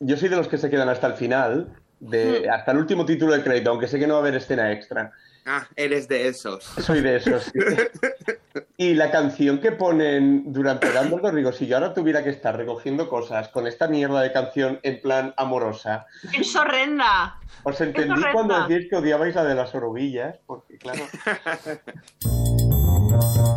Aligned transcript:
yo 0.00 0.16
soy 0.16 0.28
de 0.28 0.36
los 0.36 0.48
que 0.48 0.58
se 0.58 0.70
quedan 0.70 0.88
hasta 0.88 1.06
el 1.08 1.14
final, 1.14 1.74
de, 2.00 2.44
Hmm. 2.46 2.50
hasta 2.52 2.72
el 2.72 2.78
último 2.78 3.04
título 3.04 3.32
de 3.32 3.42
crédito, 3.42 3.70
aunque 3.70 3.88
sé 3.88 3.98
que 3.98 4.06
no 4.06 4.14
va 4.14 4.20
a 4.20 4.22
haber 4.22 4.36
escena 4.36 4.70
extra. 4.72 5.10
Ah, 5.50 5.66
eres 5.76 6.08
de 6.08 6.28
esos. 6.28 6.62
Soy 6.62 7.00
de 7.00 7.16
esos. 7.16 7.44
sí. 7.44 7.52
y 8.76 8.92
la 8.94 9.10
canción 9.10 9.60
que 9.60 9.72
ponen 9.72 10.52
durante 10.52 10.92
Dumbledore, 10.92 11.34
digo, 11.36 11.52
si 11.52 11.66
yo 11.66 11.76
ahora 11.78 11.94
tuviera 11.94 12.22
que 12.22 12.28
estar 12.30 12.54
recogiendo 12.54 13.08
cosas 13.08 13.48
con 13.48 13.66
esta 13.66 13.88
mierda 13.88 14.20
de 14.20 14.30
canción 14.30 14.78
en 14.82 15.00
plan 15.00 15.32
amorosa, 15.38 16.06
¡Es 16.38 16.54
horrenda! 16.54 17.38
os 17.62 17.80
entendí 17.80 18.10
horrenda. 18.10 18.32
cuando 18.32 18.68
decís 18.68 18.88
que 18.90 18.96
odiabais 18.96 19.34
la 19.34 19.44
de 19.44 19.54
las 19.54 19.74
oruguillas, 19.74 20.36
porque 20.46 20.76
claro. 20.76 21.02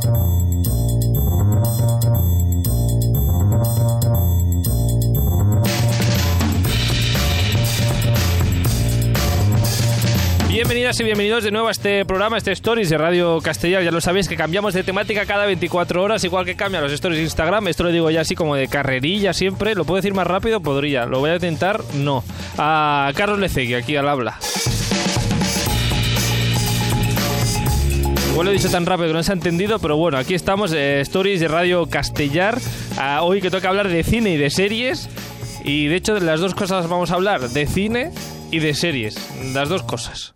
Bienvenidas 10.62 11.00
y 11.00 11.04
bienvenidos 11.04 11.44
de 11.44 11.50
nuevo 11.50 11.70
a 11.70 11.72
este 11.72 12.06
programa, 12.06 12.38
este 12.38 12.52
Stories 12.52 12.88
de 12.92 12.96
Radio 13.00 13.42
Castellar. 13.42 13.82
Ya 13.82 13.90
lo 13.90 14.00
sabéis 14.00 14.28
que 14.28 14.38
cambiamos 14.38 14.76
de 14.76 14.84
temática 14.84 15.26
cada 15.26 15.48
24 15.48 16.04
horas, 16.04 16.24
igual 16.24 16.46
que 16.46 16.56
cambian 16.56 16.84
los 16.84 16.92
Stories 16.92 17.18
de 17.18 17.24
Instagram. 17.24 17.68
Esto 17.68 17.86
lo 17.86 17.90
digo 17.90 18.12
ya 18.12 18.22
así 18.22 18.36
como 18.36 18.56
de 18.56 18.68
carrerilla 18.68 19.34
siempre. 19.34 19.74
¿Lo 19.74 19.86
puedo 19.86 19.96
decir 19.96 20.14
más 20.14 20.28
rápido? 20.28 20.62
Podría. 20.62 21.08
¿Lo 21.08 21.18
voy 21.18 21.32
a 21.32 21.34
intentar? 21.34 21.82
No. 21.96 22.24
A 22.60 23.12
Carlos 23.16 23.40
Lecegui, 23.40 23.74
aquí 23.74 23.96
al 23.96 24.08
habla. 24.08 24.38
Igual 28.30 28.46
lo 28.46 28.52
he 28.52 28.54
dicho 28.54 28.70
tan 28.70 28.86
rápido 28.86 29.08
que 29.08 29.14
no 29.14 29.24
se 29.24 29.32
ha 29.32 29.34
entendido, 29.34 29.80
pero 29.80 29.98
bueno, 29.98 30.20
aquí 30.20 30.36
estamos, 30.36 30.74
eh, 30.74 31.02
Stories 31.02 31.40
de 31.40 31.48
Radio 31.48 31.88
Castellar. 31.88 32.60
Ah, 33.00 33.24
hoy 33.24 33.42
que 33.42 33.50
toca 33.50 33.68
hablar 33.68 33.88
de 33.88 34.04
cine 34.04 34.36
y 34.36 34.38
de 34.38 34.52
series. 34.52 35.10
Y 35.66 35.88
de 35.88 35.96
hecho, 35.96 36.14
de 36.14 36.22
las 36.22 36.40
dos 36.40 36.54
cosas 36.54 36.88
vamos 36.88 37.10
a 37.10 37.16
hablar, 37.16 37.50
de 37.50 37.66
cine 37.66 38.12
y 38.52 38.60
de 38.60 38.74
series. 38.74 39.16
Las 39.54 39.70
dos 39.70 39.84
cosas. 39.84 40.34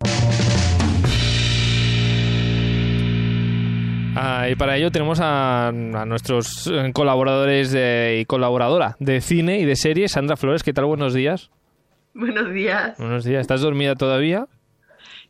Ah, 4.18 4.48
y 4.48 4.54
para 4.54 4.76
ello 4.76 4.90
tenemos 4.90 5.20
a, 5.20 5.68
a 5.68 5.72
nuestros 6.06 6.66
eh, 6.72 6.90
colaboradores 6.94 7.70
de- 7.70 8.18
y 8.20 8.24
colaboradora 8.24 8.96
de 8.98 9.20
cine 9.20 9.58
y 9.58 9.64
de 9.66 9.76
series, 9.76 10.12
Sandra 10.12 10.36
Flores. 10.36 10.62
¿Qué 10.62 10.72
tal? 10.72 10.86
Buenos 10.86 11.12
días. 11.12 11.50
Buenos 12.14 12.50
días. 12.54 12.96
Buenos 12.98 13.24
días. 13.24 13.42
¿Estás 13.42 13.60
dormida 13.60 13.94
todavía? 13.94 14.46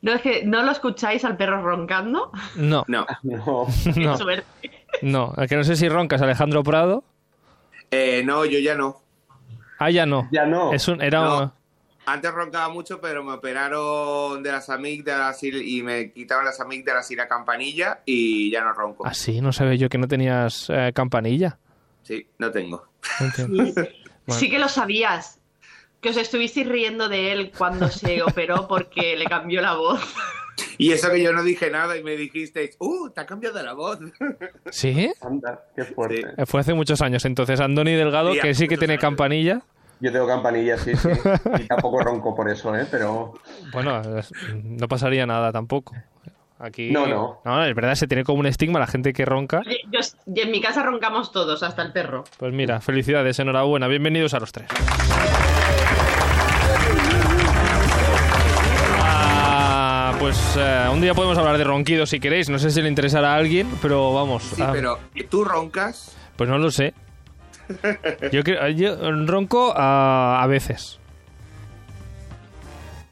¿No 0.02 0.12
es 0.12 0.20
que 0.22 0.44
no 0.44 0.62
lo 0.62 0.70
escucháis 0.70 1.24
al 1.24 1.36
perro 1.36 1.62
roncando? 1.62 2.30
No, 2.54 2.84
No. 2.86 3.06
No. 3.24 3.66
no, 3.96 4.16
Suerte. 4.16 4.44
no. 5.02 5.32
A 5.36 5.48
que 5.48 5.56
no 5.56 5.64
sé 5.64 5.74
si 5.74 5.88
roncas, 5.88 6.22
Alejandro 6.22 6.62
Prado. 6.62 7.02
Eh, 7.90 8.22
no, 8.24 8.44
yo 8.44 8.60
ya 8.60 8.76
no. 8.76 9.00
Ah, 9.80 9.90
ya 9.90 10.06
no. 10.06 10.28
Ya 10.30 10.46
no. 10.46 10.72
Es 10.72 10.86
un, 10.86 11.02
era 11.02 11.22
No. 11.22 11.52
Antes 12.08 12.30
roncaba 12.32 12.68
mucho, 12.68 13.00
pero 13.00 13.24
me 13.24 13.32
operaron 13.32 14.42
de 14.42 14.52
las 14.52 14.70
amígdalas 14.70 15.42
y, 15.42 15.78
y 15.78 15.82
me 15.82 16.12
quitaron 16.12 16.44
las 16.44 16.60
amígdalas 16.60 17.10
y 17.10 17.16
la 17.16 17.26
campanilla 17.26 18.00
y 18.06 18.50
ya 18.50 18.62
no 18.62 18.72
ronco. 18.72 19.04
Ah, 19.06 19.12
sí, 19.12 19.40
no 19.40 19.52
sabía 19.52 19.74
yo 19.74 19.88
que 19.88 19.98
no 19.98 20.06
tenías 20.06 20.66
eh, 20.70 20.92
campanilla. 20.94 21.58
Sí, 22.02 22.26
no 22.38 22.50
tengo. 22.52 22.86
No 23.20 23.26
entiendo. 23.26 23.64
Bueno. 24.26 24.40
Sí 24.40 24.48
que 24.50 24.58
lo 24.60 24.68
sabías. 24.68 25.40
Que 26.00 26.10
os 26.10 26.16
estuvisteis 26.16 26.68
riendo 26.68 27.08
de 27.08 27.32
él 27.32 27.52
cuando 27.56 27.88
se 27.88 28.22
operó 28.22 28.68
porque 28.68 29.16
le 29.16 29.24
cambió 29.24 29.60
la 29.60 29.74
voz. 29.74 30.00
Y 30.78 30.92
eso 30.92 31.10
que 31.10 31.22
yo 31.22 31.32
no 31.32 31.42
dije 31.42 31.70
nada 31.70 31.96
y 31.96 32.02
me 32.04 32.16
dijisteis, 32.16 32.76
¡uh! 32.78 33.10
Te 33.10 33.20
ha 33.22 33.26
cambiado 33.26 33.60
la 33.62 33.72
voz. 33.72 33.98
¿Sí? 34.70 35.10
Anda, 35.20 35.64
qué 35.74 35.84
fuerte. 35.84 36.22
Sí. 36.22 36.28
Eh, 36.38 36.46
Fue 36.46 36.60
hace 36.60 36.72
muchos 36.74 37.00
años 37.02 37.24
entonces. 37.24 37.60
Andoni 37.60 37.94
Delgado, 37.94 38.32
Sí, 38.34 38.40
que 38.40 38.54
sí 38.54 38.68
que 38.68 38.76
tiene 38.76 38.94
años. 38.94 39.00
campanilla. 39.02 39.62
Yo 40.00 40.12
tengo 40.12 40.26
campanilla, 40.26 40.76
sí, 40.78 40.94
sí. 40.94 41.08
Y 41.58 41.64
tampoco 41.66 42.00
ronco 42.00 42.34
por 42.34 42.50
eso, 42.50 42.74
¿eh? 42.76 42.86
Pero 42.90 43.34
Bueno, 43.72 44.02
no 44.62 44.88
pasaría 44.88 45.24
nada 45.26 45.52
tampoco. 45.52 45.94
Aquí. 46.58 46.90
No, 46.90 47.06
no. 47.06 47.40
No, 47.44 47.64
es 47.64 47.74
verdad, 47.74 47.94
se 47.94 48.06
tiene 48.06 48.24
como 48.24 48.40
un 48.40 48.46
estigma 48.46 48.78
la 48.78 48.86
gente 48.86 49.12
que 49.12 49.24
ronca. 49.24 49.60
Yo- 49.90 50.00
y 50.34 50.40
en 50.40 50.50
mi 50.50 50.60
casa 50.60 50.82
roncamos 50.82 51.30
todos, 51.32 51.62
hasta 51.62 51.82
el 51.82 51.92
perro. 51.92 52.24
Pues 52.38 52.52
mira, 52.52 52.80
felicidades, 52.80 53.38
enhorabuena, 53.38 53.88
bienvenidos 53.88 54.32
a 54.34 54.40
los 54.40 54.52
tres. 54.52 54.68
Ah, 59.02 60.14
pues 60.18 60.36
eh, 60.58 60.88
un 60.92 61.00
día 61.00 61.14
podemos 61.14 61.36
hablar 61.38 61.58
de 61.58 61.64
ronquidos 61.64 62.10
si 62.10 62.20
queréis, 62.20 62.48
no 62.48 62.58
sé 62.58 62.70
si 62.70 62.82
le 62.82 62.88
interesará 62.88 63.34
a 63.34 63.36
alguien, 63.36 63.68
pero 63.82 64.12
vamos. 64.12 64.42
Sí, 64.44 64.62
ah, 64.62 64.70
pero 64.72 64.98
¿tú 65.30 65.44
roncas? 65.44 66.16
Pues 66.36 66.48
no 66.48 66.58
lo 66.58 66.70
sé. 66.70 66.94
Yo, 68.32 68.42
creo- 68.44 68.68
yo 68.70 69.10
ronco 69.26 69.72
a, 69.76 70.42
a 70.42 70.46
veces. 70.46 70.98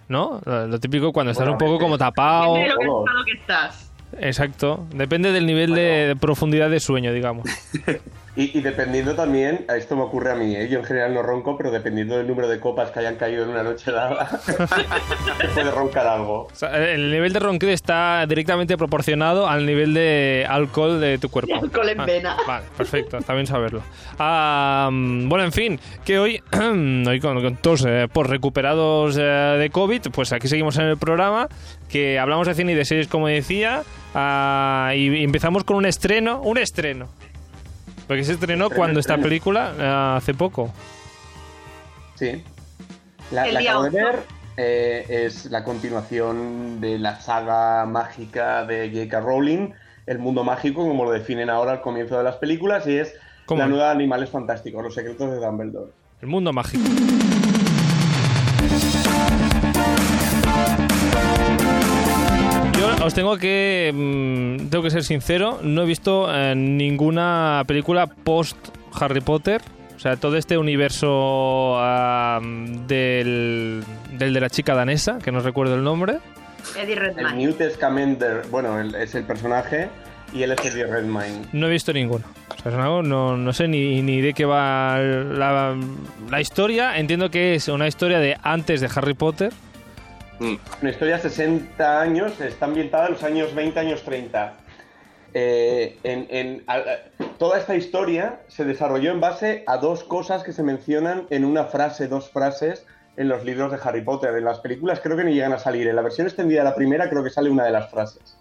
¿No? 0.08 0.40
Lo 0.44 0.66
lo 0.66 0.78
típico 0.80 1.12
cuando 1.12 1.32
estás 1.32 1.46
Bueno, 1.46 1.52
un 1.52 1.58
poco 1.58 1.78
como 1.78 1.96
tapado. 1.98 2.54
Depende 2.54 2.74
de 2.84 2.84
lo 2.84 3.24
que 3.24 3.32
estás. 3.32 3.90
Exacto. 4.20 4.86
Depende 4.94 5.32
del 5.32 5.46
nivel 5.46 5.74
de 5.74 6.16
profundidad 6.20 6.70
de 6.70 6.78
sueño, 6.80 7.12
digamos. 7.12 7.46
Y, 8.36 8.58
y 8.58 8.62
dependiendo 8.62 9.14
también, 9.14 9.64
a 9.68 9.76
esto 9.76 9.94
me 9.94 10.02
ocurre 10.02 10.32
a 10.32 10.34
mí, 10.34 10.56
¿eh? 10.56 10.68
yo 10.68 10.80
en 10.80 10.84
general 10.84 11.14
no 11.14 11.22
ronco, 11.22 11.56
pero 11.56 11.70
dependiendo 11.70 12.16
del 12.16 12.26
número 12.26 12.48
de 12.48 12.58
copas 12.58 12.90
que 12.90 12.98
hayan 12.98 13.14
caído 13.14 13.44
en 13.44 13.50
una 13.50 13.62
noche 13.62 13.92
dada, 13.92 14.28
se 14.40 15.48
puede 15.54 15.70
roncar 15.70 16.06
algo. 16.08 16.48
O 16.50 16.54
sea, 16.54 16.76
el 16.92 17.12
nivel 17.12 17.32
de 17.32 17.38
ronquido 17.38 17.70
está 17.70 18.26
directamente 18.26 18.76
proporcionado 18.76 19.48
al 19.48 19.64
nivel 19.64 19.94
de 19.94 20.46
alcohol 20.48 21.00
de 21.00 21.18
tu 21.18 21.28
cuerpo. 21.30 21.54
De 21.54 21.60
alcohol 21.60 21.88
en 21.88 22.00
Ah, 22.00 22.04
vena. 22.06 22.36
Vale, 22.46 22.66
perfecto, 22.76 23.18
está 23.18 23.34
bien 23.34 23.46
saberlo. 23.46 23.82
Ah, 24.18 24.88
mm, 24.90 25.28
bueno, 25.28 25.44
en 25.44 25.52
fin, 25.52 25.78
que 26.04 26.18
hoy, 26.18 26.42
hoy 27.06 27.20
con, 27.20 27.40
con 27.40 27.56
todos 27.56 27.84
eh, 27.86 28.08
por 28.12 28.28
recuperados 28.28 29.16
eh, 29.16 29.22
de 29.22 29.70
COVID, 29.70 30.08
pues 30.12 30.32
aquí 30.32 30.48
seguimos 30.48 30.76
en 30.78 30.86
el 30.86 30.96
programa, 30.98 31.48
que 31.88 32.18
hablamos 32.18 32.48
de 32.48 32.54
cine 32.54 32.72
y 32.72 32.74
de 32.74 32.84
series, 32.84 33.06
como 33.06 33.28
decía, 33.28 33.84
ah, 34.12 34.92
y 34.96 35.22
empezamos 35.22 35.62
con 35.62 35.76
un 35.76 35.86
estreno, 35.86 36.40
un 36.42 36.58
estreno. 36.58 37.08
Porque 38.06 38.24
se 38.24 38.32
estrenó 38.32 38.70
cuando 38.70 39.00
esta 39.00 39.16
película, 39.16 39.72
eh, 39.78 40.16
hace 40.18 40.34
poco. 40.34 40.70
Sí. 42.16 42.42
La, 43.30 43.46
El 43.46 43.54
la 43.54 43.60
acabo 43.60 43.84
de 43.84 43.90
ver, 43.90 44.22
eh, 44.56 45.06
es 45.26 45.46
la 45.46 45.64
continuación 45.64 46.80
de 46.80 46.98
la 46.98 47.20
saga 47.20 47.86
mágica 47.86 48.64
de 48.64 48.90
J.K. 48.90 49.20
Rowling, 49.20 49.70
el 50.06 50.18
mundo 50.18 50.44
mágico, 50.44 50.86
como 50.86 51.04
lo 51.04 51.10
definen 51.10 51.48
ahora 51.48 51.72
al 51.72 51.80
comienzo 51.80 52.18
de 52.18 52.24
las 52.24 52.36
películas, 52.36 52.86
y 52.86 52.98
es 52.98 53.14
¿Cómo? 53.46 53.60
la 53.60 53.66
nueva 53.66 53.84
de 53.86 53.90
Animales 53.92 54.30
Fantásticos, 54.30 54.82
los 54.82 54.94
secretos 54.94 55.30
de 55.30 55.36
Dumbledore. 55.38 55.90
El 56.20 56.28
mundo 56.28 56.52
mágico. 56.52 56.84
Os 63.04 63.14
tengo 63.14 63.36
que 63.36 63.92
mm, 63.94 64.68
tengo 64.68 64.82
que 64.82 64.90
ser 64.90 65.04
sincero, 65.04 65.58
no 65.62 65.82
he 65.82 65.86
visto 65.86 66.26
eh, 66.34 66.54
ninguna 66.56 67.62
película 67.66 68.06
post 68.06 68.56
Harry 69.00 69.20
Potter, 69.20 69.60
o 69.96 69.98
sea, 69.98 70.16
todo 70.16 70.36
este 70.36 70.56
universo 70.58 71.74
ah, 71.78 72.40
del, 72.42 73.82
del 74.18 74.34
de 74.34 74.40
la 74.40 74.50
chica 74.50 74.74
danesa, 74.74 75.18
que 75.18 75.32
no 75.32 75.40
recuerdo 75.40 75.74
el 75.74 75.84
nombre. 75.84 76.18
Eddie 76.80 76.94
El 76.94 77.00
Redmayne. 77.00 77.36
Newt 77.46 77.60
Scamander, 77.74 78.42
bueno, 78.50 78.80
el- 78.80 78.94
es 78.94 79.14
el 79.14 79.24
personaje, 79.24 79.88
y 80.32 80.42
él 80.42 80.52
es 80.52 80.64
Eddie 80.64 80.86
Redmayne. 80.86 81.42
No 81.52 81.66
he 81.66 81.70
visto 81.70 81.92
ninguno. 81.92 82.24
O 82.64 82.70
sea, 82.70 82.78
no, 82.78 83.02
no, 83.02 83.36
no 83.36 83.52
sé 83.52 83.68
ni, 83.68 84.00
ni 84.02 84.20
de 84.20 84.32
qué 84.32 84.44
va 84.46 84.98
la, 84.98 85.76
la 86.30 86.40
historia. 86.40 86.96
Entiendo 86.98 87.30
que 87.30 87.54
es 87.54 87.68
una 87.68 87.86
historia 87.86 88.18
de 88.18 88.36
antes 88.42 88.80
de 88.80 88.88
Harry 88.94 89.12
Potter. 89.14 89.52
Mm. 90.38 90.54
Una 90.82 90.90
historia 90.90 91.16
de 91.16 91.22
60 91.22 92.00
años, 92.00 92.40
está 92.40 92.66
ambientada 92.66 93.06
en 93.06 93.12
los 93.12 93.22
años 93.22 93.54
20, 93.54 93.78
años 93.80 94.02
30. 94.02 94.54
Eh, 95.32 95.98
en- 96.04 96.26
en- 96.30 96.64
a- 96.68 96.76
a- 96.76 97.26
toda 97.38 97.58
esta 97.58 97.74
historia 97.74 98.40
se 98.48 98.64
desarrolló 98.64 99.10
en 99.10 99.20
base 99.20 99.64
a 99.66 99.76
dos 99.78 100.04
cosas 100.04 100.42
que 100.44 100.52
se 100.52 100.62
mencionan 100.62 101.26
en 101.30 101.44
una 101.44 101.64
frase, 101.64 102.06
dos 102.08 102.30
frases 102.30 102.86
en 103.16 103.28
los 103.28 103.44
libros 103.44 103.70
de 103.72 103.78
Harry 103.82 104.02
Potter. 104.02 104.34
En 104.36 104.44
las 104.44 104.58
películas 104.60 105.00
creo 105.00 105.16
que 105.16 105.24
ni 105.24 105.34
llegan 105.34 105.52
a 105.52 105.58
salir. 105.58 105.86
En 105.88 105.96
la 105.96 106.02
versión 106.02 106.26
extendida 106.26 106.60
de 106.60 106.70
la 106.70 106.74
primera 106.74 107.08
creo 107.10 107.22
que 107.24 107.30
sale 107.30 107.50
una 107.50 107.64
de 107.64 107.70
las 107.70 107.90
frases. 107.90 108.36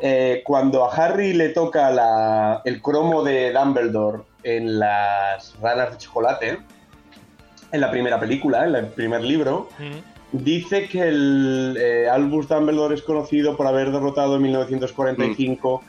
Eh, 0.00 0.42
cuando 0.44 0.84
a 0.84 0.94
Harry 0.94 1.34
le 1.34 1.50
toca 1.50 1.90
la- 1.90 2.62
el 2.64 2.80
cromo 2.80 3.22
de 3.22 3.52
Dumbledore 3.52 4.22
en 4.42 4.78
las 4.78 5.54
ranas 5.60 5.92
de 5.92 5.98
chocolate, 5.98 6.58
en 7.70 7.80
la 7.80 7.90
primera 7.90 8.18
película, 8.18 8.66
en 8.66 8.74
el 8.74 8.86
primer 8.86 9.22
libro, 9.22 9.68
Dice 10.32 10.88
que 10.88 11.08
el 11.08 11.76
eh, 11.78 12.08
Albus 12.08 12.48
Dumbledore 12.48 12.94
es 12.94 13.02
conocido 13.02 13.56
por 13.56 13.66
haber 13.66 13.92
derrotado 13.92 14.36
en 14.36 14.42
1945 14.42 15.82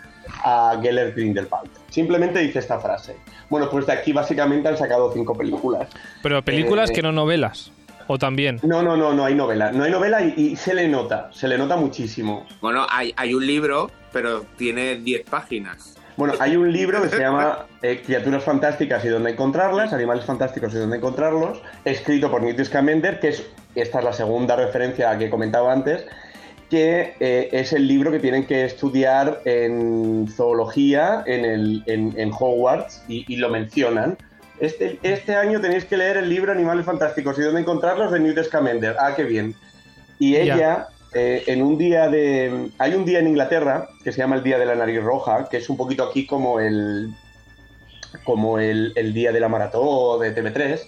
a 0.43 0.79
Gellert 0.81 1.15
Grindelwald. 1.15 1.69
Simplemente 1.89 2.39
dice 2.39 2.59
esta 2.59 2.79
frase. 2.79 3.15
Bueno, 3.49 3.69
pues 3.69 3.85
de 3.85 3.93
aquí 3.93 4.11
básicamente 4.11 4.67
han 4.67 4.77
sacado 4.77 5.11
cinco 5.13 5.35
películas. 5.37 5.89
Pero 6.21 6.41
películas 6.43 6.89
Eh, 6.89 6.93
que 6.93 7.01
no 7.01 7.11
novelas. 7.11 7.71
O 8.07 8.17
también. 8.17 8.59
No, 8.63 8.83
no, 8.83 8.97
no, 8.97 9.13
no 9.13 9.23
hay 9.23 9.33
novela. 9.33 9.71
No 9.71 9.85
hay 9.85 9.91
novela 9.91 10.21
y, 10.21 10.33
y 10.35 10.55
se 10.57 10.73
le 10.73 10.89
nota, 10.89 11.29
se 11.31 11.47
le 11.47 11.57
nota 11.57 11.77
muchísimo. 11.77 12.45
Bueno, 12.59 12.85
hay, 12.89 13.13
hay 13.15 13.33
un 13.33 13.47
libro, 13.47 13.91
pero 14.11 14.45
tiene 14.57 14.95
10 14.95 15.23
páginas. 15.29 15.95
Bueno, 16.15 16.33
hay 16.39 16.55
un 16.55 16.71
libro 16.71 17.01
que 17.01 17.09
se 17.09 17.19
llama 17.19 17.65
eh, 17.81 18.01
Criaturas 18.05 18.43
Fantásticas 18.43 19.03
y 19.05 19.07
dónde 19.07 19.31
encontrarlas, 19.31 19.93
Animales 19.93 20.25
Fantásticos 20.25 20.73
y 20.73 20.77
dónde 20.77 20.97
encontrarlos, 20.97 21.61
escrito 21.85 22.29
por 22.29 22.41
Newt 22.43 22.63
Scamander, 22.63 23.19
que 23.19 23.29
es, 23.29 23.43
esta 23.75 23.99
es 23.99 24.05
la 24.05 24.13
segunda 24.13 24.55
referencia 24.55 25.17
que 25.17 25.25
he 25.25 25.29
comentado 25.29 25.69
antes, 25.69 26.05
que 26.69 27.15
eh, 27.19 27.49
es 27.51 27.73
el 27.73 27.87
libro 27.87 28.11
que 28.11 28.19
tienen 28.19 28.45
que 28.45 28.65
estudiar 28.65 29.41
en 29.45 30.27
zoología 30.27 31.23
en, 31.25 31.45
el, 31.45 31.83
en, 31.85 32.13
en 32.17 32.31
Hogwarts 32.31 33.03
y, 33.07 33.31
y 33.31 33.37
lo 33.37 33.49
mencionan. 33.49 34.17
Este, 34.59 34.99
este 35.03 35.35
año 35.35 35.59
tenéis 35.59 35.85
que 35.85 35.97
leer 35.97 36.17
el 36.17 36.29
libro 36.29 36.51
Animales 36.51 36.85
Fantásticos 36.85 37.37
y 37.37 37.41
dónde 37.41 37.61
encontrarlos 37.61 38.11
de 38.11 38.19
Newt 38.19 38.43
Scamander. 38.43 38.95
Ah, 38.99 39.13
qué 39.15 39.23
bien. 39.23 39.55
Y 40.19 40.35
ella, 40.37 40.87
eh, 41.13 41.43
en 41.47 41.61
un 41.61 41.77
día 41.77 42.07
de... 42.07 42.69
Hay 42.77 42.95
un 42.95 43.03
día 43.05 43.19
en 43.19 43.27
Inglaterra 43.27 43.89
que 44.03 44.11
se 44.11 44.19
llama 44.19 44.35
el 44.35 44.43
Día 44.43 44.57
de 44.57 44.65
la 44.65 44.75
Nariz 44.75 45.03
Roja, 45.03 45.49
que 45.49 45.57
es 45.57 45.69
un 45.69 45.77
poquito 45.77 46.03
aquí 46.03 46.25
como 46.25 46.59
el 46.59 47.09
como 48.23 48.59
el, 48.59 48.93
el 48.95 49.13
Día 49.13 49.31
de 49.31 49.39
la 49.39 49.49
Maratón 49.49 50.21
de 50.21 50.35
TV3, 50.35 50.79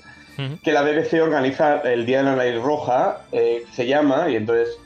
Que 0.63 0.71
la 0.71 0.81
BBC 0.81 1.21
organiza 1.21 1.79
el 1.81 2.05
Día 2.05 2.17
de 2.19 2.23
la 2.23 2.35
Nariz 2.35 2.61
Roja, 2.61 3.21
eh, 3.31 3.63
se 3.71 3.87
llama, 3.87 4.29
y 4.29 4.35
entonces 4.35 4.77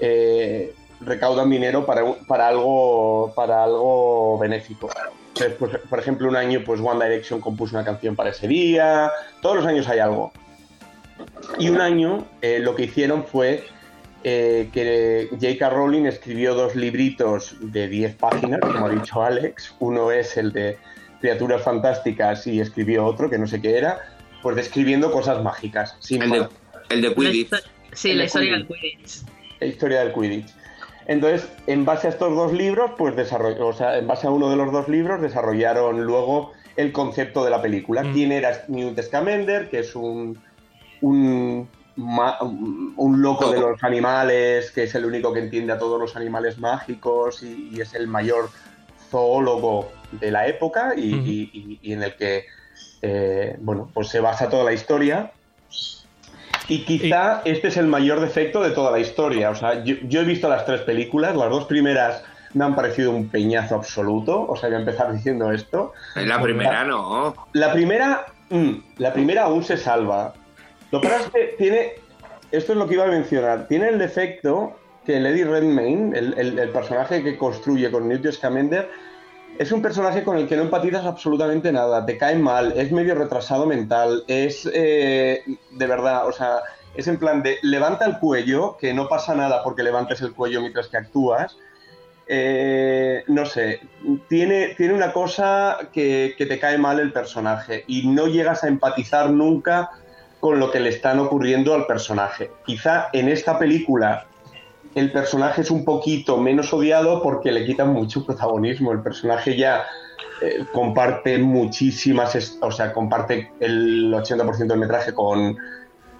eh, 0.00 0.74
recaudan 1.00 1.50
dinero 1.50 1.86
para, 1.86 2.02
para, 2.26 2.48
algo, 2.48 3.32
para 3.34 3.64
algo 3.64 4.38
benéfico. 4.38 4.90
Entonces, 5.28 5.56
pues, 5.58 5.78
por 5.88 5.98
ejemplo, 5.98 6.28
un 6.28 6.36
año 6.36 6.62
pues 6.64 6.80
One 6.80 7.04
Direction 7.04 7.40
compuso 7.40 7.76
una 7.76 7.84
canción 7.84 8.16
para 8.16 8.30
ese 8.30 8.48
día, 8.48 9.10
todos 9.40 9.56
los 9.56 9.66
años 9.66 9.88
hay 9.88 10.00
algo. 10.00 10.32
Y 11.58 11.68
un 11.68 11.80
año 11.80 12.26
eh, 12.42 12.58
lo 12.60 12.74
que 12.74 12.84
hicieron 12.84 13.24
fue 13.24 13.64
eh, 14.24 14.68
que 14.72 15.28
J.K. 15.30 15.70
Rowling 15.70 16.06
escribió 16.06 16.54
dos 16.54 16.74
libritos 16.74 17.56
de 17.60 17.88
10 17.88 18.16
páginas, 18.16 18.60
como 18.60 18.86
ha 18.86 18.90
dicho 18.90 19.22
Alex. 19.22 19.74
Uno 19.78 20.10
es 20.10 20.36
el 20.36 20.52
de 20.52 20.78
Criaturas 21.20 21.62
Fantásticas 21.62 22.46
y 22.46 22.60
escribió 22.60 23.04
otro, 23.04 23.30
que 23.30 23.38
no 23.38 23.46
sé 23.46 23.60
qué 23.60 23.78
era, 23.78 24.00
pues 24.42 24.56
describiendo 24.56 25.10
cosas 25.12 25.42
mágicas. 25.42 25.96
Sin 26.00 26.22
El 26.22 26.30
de, 26.30 26.48
el 26.90 27.02
de 27.02 27.14
Quidditch. 27.14 27.50
Sí, 27.92 28.10
El 28.10 28.18
la 28.18 28.22
de 28.22 28.26
historia 28.26 28.52
del 28.52 28.66
Quidditch. 28.66 29.22
La 29.60 29.66
historia 29.66 30.00
del 30.04 30.12
Quidditch. 30.12 30.54
Entonces, 31.06 31.48
en 31.66 31.84
base 31.84 32.06
a 32.06 32.10
estos 32.10 32.34
dos 32.36 32.52
libros, 32.52 32.90
pues 32.98 33.16
desarrolló, 33.16 33.68
o 33.68 33.72
sea, 33.72 33.96
en 33.98 34.06
base 34.06 34.26
a 34.26 34.30
uno 34.30 34.50
de 34.50 34.56
los 34.56 34.70
dos 34.70 34.88
libros, 34.88 35.20
desarrollaron 35.22 36.02
luego 36.04 36.52
el 36.76 36.92
concepto 36.92 37.44
de 37.44 37.50
la 37.50 37.62
película. 37.62 38.04
Mm. 38.04 38.12
¿Quién 38.12 38.32
era 38.32 38.64
Newt 38.68 39.00
Scamander? 39.00 39.70
Que 39.70 39.78
es 39.80 39.96
un, 39.96 40.38
un, 41.00 41.66
ma- 41.96 42.38
un 42.42 43.22
loco 43.22 43.50
de 43.50 43.58
los 43.58 43.82
animales, 43.82 44.70
que 44.70 44.82
es 44.84 44.94
el 44.94 45.06
único 45.06 45.32
que 45.32 45.40
entiende 45.40 45.72
a 45.72 45.78
todos 45.78 45.98
los 45.98 46.14
animales 46.14 46.58
mágicos 46.58 47.42
y, 47.42 47.70
y 47.72 47.80
es 47.80 47.94
el 47.94 48.06
mayor 48.06 48.50
zoólogo 49.10 49.90
de 50.12 50.30
la 50.30 50.46
época 50.46 50.92
y- 50.96 51.78
y 51.82 51.92
en 51.92 52.02
el 52.02 52.14
que, 52.16 52.44
eh, 53.02 53.56
bueno, 53.60 53.88
pues 53.92 54.08
se 54.08 54.20
basa 54.20 54.48
toda 54.48 54.64
la 54.64 54.72
historia. 54.72 55.32
Y 56.68 56.84
quizá 56.84 57.40
este 57.44 57.68
es 57.68 57.76
el 57.78 57.86
mayor 57.86 58.20
defecto 58.20 58.62
de 58.62 58.70
toda 58.70 58.90
la 58.90 58.98
historia. 58.98 59.50
O 59.50 59.54
sea, 59.54 59.82
yo, 59.84 59.96
yo 60.02 60.20
he 60.20 60.24
visto 60.24 60.48
las 60.48 60.66
tres 60.66 60.82
películas, 60.82 61.34
las 61.34 61.48
dos 61.48 61.64
primeras 61.64 62.22
me 62.54 62.64
han 62.64 62.74
parecido 62.74 63.10
un 63.10 63.28
peñazo 63.28 63.74
absoluto. 63.74 64.46
O 64.46 64.54
sea, 64.56 64.68
voy 64.68 64.76
a 64.76 64.80
empezar 64.80 65.12
diciendo 65.12 65.50
esto. 65.50 65.92
En 66.14 66.28
la 66.28 66.40
primera 66.42 66.84
no. 66.84 67.34
La 67.54 67.72
primera, 67.72 68.26
mm, 68.50 68.70
la 68.98 69.12
primera 69.14 69.44
aún 69.44 69.64
se 69.64 69.78
salva. 69.78 70.34
Lo 70.90 71.00
que 71.00 71.08
pasa 71.08 71.24
es 71.24 71.30
que 71.30 71.54
tiene, 71.56 71.92
esto 72.52 72.72
es 72.72 72.78
lo 72.78 72.86
que 72.86 72.94
iba 72.94 73.04
a 73.04 73.08
mencionar, 73.08 73.66
tiene 73.66 73.88
el 73.88 73.98
defecto 73.98 74.78
que 75.06 75.20
Lady 75.20 75.44
Redmayne, 75.44 76.18
el, 76.18 76.34
el- 76.38 76.58
el 76.58 76.68
personaje 76.68 77.22
que 77.22 77.38
construye 77.38 77.90
con 77.90 78.08
Newt 78.08 78.30
Scamander, 78.30 78.90
es 79.58 79.72
un 79.72 79.82
personaje 79.82 80.22
con 80.22 80.38
el 80.38 80.46
que 80.46 80.56
no 80.56 80.62
empatizas 80.62 81.04
absolutamente 81.04 81.72
nada, 81.72 82.06
te 82.06 82.16
cae 82.16 82.36
mal, 82.36 82.72
es 82.76 82.92
medio 82.92 83.16
retrasado 83.16 83.66
mental, 83.66 84.22
es 84.28 84.68
eh, 84.72 85.42
de 85.72 85.86
verdad, 85.86 86.28
o 86.28 86.32
sea, 86.32 86.60
es 86.94 87.08
en 87.08 87.18
plan 87.18 87.42
de 87.42 87.58
levanta 87.62 88.06
el 88.06 88.18
cuello, 88.18 88.76
que 88.76 88.94
no 88.94 89.08
pasa 89.08 89.34
nada 89.34 89.64
porque 89.64 89.82
levantes 89.82 90.20
el 90.20 90.32
cuello 90.32 90.60
mientras 90.60 90.86
que 90.88 90.96
actúas. 90.96 91.58
Eh, 92.28 93.24
no 93.26 93.46
sé, 93.46 93.80
tiene, 94.28 94.74
tiene 94.76 94.94
una 94.94 95.12
cosa 95.12 95.78
que, 95.92 96.34
que 96.36 96.46
te 96.46 96.60
cae 96.60 96.78
mal 96.78 97.00
el 97.00 97.12
personaje 97.12 97.84
y 97.88 98.06
no 98.06 98.26
llegas 98.26 98.62
a 98.62 98.68
empatizar 98.68 99.30
nunca 99.30 99.90
con 100.38 100.60
lo 100.60 100.70
que 100.70 100.78
le 100.78 100.90
están 100.90 101.18
ocurriendo 101.18 101.74
al 101.74 101.86
personaje. 101.86 102.50
Quizá 102.64 103.08
en 103.12 103.28
esta 103.28 103.58
película 103.58 104.27
el 104.98 105.12
personaje 105.12 105.62
es 105.62 105.70
un 105.70 105.84
poquito 105.84 106.38
menos 106.38 106.72
odiado 106.72 107.22
porque 107.22 107.52
le 107.52 107.64
quitan 107.64 107.92
mucho 107.92 108.24
protagonismo. 108.24 108.92
El 108.92 109.02
personaje 109.02 109.56
ya 109.56 109.84
eh, 110.40 110.64
comparte 110.72 111.38
muchísimas, 111.38 112.58
o 112.60 112.70
sea, 112.70 112.92
comparte 112.92 113.52
el 113.60 114.12
80% 114.12 114.66
del 114.66 114.78
metraje 114.78 115.12
con, 115.12 115.56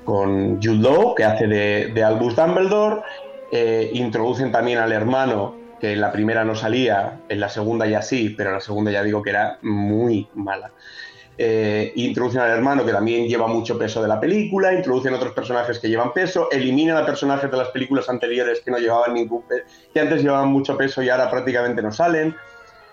con 0.04 0.62
Jude 0.62 0.82
Law, 0.82 1.14
que 1.14 1.24
hace 1.24 1.46
de, 1.46 1.92
de 1.94 2.04
Albus 2.04 2.36
Dumbledore. 2.36 3.02
Eh, 3.50 3.90
introducen 3.94 4.52
también 4.52 4.78
al 4.78 4.92
hermano, 4.92 5.56
que 5.80 5.92
en 5.92 6.00
la 6.00 6.12
primera 6.12 6.44
no 6.44 6.54
salía, 6.54 7.20
en 7.28 7.40
la 7.40 7.48
segunda 7.48 7.86
ya 7.86 8.02
sí, 8.02 8.34
pero 8.36 8.50
en 8.50 8.54
la 8.56 8.60
segunda 8.60 8.90
ya 8.90 9.02
digo 9.02 9.22
que 9.22 9.30
era 9.30 9.58
muy 9.62 10.28
mala. 10.34 10.72
Eh, 11.40 11.92
introducen 11.94 12.40
al 12.40 12.50
hermano 12.50 12.84
que 12.84 12.90
también 12.90 13.28
lleva 13.28 13.46
mucho 13.46 13.78
peso 13.78 14.02
de 14.02 14.08
la 14.08 14.18
película, 14.18 14.74
introducen 14.74 15.14
otros 15.14 15.32
personajes 15.32 15.78
que 15.78 15.88
llevan 15.88 16.12
peso, 16.12 16.48
eliminan 16.50 16.96
a 16.96 17.06
personajes 17.06 17.48
de 17.48 17.56
las 17.56 17.68
películas 17.68 18.08
anteriores 18.08 18.60
que 18.64 18.72
no 18.72 18.78
llevaban 18.78 19.14
ningún 19.14 19.46
pe- 19.46 19.62
que 19.94 20.00
antes 20.00 20.20
llevaban 20.20 20.48
mucho 20.48 20.76
peso 20.76 21.00
y 21.00 21.08
ahora 21.08 21.30
prácticamente 21.30 21.80
no 21.80 21.92
salen. 21.92 22.34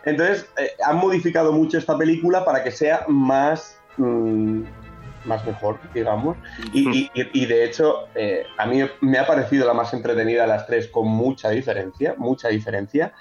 Entonces, 0.03 0.47
eh, 0.57 0.69
han 0.85 0.97
modificado 0.97 1.51
mucho 1.51 1.79
esta 1.79 1.97
película 1.97 2.45
para 2.45 2.63
que 2.63 2.69
sea 2.69 3.03
más, 3.07 3.81
mm, 3.97 4.61
más 5.23 5.43
mejor, 5.47 5.79
digamos. 5.91 6.37
Y, 6.71 6.87
y- 6.87 7.09
y- 7.15 7.41
y, 7.41 7.45
de 7.47 7.65
hecho, 7.65 7.95
eh, 8.13 8.43
a 8.59 8.67
mí 8.67 8.79
me 9.01 9.17
ha 9.17 9.25
parecido 9.25 9.65
la 9.65 9.73
más 9.73 9.91
entretenida 9.95 10.43
de 10.43 10.49
las 10.49 10.67
tres, 10.67 10.87
con 10.89 11.07
mucha 11.07 11.49
diferencia, 11.49 12.13
mucha 12.19 12.49
diferencia. 12.49 13.11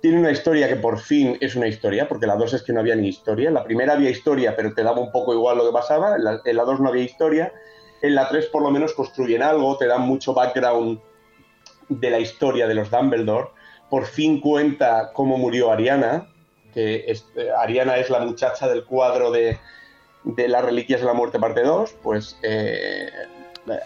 Tiene 0.00 0.20
una 0.20 0.30
historia 0.30 0.68
que 0.68 0.76
por 0.76 0.98
fin 1.00 1.36
es 1.40 1.56
una 1.56 1.66
historia, 1.66 2.08
porque 2.08 2.26
la 2.26 2.36
dos 2.36 2.54
es 2.54 2.62
que 2.62 2.72
no 2.72 2.80
había 2.80 2.94
ni 2.94 3.08
historia. 3.08 3.48
En 3.48 3.54
la 3.54 3.64
primera 3.64 3.94
había 3.94 4.10
historia, 4.10 4.54
pero 4.54 4.72
te 4.72 4.82
daba 4.82 5.00
un 5.00 5.10
poco 5.10 5.34
igual 5.34 5.58
lo 5.58 5.66
que 5.66 5.72
pasaba. 5.72 6.16
En 6.16 6.24
la, 6.24 6.40
en 6.44 6.56
la 6.56 6.64
dos 6.64 6.80
no 6.80 6.88
había 6.88 7.02
historia. 7.02 7.52
En 8.00 8.14
la 8.14 8.28
tres 8.28 8.46
por 8.46 8.62
lo 8.62 8.70
menos 8.70 8.92
construyen 8.92 9.42
algo, 9.42 9.76
te 9.76 9.86
dan 9.86 10.02
mucho 10.02 10.34
background 10.34 11.00
de 11.88 12.10
la 12.10 12.20
historia 12.20 12.68
de 12.68 12.74
los 12.74 12.90
Dumbledore. 12.90 13.48
Por 13.90 14.06
fin 14.06 14.40
cuenta 14.40 15.10
cómo 15.12 15.36
murió 15.36 15.72
Ariana, 15.72 16.28
que 16.72 17.06
eh, 17.06 17.50
Ariana 17.58 17.96
es 17.96 18.10
la 18.10 18.20
muchacha 18.20 18.68
del 18.68 18.84
cuadro 18.84 19.32
de, 19.32 19.58
de 20.24 20.48
las 20.48 20.64
Reliquias 20.64 21.00
de 21.00 21.06
la 21.06 21.14
Muerte 21.14 21.38
parte 21.38 21.62
2, 21.62 21.96
pues 22.02 22.38
eh, 22.42 23.10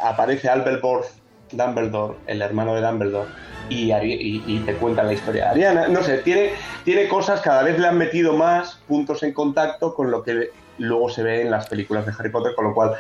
aparece 0.01 0.49
Albert 0.49 0.83
Borth 0.83 1.22
Dumbledore, 1.53 2.15
el 2.27 2.43
hermano 2.43 2.75
de 2.75 2.81
Dumbledore, 2.81 3.29
y, 3.69 3.91
Ari- 3.91 4.19
y- 4.21 4.43
y 4.47 4.59
te 4.61 4.75
cuentan 4.75 5.07
la 5.07 5.13
historia 5.15 5.45
de 5.45 5.51
Ariana. 5.51 5.89
No 5.89 6.03
sé, 6.03 6.19
tiene, 6.19 6.51
tiene 6.85 7.09
cosas, 7.09 7.41
cada 7.41 7.63
vez 7.63 7.79
le 7.79 7.87
han 7.87 7.97
metido 7.99 8.35
más 8.37 8.81
puntos 8.89 9.23
en 9.23 9.33
contacto 9.33 9.95
con 9.95 10.11
lo 10.11 10.23
que 10.23 10.51
luego 10.79 11.09
se 11.09 11.23
ve 11.23 11.43
en 11.43 11.51
las 11.51 11.67
películas 11.69 12.05
de 12.07 12.13
Harry 12.19 12.31
Potter, 12.31 12.53
con 12.55 12.65
lo 12.67 12.75
cual 12.75 12.93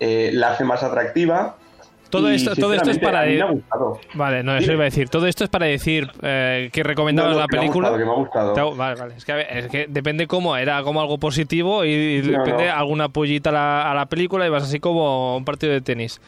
eh, 0.00 0.30
la 0.34 0.50
hace 0.52 0.64
más 0.64 0.82
atractiva. 0.82 1.56
Todo 2.10 2.30
esto, 2.30 2.56
todo 2.56 2.72
esto 2.72 2.90
es 2.90 2.98
para... 2.98 3.26
Vale, 4.14 4.42
no, 4.42 4.52
eso 4.52 4.62
Dime. 4.62 4.72
iba 4.74 4.82
a 4.82 4.86
decir. 4.86 5.10
Todo 5.10 5.26
esto 5.26 5.44
es 5.44 5.50
para 5.50 5.66
decir 5.66 6.10
eh, 6.22 6.70
que 6.72 6.82
recomendabas 6.82 7.32
No, 7.32 7.36
no, 7.36 7.40
la 7.42 7.46
que 7.48 7.56
me 7.56 7.58
ha 7.58 7.60
película. 7.60 7.88
gustado, 7.90 7.98
que 7.98 8.04
me 8.06 8.10
ha 8.10 8.14
gustado. 8.14 8.52
Te 8.54 8.60
ha- 8.60 8.64
Vale, 8.64 8.98
vale. 8.98 9.14
Es 9.14 9.24
que, 9.26 9.32
a 9.32 9.36
ver, 9.36 9.46
es 9.50 9.66
que 9.68 9.86
depende 9.90 10.26
cómo. 10.26 10.56
Era 10.56 10.82
como 10.82 11.02
algo 11.02 11.18
positivo 11.18 11.84
y, 11.84 12.22
No, 12.24 12.38
depende 12.38 12.70
alguna 12.70 13.10
pollita 13.10 13.50
a 13.50 13.52
la, 13.52 13.90
a 13.90 13.94
la 13.94 14.06
película 14.06 14.46
y 14.46 14.48
vas 14.48 14.62
así 14.62 14.80
como 14.80 15.36
un 15.36 15.44
partido 15.44 15.70
de 15.74 15.82
tenis. 15.82 16.18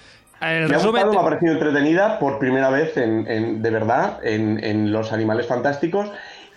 El 0.41 0.69
Me 0.69 0.75
ha 0.77 0.79
gustado, 0.79 1.13
me 1.13 1.19
ha 1.19 1.23
parecido 1.25 1.53
entretenida 1.53 2.19
por 2.19 2.39
primera 2.39 2.71
vez 2.71 2.97
en, 2.97 3.27
en- 3.31 3.63
de 3.63 3.71
verdad 3.71 4.19
en, 4.25 4.63
en 4.65 4.91
Los 4.93 5.13
Animales 5.13 5.47
Fantásticos 5.47 6.11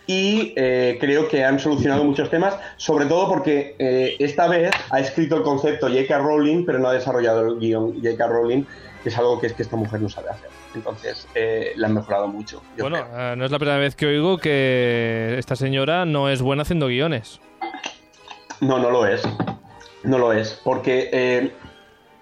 y 0.08 0.54
eh, 0.58 0.98
creo 1.00 1.28
que 1.30 1.44
han 1.46 1.60
solucionado 1.60 2.04
muchos 2.04 2.30
temas, 2.30 2.58
sobre 2.78 3.06
todo 3.06 3.28
porque 3.30 3.76
eh, 3.80 4.16
esta 4.20 4.48
vez 4.48 4.72
ha 4.90 5.00
escrito 5.00 5.36
el 5.38 5.44
concepto 5.44 5.88
J.K. 5.88 6.18
Rowling, 6.18 6.66
pero 6.66 6.80
no 6.80 6.88
ha 6.90 6.94
desarrollado 6.94 7.46
el 7.48 7.60
guion 7.60 7.94
J.K. 8.02 8.28
Rowling, 8.28 8.64
que 9.02 9.10
es 9.10 9.18
algo 9.18 9.40
que 9.40 9.48
es 9.48 9.54
que 9.54 9.64
esta 9.64 9.76
mujer 9.78 10.02
no 10.02 10.10
sabe 10.10 10.30
hacer. 10.30 10.50
Entonces, 10.76 11.28
eh, 11.36 11.72
la 11.78 11.88
han 11.88 11.94
mejorado 11.94 12.28
mucho. 12.28 12.62
bueno, 12.78 12.98
creo. 13.06 13.32
eh, 13.34 13.36
no 13.38 13.46
es 13.46 13.52
la 13.52 13.60
primera 13.60 13.78
vez 13.78 13.96
que 13.96 14.06
oigo 14.08 14.38
que 14.40 15.36
esta 15.38 15.56
señora 15.56 16.06
no 16.06 16.30
es 16.30 16.42
buena 16.42 16.64
haciendo 16.64 16.88
guiones. 16.88 17.40
No, 18.60 18.80
no 18.80 18.90
lo 18.90 19.06
es. 19.08 19.22
No 20.04 20.18
lo 20.18 20.34
es. 20.34 20.60
Porque 20.64 21.10
eh, 21.14 21.52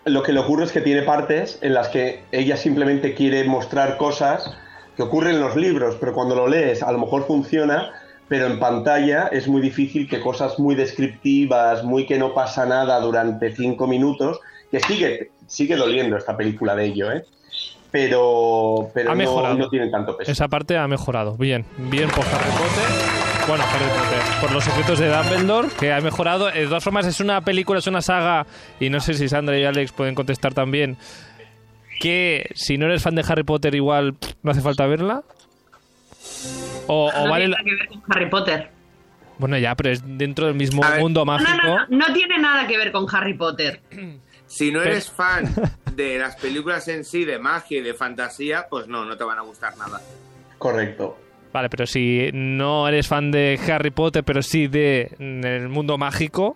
lo 0.06 0.24
que 0.24 0.34
le 0.34 0.40
ocurre 0.40 0.66
es 0.66 0.72
que 0.72 0.82
tiene 0.82 1.04
partes 1.04 1.60
en 1.62 1.74
las 1.74 1.90
que 1.90 2.24
ella 2.32 2.58
simplemente 2.58 3.14
quiere 3.14 3.44
mostrar 3.44 3.98
cosas 3.98 4.52
que 4.96 5.04
ocurren 5.04 5.36
en 5.36 5.42
los 5.42 5.56
libros, 5.56 5.96
pero 6.00 6.14
cuando 6.14 6.36
lo 6.36 6.48
lees 6.48 6.84
a 6.84 6.92
lo 6.92 6.98
mejor 6.98 7.26
funciona, 7.26 7.92
pero 8.28 8.48
en 8.48 8.60
pantalla 8.60 9.28
es 9.28 9.48
muy 9.48 9.62
difícil 9.62 10.10
que 10.10 10.20
cosas 10.20 10.58
muy 10.60 10.76
descriptivas, 10.76 11.84
muy 11.84 12.06
que 12.06 12.18
no 12.18 12.34
pasa 12.34 12.66
nada 12.66 13.00
durante 13.00 13.56
cinco 13.56 13.88
minutos, 13.88 14.40
que 14.72 14.80
sigue, 14.80 15.32
sigue 15.48 15.76
doliendo 15.76 16.18
esta 16.18 16.36
película 16.36 16.76
de 16.76 16.86
ello, 16.86 17.12
¿eh? 17.12 17.26
Pero, 17.92 18.90
pero 18.94 19.12
Ha 19.12 19.16
no, 19.16 19.54
no 19.54 19.70
tiene 19.70 19.90
tanto 19.90 20.16
peso. 20.16 20.32
Esa 20.32 20.48
parte 20.48 20.78
ha 20.78 20.88
mejorado. 20.88 21.36
Bien, 21.36 21.66
bien 21.78 22.10
por 22.10 22.24
Harry 22.24 22.52
Potter. 22.52 23.21
Bueno, 23.52 23.66
Harry 23.66 23.84
Potter. 23.84 24.40
Por 24.40 24.52
los 24.54 24.64
secretos 24.64 24.98
de 24.98 25.10
Dumbledore, 25.10 25.68
que 25.78 25.92
ha 25.92 26.00
mejorado. 26.00 26.46
De 26.46 26.64
todas 26.68 26.82
formas, 26.82 27.06
es 27.06 27.20
una 27.20 27.42
película, 27.42 27.80
es 27.80 27.88
una 27.88 28.02
saga, 28.02 28.46
y 28.80 28.90
no 28.90 29.02
sé 29.02 29.14
si 29.14 29.28
Sandra 29.28 29.60
y 29.60 29.66
Alex 29.66 29.92
pueden 29.92 30.16
contestar 30.16 30.54
también, 30.54 30.96
que 32.00 32.50
si 32.56 32.78
no 32.78 32.86
eres 32.86 33.04
fan 33.04 33.14
de 33.14 33.26
Harry 33.28 33.44
Potter, 33.44 33.76
igual 33.76 34.16
no 34.42 34.52
hace 34.52 34.62
falta 34.62 34.88
verla. 34.88 35.24
O, 36.88 37.10
o 37.10 37.26
no 37.26 37.30
vale. 37.30 37.48
tiene 37.48 37.50
nada 37.50 37.64
que 37.66 37.76
ver 37.76 37.88
con 37.90 38.04
Harry 38.08 38.30
Potter. 38.30 38.70
Bueno, 39.38 39.58
ya, 39.58 39.76
pero 39.76 39.90
es 39.90 40.02
dentro 40.06 40.46
del 40.46 40.56
mismo 40.56 40.82
mundo 41.00 41.26
mágico. 41.26 41.52
no, 41.62 41.88
no, 41.90 42.08
no 42.08 42.14
tiene 42.14 42.38
nada 42.38 42.66
que 42.68 42.78
ver 42.78 42.94
con 42.94 43.06
Harry 43.14 43.34
Potter. 43.34 43.82
Si 44.48 44.70
no 44.70 44.82
eres 44.82 45.10
fan 45.10 45.46
de 45.96 46.20
las 46.20 46.36
películas 46.36 46.86
en 46.90 47.06
sí, 47.06 47.24
de 47.24 47.40
magia 47.40 47.80
y 47.80 47.82
de 47.82 47.94
fantasía, 47.94 48.68
pues 48.70 48.88
no, 48.88 49.06
no 49.06 49.16
te 49.16 49.24
van 49.24 49.40
a 49.40 49.42
gustar 49.42 49.78
nada. 49.78 50.02
Correcto. 50.58 51.18
Vale, 51.54 51.70
pero 51.70 51.86
si 51.86 52.30
no 52.34 52.88
eres 52.88 53.08
fan 53.08 53.30
de 53.32 53.60
Harry 53.70 53.92
Potter, 53.92 54.24
pero 54.24 54.42
sí 54.42 54.68
de 54.68 55.12
mm, 55.20 55.46
el 55.46 55.70
mundo 55.70 55.98
mágico. 55.98 56.56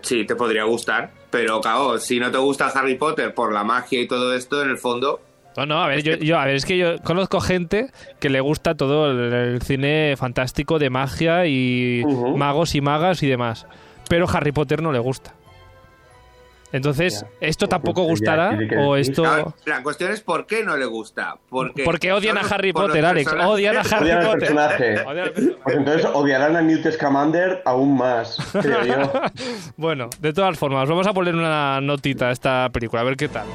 Sí, 0.00 0.24
te 0.26 0.36
podría 0.36 0.64
gustar, 0.64 1.10
pero 1.30 1.60
claro, 1.60 1.98
si 1.98 2.18
no 2.20 2.30
te 2.30 2.38
gusta 2.38 2.66
Harry 2.68 2.96
Potter 2.96 3.32
por 3.32 3.52
la 3.52 3.64
magia 3.64 4.00
y 4.00 4.06
todo 4.08 4.34
esto, 4.34 4.62
en 4.62 4.70
el 4.70 4.78
fondo, 4.78 5.20
No, 5.56 5.64
no, 5.66 5.80
a 5.82 5.86
ver, 5.86 6.02
yo, 6.02 6.16
yo- 6.16 6.36
a 6.38 6.44
ver, 6.46 6.56
es 6.56 6.66
que 6.66 6.76
yo 6.76 6.98
conozco 7.04 7.40
gente 7.40 7.90
que 8.20 8.28
le 8.28 8.40
gusta 8.40 8.74
todo 8.74 9.10
el, 9.12 9.32
el 9.32 9.62
cine 9.62 10.14
fantástico 10.18 10.80
de 10.80 10.90
magia 10.90 11.46
y 11.46 12.02
magos 12.36 12.74
y 12.74 12.80
magas 12.80 13.22
y 13.22 13.28
demás. 13.28 13.64
Pero 14.08 14.26
Harry 14.28 14.50
Potter 14.50 14.82
no 14.82 14.90
le 14.90 14.98
gusta. 14.98 15.32
Entonces, 16.74 17.20
Ya. 17.22 17.28
¿esto 17.48 17.66
Pues 17.66 17.70
tampoco 17.70 18.02
ya 18.02 18.08
gustará? 18.10 18.58
¿O 18.80 18.96
esto...? 18.96 19.54
la 19.64 19.82
cuestión 19.84 20.10
es 20.10 20.20
por 20.22 20.44
qué 20.46 20.64
no 20.64 20.76
le 20.76 20.86
gusta. 20.86 21.36
Porque, 21.48 21.84
Porque 21.84 22.12
odian 22.12 22.36
a 22.36 22.40
Harry 22.40 22.72
Potter, 22.72 23.04
Alex. 23.06 23.32
Odian 23.32 23.76
a 23.76 23.80
Harry 23.80 24.06
Odian 24.10 24.18
al 24.18 24.24
Potter. 24.26 24.40
personaje. 24.40 25.00
Odian 25.06 25.18
al 25.26 25.32
personaje. 25.32 25.60
Pues 25.62 25.76
entonces 25.76 26.06
odiarán 26.12 26.56
a 26.56 26.62
Newt 26.62 26.90
Scamander 26.90 27.62
aún 27.64 27.96
más, 27.96 28.36
creo 28.60 28.84
yo. 28.84 29.12
Bueno, 29.76 30.10
de 30.20 30.32
todas 30.32 30.58
formas, 30.58 30.88
vamos 30.88 31.06
a 31.06 31.12
poner 31.12 31.34
una 31.36 31.80
notita 31.80 32.28
a 32.28 32.32
esta 32.32 32.68
película, 32.70 33.02
a 33.02 33.04
ver 33.04 33.16
qué 33.16 33.28
tal. 33.28 33.46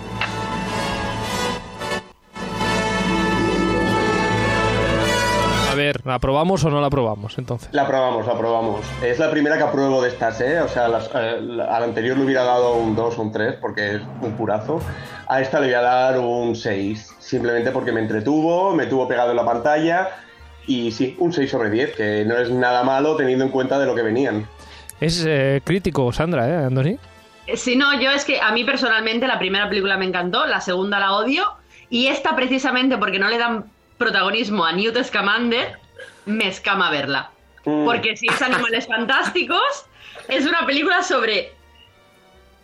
Ver, 5.91 6.01
¿la 6.05 6.15
aprobamos 6.15 6.63
o 6.65 6.69
no 6.69 6.79
la 6.81 6.87
aprobamos 6.87 7.37
entonces? 7.37 7.69
La 7.71 7.87
probamos, 7.87 8.25
la 8.27 8.37
probamos. 8.37 8.81
Es 9.03 9.19
la 9.19 9.29
primera 9.31 9.57
que 9.57 9.63
apruebo 9.63 10.01
de 10.01 10.09
estas, 10.09 10.39
¿eh? 10.41 10.59
O 10.61 10.67
sea, 10.67 10.87
las- 10.87 11.09
eh, 11.13 11.37
la- 11.41 11.65
al 11.75 11.83
anterior 11.83 12.17
le 12.17 12.23
hubiera 12.25 12.43
dado 12.43 12.75
un 12.75 12.95
2 12.95 13.17
o 13.17 13.21
un 13.21 13.31
3 13.31 13.55
porque 13.59 13.95
es 13.95 14.01
un 14.21 14.33
purazo. 14.33 14.79
A 15.27 15.41
esta 15.41 15.59
le 15.59 15.67
voy 15.67 15.75
a 15.75 15.81
dar 15.81 16.19
un 16.19 16.55
6, 16.55 17.15
simplemente 17.19 17.71
porque 17.71 17.91
me 17.91 17.99
entretuvo, 18.01 18.73
me 18.73 18.85
tuvo 18.85 19.07
pegado 19.07 19.31
en 19.31 19.37
la 19.37 19.45
pantalla 19.45 20.09
y 20.67 20.91
sí, 20.91 21.15
un 21.19 21.33
6 21.33 21.49
sobre 21.49 21.69
10, 21.69 21.95
que 21.95 22.23
no 22.25 22.37
es 22.37 22.49
nada 22.51 22.83
malo 22.83 23.15
teniendo 23.15 23.43
en 23.45 23.51
cuenta 23.51 23.79
de 23.79 23.85
lo 23.85 23.95
que 23.95 24.01
venían. 24.03 24.47
Es 24.99 25.23
eh, 25.27 25.61
crítico, 25.63 26.11
Sandra, 26.11 26.47
¿eh, 26.47 26.65
Andoni? 26.65 26.97
Eh, 27.47 27.57
Si 27.57 27.75
no, 27.75 27.99
yo 27.99 28.11
es 28.11 28.25
que 28.25 28.39
a 28.39 28.51
mí 28.51 28.63
personalmente 28.63 29.25
la 29.25 29.39
primera 29.39 29.67
película 29.69 29.97
me 29.97 30.05
encantó, 30.05 30.45
la 30.45 30.61
segunda 30.61 30.99
la 30.99 31.13
odio, 31.13 31.43
y 31.89 32.07
esta 32.07 32.35
precisamente 32.35 32.97
porque 32.99 33.17
no 33.17 33.29
le 33.29 33.39
dan 33.39 33.65
protagonismo 33.97 34.63
a 34.65 34.71
Newt 34.73 34.95
Scamander, 35.03 35.78
me 36.29 36.47
escama 36.47 36.89
verla. 36.89 37.31
Mm. 37.65 37.85
Porque 37.85 38.15
si 38.15 38.27
es 38.27 38.41
Animales 38.41 38.87
Fantásticos, 38.87 39.85
es 40.27 40.45
una 40.45 40.65
película 40.65 41.03
sobre 41.03 41.51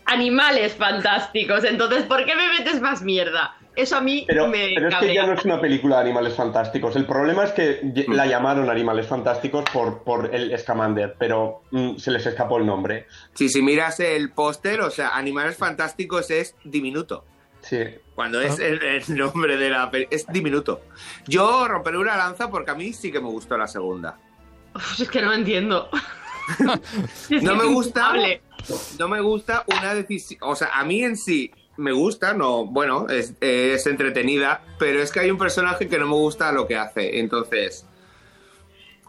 animales 0.06 0.74
fantásticos. 0.76 1.64
Entonces, 1.64 2.04
¿por 2.04 2.26
qué 2.26 2.36
me 2.36 2.48
metes 2.50 2.80
más 2.82 3.02
mierda? 3.02 3.56
Eso 3.76 3.98
a 3.98 4.02
mí 4.02 4.24
Pero, 4.28 4.48
me 4.48 4.72
pero 4.74 4.88
es 4.88 4.96
que 4.96 5.14
ya 5.14 5.26
no 5.26 5.34
es 5.34 5.44
una 5.44 5.60
película 5.60 5.98
de 5.98 6.04
animales 6.04 6.34
fantásticos. 6.36 6.96
El 6.96 7.06
problema 7.06 7.44
es 7.44 7.52
que 7.52 7.82
ye- 7.94 8.06
la 8.08 8.26
llamaron 8.26 8.70
Animales 8.70 9.08
Fantásticos 9.08 9.66
por, 9.74 10.04
por 10.04 10.34
el 10.34 10.58
Scamander, 10.58 11.16
pero 11.20 11.64
mm, 11.72 11.98
se 11.98 12.12
les 12.12 12.26
escapó 12.26 12.58
el 12.58 12.66
nombre. 12.66 13.08
Sí, 13.34 13.50
si 13.50 13.62
miras 13.62 14.00
el 14.00 14.32
póster, 14.32 14.80
o 14.80 14.92
sea, 14.92 15.10
Animales 15.18 15.58
Fantásticos 15.58 16.32
es 16.32 16.56
diminuto. 16.64 17.26
Sí. 17.68 17.80
Cuando 18.14 18.40
es 18.40 18.60
el, 18.60 18.82
el 18.82 19.04
nombre 19.18 19.58
de 19.58 19.70
la 19.70 19.90
película, 19.90 20.16
es 20.16 20.28
diminuto. 20.28 20.82
Yo 21.28 21.68
romperé 21.68 21.98
una 21.98 22.16
lanza 22.16 22.50
porque 22.50 22.72
a 22.72 22.76
mí 22.76 22.94
sí 22.94 23.12
que 23.12 23.20
me 23.20 23.28
gustó 23.28 23.58
la 23.58 23.68
segunda. 23.68 24.18
Uf, 24.76 25.02
es 25.02 25.10
que 25.10 25.22
no 25.22 25.34
entiendo. 25.34 25.90
No 27.42 27.56
me 27.56 27.66
gusta. 27.66 28.14
No 29.00 29.08
me 29.08 29.20
gusta 29.20 29.64
una 29.66 29.96
decisión. 29.96 30.40
O 30.44 30.56
sea, 30.56 30.70
a 30.74 30.84
mí 30.84 31.04
en 31.04 31.18
sí 31.18 31.52
me 31.78 31.92
gusta, 31.92 32.36
no, 32.36 32.66
bueno, 32.66 33.08
es, 33.10 33.34
es 33.42 33.88
entretenida, 33.88 34.62
pero 34.78 35.02
es 35.02 35.12
que 35.12 35.22
hay 35.22 35.32
un 35.32 35.40
personaje 35.40 35.88
que 35.88 35.98
no 35.98 36.06
me 36.06 36.14
gusta 36.14 36.52
lo 36.52 36.68
que 36.68 36.78
hace. 36.78 37.20
Entonces. 37.20 37.88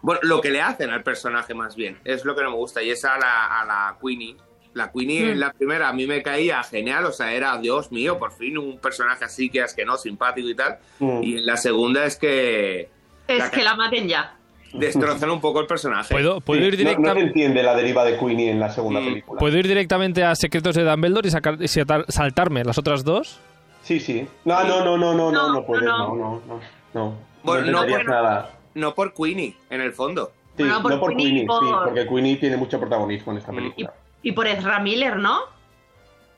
Bueno, 0.01 0.21
lo 0.23 0.41
que 0.41 0.51
le 0.51 0.63
hacen 0.63 0.91
al 0.91 1.03
personaje 1.03 1.53
más 1.53 1.75
bien, 1.77 1.99
es 2.05 2.25
lo 2.25 2.35
que 2.35 2.43
no 2.43 2.51
me 2.53 2.57
gusta. 2.57 2.83
Y 2.83 2.91
es 2.91 3.05
a 3.05 3.19
la, 3.19 3.61
a 3.61 3.65
la 3.67 3.99
Queenie. 4.01 4.37
La 4.76 4.92
Queenie 4.92 5.25
Mm. 5.25 5.30
en 5.30 5.40
la 5.40 5.52
primera 5.52 5.88
a 5.88 5.92
mí 5.92 6.06
me 6.06 6.23
caía 6.23 6.62
genial, 6.62 7.06
o 7.06 7.12
sea, 7.12 7.33
era 7.33 7.56
Dios 7.59 7.90
mío, 7.92 8.18
por 8.18 8.33
fin 8.33 8.59
un 8.59 8.78
personaje 8.78 9.25
así 9.25 9.49
que 9.49 9.61
es 9.61 9.73
que 9.75 9.85
no, 9.85 9.97
simpático 9.97 10.49
y 10.49 10.54
tal. 10.54 10.78
Mm. 10.99 11.23
Y 11.23 11.38
en 11.38 11.47
la 11.47 11.56
segunda 11.56 12.04
es 12.04 12.16
que 12.16 12.88
Es 13.28 13.38
La 13.38 13.50
que 13.50 13.62
la 13.64 13.75
maten 13.75 14.06
ya. 14.06 14.37
destrozan 14.73 15.30
un 15.30 15.40
poco 15.40 15.61
el 15.61 15.66
personaje. 15.66 16.12
¿Puedo, 16.14 16.40
puedo 16.40 16.61
Sí, 16.61 16.66
ir 16.66 16.73
no- 16.75 16.76
no, 16.76 16.76
se 16.76 16.85
directamente... 16.97 17.23
entiende 17.28 17.62
la 17.62 17.75
deriva 17.75 18.04
de 18.04 18.18
Queenie 18.18 18.50
en 18.50 18.61
la 18.61 18.71
segunda 18.71 19.00
Mm, 19.00 19.04
película. 19.04 19.38
¿Puedo 19.40 19.56
ir 19.59 19.66
directamente 19.66 20.23
a 20.23 20.35
Secretos 20.37 20.75
de 20.76 20.85
Dumbledore 20.85 21.26
y, 21.26 21.30
sacar, 21.30 21.56
y 21.61 21.66
saltar- 21.68 22.04
saltarme 22.09 22.62
las 22.64 22.76
otras 22.78 23.02
dos? 23.02 23.40
Sí, 23.83 23.99
sí. 24.00 24.26
No, 24.45 24.62
no, 24.64 24.85
no, 24.85 24.97
no, 24.99 25.14
no, 25.14 25.30
no, 25.30 25.33
No, 25.33 25.52
no 25.54 25.64
puedes, 25.66 25.85
no. 25.85 25.99
no, 25.99 26.14
no, 26.14 26.42
no. 26.47 26.61
No, 26.95 27.14
Bueno, 27.42 27.66
no 27.66 27.73
no, 27.85 27.88
bueno. 27.88 28.11
nada. 28.11 28.50
No 28.75 28.95
por 28.95 29.14
Queenie, 29.14 29.56
en 29.71 29.80
el 29.80 29.92
fondo. 29.92 30.33
Sí, 30.56 30.62
Bueno, 30.64 30.83
por 30.83 30.90
no 30.92 31.00
por 31.00 31.11
Queenie, 31.16 31.26
Queenie, 31.33 31.47
por- 31.47 31.64
sí, 31.64 31.71
porque 31.85 32.06
Queenie 32.06 32.37
tiene 32.37 32.56
mucho 32.56 32.78
protagonismo 32.78 33.33
en 33.33 33.38
esta 33.38 33.52
Mm. 33.52 33.56
película. 33.56 33.92
Y 33.95 34.06
por 34.33 34.47
Ezra 34.47 34.78
Miller, 34.80 35.16
¿no? 35.16 35.40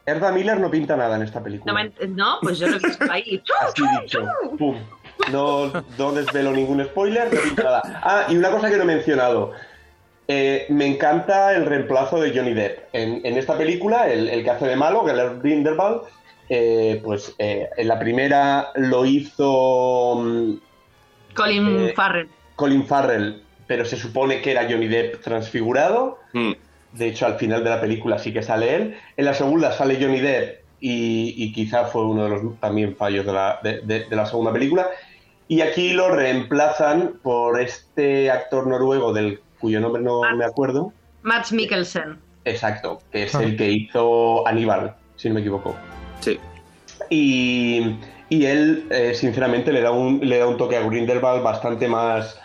Erda 0.06 0.32
Miller 0.32 0.58
no 0.58 0.70
pinta 0.70 0.96
nada 0.96 1.16
en 1.16 1.22
esta 1.22 1.38
No, 1.40 1.44
película. 1.44 1.72
me 1.74 1.92
no, 2.08 2.38
pues 2.40 2.58
yo 2.58 2.66
lo 2.68 2.76
he 2.76 2.78
visto 2.78 3.04
ahí. 3.12 3.42
Así 3.60 3.82
dicho. 4.02 4.24
Pum. 4.58 4.76
No, 5.30 5.70
no 5.98 6.12
desvelo 6.12 6.52
ningún 6.52 6.82
spoiler, 6.84 7.32
no 7.32 7.40
pinta 7.40 7.62
nada. 7.64 7.82
Ah, 8.02 8.24
y 8.28 8.36
una 8.36 8.50
cosa 8.50 8.70
que 8.70 8.76
no 8.76 8.84
he 8.84 8.86
mencionado. 8.86 9.52
Eh, 10.26 10.66
me 10.70 10.86
encanta 10.86 11.54
el 11.54 11.66
reemplazo 11.66 12.20
de 12.20 12.34
Johnny 12.34 12.54
Depp. 12.54 12.88
En, 12.94 13.20
en 13.24 13.36
esta 13.36 13.56
película, 13.58 14.08
el, 14.10 14.28
el 14.28 14.44
que 14.44 14.50
hace 14.50 14.66
de 14.66 14.76
malo, 14.76 15.04
Gellert 15.04 15.42
Grindelwald, 15.42 16.02
eh, 16.48 17.00
pues 17.04 17.34
eh, 17.38 17.68
en 17.76 17.88
la 17.88 17.98
primera 17.98 18.68
lo 18.76 19.04
hizo 19.04 20.16
mm, 20.22 20.52
Colin 21.34 21.80
Eh, 21.88 21.92
Farrell. 21.94 22.28
Colin 22.56 22.86
Farrell, 22.86 23.42
pero 23.66 23.84
se 23.84 23.96
supone 23.96 24.40
que 24.40 24.52
era 24.52 24.64
Johnny 24.70 24.88
Depp 24.88 25.22
transfigurado. 25.22 26.18
Mm. 26.32 26.52
De 26.92 27.08
hecho, 27.08 27.26
al 27.26 27.36
final 27.36 27.62
de 27.64 27.70
la 27.70 27.80
película 27.80 28.18
sí 28.18 28.32
que 28.32 28.42
sale 28.42 28.74
él. 28.74 28.96
En 29.16 29.24
la 29.24 29.34
segunda 29.34 29.72
sale 29.72 29.98
Johnny 30.00 30.20
Depp 30.20 30.60
y, 30.80 31.34
y 31.36 31.52
quizá 31.52 31.84
fue 31.86 32.04
uno 32.06 32.24
de 32.24 32.30
los 32.30 32.60
también 32.60 32.96
fallos 32.96 33.26
de 33.26 33.32
la, 33.32 33.58
de- 33.62 33.80
de- 33.82 34.04
de 34.06 34.16
la 34.16 34.24
segunda 34.26 34.52
película. 34.52 34.86
Y 35.48 35.60
aquí 35.62 35.90
lo 35.92 36.10
reemplazan 36.10 37.14
por 37.22 37.60
este 37.60 38.30
actor 38.30 38.66
noruego 38.66 39.12
del 39.12 39.40
cuyo 39.60 39.80
nombre 39.80 40.02
no 40.02 40.20
me 40.36 40.44
acuerdo. 40.44 40.92
Max 41.22 41.52
Mikkelsen. 41.52 42.18
Exacto, 42.44 43.00
que 43.12 43.24
es 43.24 43.34
Ah. 43.34 43.42
el 43.42 43.56
que 43.56 43.70
hizo 43.70 44.46
Aníbal, 44.46 44.94
si 45.16 45.28
no 45.28 45.34
me 45.34 45.40
equivoco. 45.40 45.74
Sí. 46.20 46.38
Y, 47.10 47.96
y 48.28 48.44
él, 48.46 48.86
eh, 48.90 49.12
sinceramente, 49.14 49.72
le 49.72 49.80
da, 49.80 49.90
un, 49.90 50.20
le 50.22 50.38
da 50.38 50.46
un 50.46 50.56
toque 50.56 50.76
a 50.76 50.80
Grindelwald 50.82 51.42
bastante 51.42 51.88
más 51.88 52.40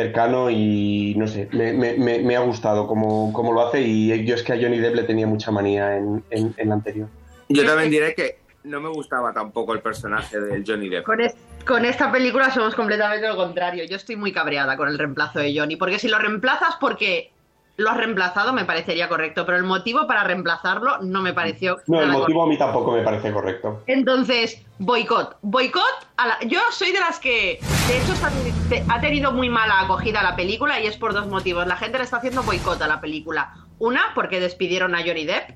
cercano 0.00 0.50
y 0.50 1.14
no 1.16 1.26
sé, 1.26 1.48
me, 1.52 1.72
me- 1.72 1.94
me- 1.94 2.18
me 2.18 2.36
ha 2.36 2.40
gustado 2.40 2.86
cómo, 2.86 3.32
cómo 3.32 3.52
lo 3.54 3.66
hace 3.66 3.80
y 3.80 4.24
yo 4.26 4.34
es 4.34 4.42
que 4.42 4.52
a 4.52 4.56
Johnny 4.60 4.76
Depp 4.78 4.94
le 4.94 5.04
tenía 5.04 5.26
mucha 5.26 5.50
manía 5.50 5.96
en, 5.96 6.22
en, 6.28 6.54
en 6.58 6.68
la 6.68 6.74
anterior. 6.74 7.08
Yo 7.48 7.64
también 7.64 7.90
diré 7.90 8.14
que 8.14 8.38
no 8.64 8.78
me 8.82 8.90
gustaba 8.90 9.32
tampoco 9.32 9.72
el 9.72 9.80
personaje 9.80 10.38
del 10.38 10.64
Johnny 10.66 10.90
Depp. 10.90 11.04
Con, 11.06 11.22
es- 11.22 11.34
con 11.66 11.86
esta 11.86 12.12
película 12.12 12.50
somos 12.50 12.74
completamente 12.74 13.26
lo 13.26 13.36
contrario. 13.36 13.84
Yo 13.88 13.96
estoy 13.96 14.16
muy 14.16 14.32
cabreada 14.32 14.76
con 14.76 14.86
el 14.88 14.98
reemplazo 14.98 15.38
de 15.38 15.58
Johnny, 15.58 15.76
porque 15.76 15.98
si 15.98 16.08
lo 16.08 16.18
reemplazas 16.18 16.76
porque 16.78 17.30
lo 17.78 17.90
has 17.90 17.96
reemplazado 17.98 18.52
me 18.52 18.64
parecería 18.64 19.08
correcto, 19.08 19.44
pero 19.44 19.58
el 19.58 19.64
motivo 19.64 20.06
para 20.06 20.24
reemplazarlo 20.24 20.98
no 21.02 21.20
me 21.20 21.34
pareció 21.34 21.76
No, 21.86 22.00
el 22.00 22.08
motivo 22.08 22.42
a 22.44 22.46
mí 22.46 22.56
tampoco 22.56 22.92
me 22.92 23.02
parece 23.02 23.30
correcto. 23.32 23.82
Entonces, 23.86 24.62
boicot. 24.78 25.36
Boicot, 25.42 25.82
a 26.16 26.26
la- 26.26 26.38
yo 26.46 26.60
soy 26.70 26.92
de 26.92 27.00
las 27.00 27.18
que, 27.18 27.58
de 27.88 27.98
hecho, 27.98 28.12
está- 28.14 28.94
ha 28.94 29.00
tenido 29.00 29.32
muy 29.32 29.48
mala 29.50 29.80
acogida 29.80 30.22
la 30.22 30.36
película 30.36 30.80
y 30.80 30.86
es 30.86 30.96
por 30.96 31.12
dos 31.12 31.26
motivos. 31.26 31.66
La 31.66 31.76
gente 31.76 31.98
le 31.98 32.04
está 32.04 32.16
haciendo 32.16 32.42
boicot 32.42 32.80
a 32.80 32.86
la 32.88 33.00
película. 33.00 33.52
Una, 33.78 34.00
porque 34.14 34.40
despidieron 34.40 34.94
a 34.94 35.00
Johnny 35.04 35.26
Depp. 35.26 35.50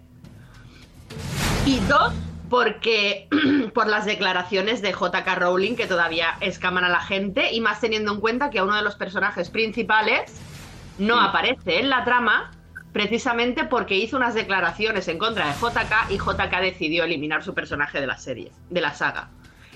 Y 1.67 1.79
dos, 1.81 2.13
porque 2.49 3.29
por 3.75 3.87
las 3.87 4.05
declaraciones 4.05 4.83
de 4.83 4.93
JK 4.93 5.37
Rowling 5.37 5.75
que 5.77 5.87
todavía 5.87 6.35
escaman 6.41 6.85
a 6.85 6.89
la 6.89 7.01
gente 7.01 7.53
y 7.53 7.61
más 7.61 7.81
teniendo 7.81 8.13
en 8.13 8.21
cuenta 8.21 8.51
que 8.51 8.59
a 8.59 8.65
uno 8.65 8.77
de 8.77 8.83
los 8.83 8.97
personajes 8.97 9.51
principales 9.51 10.39
no 11.01 11.21
aparece 11.21 11.81
en 11.81 11.89
la 11.91 12.05
trama 12.05 12.53
precisamente 12.93 13.65
porque 13.65 13.97
hizo 13.97 14.17
unas 14.17 14.35
declaraciones 14.35 15.07
en 15.09 15.19
contra 15.19 15.47
de 15.47 15.53
JK 15.55 16.11
y 16.11 16.19
JK 16.19 16.61
decidió 16.61 17.05
eliminar 17.05 17.43
su 17.43 17.55
personaje 17.55 18.01
de 18.01 18.07
la 18.07 18.17
serie, 18.19 18.53
de 18.69 18.81
la 18.81 18.95
saga. 18.95 19.29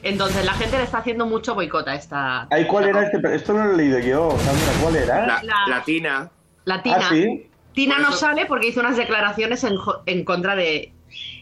Entonces 0.02 0.44
la 0.44 0.52
gente 0.54 0.76
le 0.76 0.84
está 0.84 0.98
haciendo 0.98 1.24
mucho 1.26 1.54
boicot 1.54 1.86
a 1.88 1.94
esta. 1.94 2.46
Ay, 2.50 2.66
¿cuál 2.66 2.84
era 2.88 3.04
este? 3.04 3.34
Esto 3.34 3.54
no 3.54 3.64
lo 3.64 3.72
he 3.72 3.76
leído 3.76 3.98
yo, 4.00 4.30
Sandra, 4.38 4.72
¿cuál 4.82 4.96
era? 4.96 5.26
La, 5.26 5.42
La- 5.42 5.64
la 5.68 5.82
Tina. 5.84 6.30
La 6.64 6.82
Tina. 6.82 6.96
Ah, 7.00 7.08
sí. 7.10 7.50
Tina 7.72 7.94
Por 7.96 8.02
no 8.04 8.08
eso- 8.10 8.18
sale 8.18 8.46
porque 8.46 8.68
hizo 8.68 8.80
unas 8.80 8.96
declaraciones 8.96 9.64
en, 9.64 9.76
jo- 9.76 10.02
en 10.06 10.24
contra 10.24 10.54
de 10.56 10.92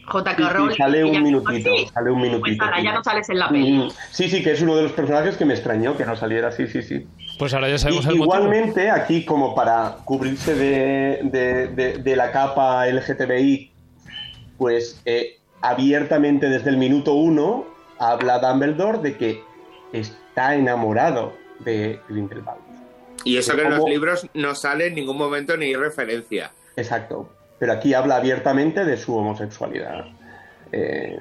JK 0.05 0.35
Sí, 0.37 0.43
sí, 0.43 0.49
Rowling. 0.53 0.75
sale 0.75 0.99
y 0.99 1.03
un 1.03 1.11
dijo, 1.11 1.23
minutito, 1.23 1.69
"Sí, 1.77 1.87
sale 1.93 2.11
un 2.11 2.19
Pues 2.19 2.31
minutito. 2.31 2.63
ahora 2.63 2.77
sí. 2.77 2.83
ya 2.83 2.93
no 2.93 3.03
sales 3.03 3.29
en 3.29 3.39
la 3.39 3.49
peli. 3.49 3.71
Mm, 3.77 3.89
Sí, 4.11 4.29
sí, 4.29 4.43
que 4.43 4.51
es 4.51 4.61
uno 4.61 4.75
de 4.75 4.83
los 4.83 4.91
personajes 4.91 5.37
que 5.37 5.45
me 5.45 5.53
extrañó 5.53 5.95
que 5.97 6.05
no 6.05 6.15
saliera, 6.15 6.51
sí, 6.51 6.67
sí, 6.67 6.81
sí. 6.83 7.07
Pues 7.39 7.53
ahora 7.53 7.69
ya 7.69 7.77
sabemos 7.77 8.05
Y- 8.05 8.09
el 8.09 8.15
motivo. 8.17 8.35
igualmente, 8.35 8.91
aquí 8.91 9.25
como 9.25 9.55
para 9.55 9.97
cubrirse 10.05 10.53
de, 10.55 11.19
de- 11.23 11.67
de- 11.67 11.97
de 11.99 12.15
la 12.15 12.31
capa 12.31 12.87
LGTBI, 12.87 13.71
pues 14.57 15.01
eh, 15.05 15.39
abiertamente 15.61 16.49
desde 16.49 16.69
el 16.69 16.77
minuto 16.77 17.13
uno 17.13 17.65
habla 17.99 18.39
Dumbledore 18.39 18.99
de 18.99 19.17
que 19.17 19.41
está 19.93 20.55
enamorado 20.55 21.33
de 21.59 21.99
Grindelwald. 22.09 22.59
Y 23.23 23.37
eso 23.37 23.55
que 23.55 23.61
en 23.61 23.69
los 23.69 23.87
libros 23.89 24.27
no 24.33 24.53
sale 24.53 24.87
en 24.87 24.95
ningún 24.95 25.17
momento 25.17 25.55
ni 25.55 25.73
referencia. 25.75 26.51
Exacto. 26.75 27.29
Pero 27.63 27.71
aquí 27.71 27.93
habla 27.93 28.17
abiertamente 28.17 28.83
de 28.83 28.97
su 28.97 29.15
homosexualidad. 29.15 30.03
Eh, 30.73 31.17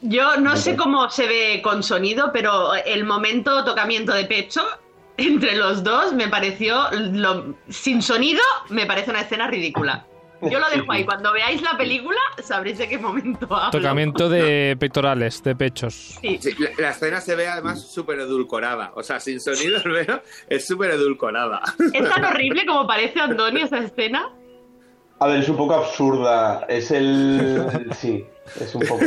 Yo 0.00 0.36
no 0.36 0.56
sé 0.56 0.76
cómo 0.76 1.10
se 1.10 1.26
ve 1.26 1.60
con 1.60 1.82
sonido, 1.82 2.30
pero 2.32 2.72
el 2.76 3.02
momento 3.04 3.64
tocamiento 3.64 4.12
de 4.12 4.26
pecho 4.26 4.62
entre 5.16 5.56
los 5.56 5.82
dos 5.82 6.12
me 6.12 6.28
pareció, 6.28 6.88
lo- 6.92 7.56
sin 7.68 8.00
sonido, 8.00 8.40
me 8.68 8.86
parece 8.86 9.10
una 9.10 9.22
escena 9.22 9.48
ridícula. 9.48 10.06
Yo 10.40 10.60
lo 10.60 10.68
dejo 10.68 10.92
ahí. 10.92 11.04
Cuando 11.04 11.32
veáis 11.32 11.60
la 11.62 11.76
película, 11.76 12.20
sabréis 12.44 12.78
de 12.78 12.88
qué 12.88 12.98
momento 12.98 13.52
hablo. 13.52 13.70
Tocamiento 13.80 14.28
de 14.28 14.76
pectorales, 14.78 15.42
de 15.42 15.56
pechos. 15.56 16.16
Sí. 16.20 16.38
Sí, 16.40 16.54
la, 16.60 16.68
la 16.78 16.90
escena 16.90 17.20
se 17.20 17.34
ve 17.34 17.48
además 17.48 17.90
súper 17.90 18.20
edulcorada. 18.20 18.92
O 18.94 19.02
sea, 19.02 19.18
sin 19.18 19.40
sonido, 19.40 19.80
pero 19.82 20.22
es 20.48 20.64
súper 20.64 20.92
edulcorada. 20.92 21.60
Es 21.92 22.08
tan 22.08 22.24
horrible 22.24 22.64
como 22.66 22.86
parece 22.86 23.18
Antonio 23.18 23.64
esa 23.64 23.78
escena. 23.78 24.30
A 25.18 25.26
ver, 25.28 25.40
es 25.40 25.48
un 25.48 25.56
poco 25.56 25.74
absurda. 25.74 26.64
Es 26.68 26.90
el... 26.90 27.66
Sí, 27.96 28.24
es 28.60 28.74
un 28.74 28.82
poco... 28.82 29.04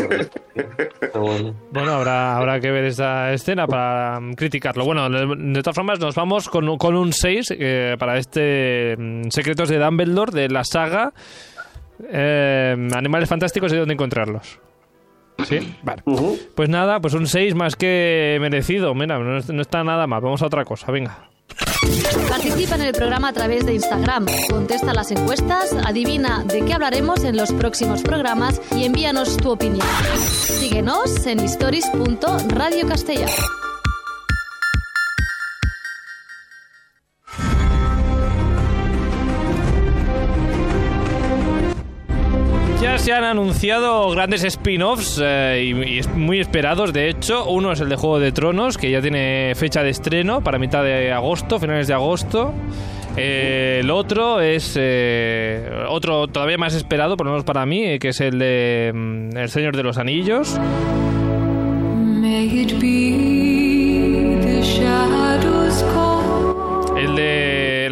Pero 1.00 1.22
bueno. 1.22 1.54
Bueno, 1.72 1.92
habrá, 1.94 2.36
habrá 2.38 2.60
que 2.60 2.72
ver 2.72 2.86
esta 2.86 3.32
escena 3.32 3.68
para 3.68 4.20
mm, 4.20 4.34
criticarlo. 4.34 4.86
Bueno, 4.86 5.10
de, 5.10 5.62
todas 5.62 5.76
formas, 5.76 6.00
nos 6.00 6.16
vamos 6.16 6.50
con, 6.50 6.68
un- 6.68 6.78
con 6.78 6.96
un 6.96 7.14
6 7.14 7.54
eh, 7.58 7.96
para 8.00 8.18
este 8.18 8.96
mm, 8.98 9.30
Secretos 9.30 9.70
de 9.70 9.78
Dumbledore 9.80 10.32
de 10.42 10.50
la 10.50 10.64
saga 10.64 11.14
eh, 12.12 12.76
Animales 12.96 13.30
Fantásticos 13.30 13.72
y 13.74 13.78
dónde 13.78 13.94
encontrarlos. 13.94 14.60
¿Sí? 15.44 15.74
Vale. 15.84 16.04
Pues 16.54 16.68
nada, 16.68 17.00
pues 17.00 17.14
un 17.14 17.26
6 17.26 17.56
más 17.56 17.76
que 17.78 18.38
merecido. 18.42 18.94
Mira, 18.94 19.18
no, 19.20 19.40
no 19.40 19.62
está 19.62 19.84
nada 19.86 20.06
mal. 20.06 20.20
Vamos 20.22 20.42
a 20.42 20.48
otra 20.48 20.66
cosa, 20.66 20.92
venga. 20.92 21.30
Participa 22.30 22.76
en 22.76 22.82
el 22.82 22.94
programa 22.94 23.30
a 23.30 23.34
través 23.34 23.66
de 23.66 23.74
Instagram, 23.74 24.28
contesta 24.50 24.94
las 24.94 25.10
encuestas, 25.12 25.74
adivina 25.74 26.44
de 26.46 26.64
qué 26.66 26.74
hablaremos 26.74 27.24
en 27.24 27.38
los 27.38 27.54
próximos 27.54 28.04
programas 28.04 28.62
y 28.76 28.84
envíanos 28.86 29.38
tu 29.38 29.52
opinión. 29.52 29.88
Síguenos 30.20 31.26
en 31.26 31.40
stories.radiocastellano. 31.40 33.69
se 43.10 43.16
han 43.16 43.24
anunciado 43.24 44.12
grandes 44.12 44.44
spin-offs 44.44 45.20
eh, 45.20 45.64
y, 45.66 45.98
y 45.98 46.02
muy 46.16 46.40
esperados, 46.40 46.94
de 46.94 47.10
hecho. 47.10 47.44
Uno 47.46 47.72
es 47.72 47.80
el 47.80 47.90
de 47.90 47.96
Juego 47.96 48.20
de 48.20 48.32
Tronos, 48.32 48.78
que 48.78 48.92
ya 48.92 49.02
tiene 49.02 49.54
fecha 49.56 49.82
de 49.82 49.90
estreno 49.90 50.42
para 50.42 50.60
mitad 50.60 50.84
de 50.84 51.12
agosto, 51.12 51.60
finales 51.60 51.88
de 51.88 51.96
agosto. 51.96 52.54
Eh, 53.18 53.80
el 53.82 53.90
otro 53.90 54.42
es 54.42 54.76
eh, 54.80 55.72
otro 55.90 56.28
todavía 56.28 56.60
más 56.60 56.76
esperado, 56.76 57.18
por 57.18 57.26
lo 57.26 57.32
menos 57.32 57.46
para 57.46 57.66
mí, 57.66 57.98
que 57.98 58.10
es 58.10 58.22
el 58.22 58.38
de 58.38 58.92
mm, 58.94 59.38
El 59.38 59.50
Señor 59.50 59.76
de 59.76 59.82
los 59.82 59.98
Anillos. 59.98 60.60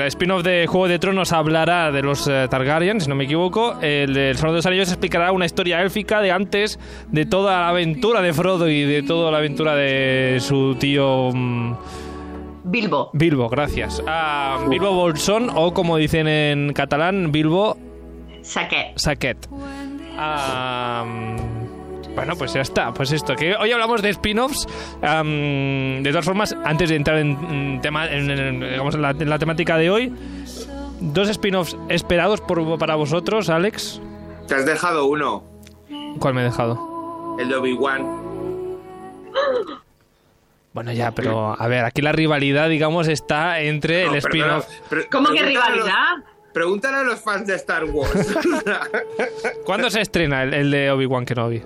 Spin-off 0.07 0.43
de 0.43 0.67
Juego 0.67 0.87
de 0.87 0.99
Tronos 0.99 1.31
hablará 1.31 1.91
de 1.91 2.01
los 2.01 2.27
eh, 2.27 2.47
Targaryen, 2.49 3.01
si 3.01 3.09
no 3.09 3.15
me 3.15 3.25
equivoco. 3.25 3.79
El 3.81 4.13
de 4.13 4.29
El 4.31 4.37
Señor 4.37 4.51
de 4.51 4.57
los 4.57 4.65
Anillos 4.65 4.89
explicará 4.89 5.31
una 5.31 5.45
historia 5.45 5.81
élfica 5.81 6.21
de 6.21 6.31
antes 6.31 6.79
de 7.09 7.25
toda 7.25 7.61
la 7.61 7.69
aventura 7.69 8.21
de 8.21 8.33
Frodo 8.33 8.69
y 8.69 8.83
de 8.83 9.03
toda 9.03 9.31
la 9.31 9.37
aventura 9.37 9.75
de 9.75 10.37
su 10.39 10.75
tío 10.75 11.31
mm, 11.33 11.73
Bilbo. 12.65 13.09
Bilbo, 13.13 13.49
gracias. 13.49 14.03
Ah, 14.07 14.65
Bilbo 14.69 14.91
Bolsón, 14.91 15.49
o 15.53 15.73
como 15.73 15.97
dicen 15.97 16.27
en 16.27 16.73
catalán, 16.73 17.31
Bilbo 17.31 17.77
Saqué. 18.41 18.93
Saquet. 18.95 19.47
Ah, 20.17 21.05
mm, 21.05 21.56
bueno, 22.17 22.35
pues 22.35 22.51
ya 22.53 22.61
está. 22.61 22.93
Pues 22.93 23.11
esto, 23.13 23.35
que 23.35 23.55
hoy 23.55 23.71
hablamos 23.71 24.01
de 24.01 24.09
spin-offs. 24.09 24.65
De 25.01 26.09
todas 26.09 26.25
formas, 26.25 26.55
antes 26.65 26.89
de 26.89 26.95
entrar 26.97 27.17
en, 27.19 27.79
tema, 27.81 28.07
en, 28.11 28.29
en- 28.29 28.59
digamos, 28.59 28.95
en 28.95 29.01
la, 29.03 29.11
en 29.11 29.29
la 29.29 29.39
temática 29.39 29.77
de 29.77 29.89
hoy, 29.89 30.13
dos 30.99 31.29
spin-offs 31.29 31.77
esperados 31.89 32.41
por, 32.41 32.77
para 32.79 32.95
vosotros, 32.95 33.49
Alex. 33.49 34.01
Te 34.47 34.55
has 34.55 34.65
dejado 34.65 35.05
uno, 35.05 35.43
¿Cuál 36.19 36.33
me 36.33 36.41
he 36.41 36.43
dejado? 36.45 37.35
el 37.39 37.49
de 37.49 37.55
Obi-Wan. 37.55 38.03
Bueno, 40.73 40.91
ya, 40.93 41.11
pero 41.11 41.55
a 41.59 41.67
ver, 41.67 41.85
aquí 41.85 42.01
la 42.01 42.11
rivalidad, 42.11 42.69
digamos, 42.69 43.07
está 43.07 43.61
entre 43.61 44.05
No, 44.05 44.11
el 44.11 44.17
spin-off. 44.17 44.67
¿Cómo 45.11 45.29
que 45.29 45.43
rivalidad? 45.43 46.17
Pregúntale 46.53 46.97
a 46.97 47.03
los 47.03 47.19
fans 47.19 47.45
de 47.47 47.55
Star 47.55 47.83
Wars. 47.85 48.35
¿Cuándo 49.65 49.89
se 49.91 50.01
estrena 50.01 50.41
el, 50.43 50.53
el 50.55 50.71
de 50.71 50.89
Obi-Wan 50.91 51.25
Kenobi? 51.25 51.61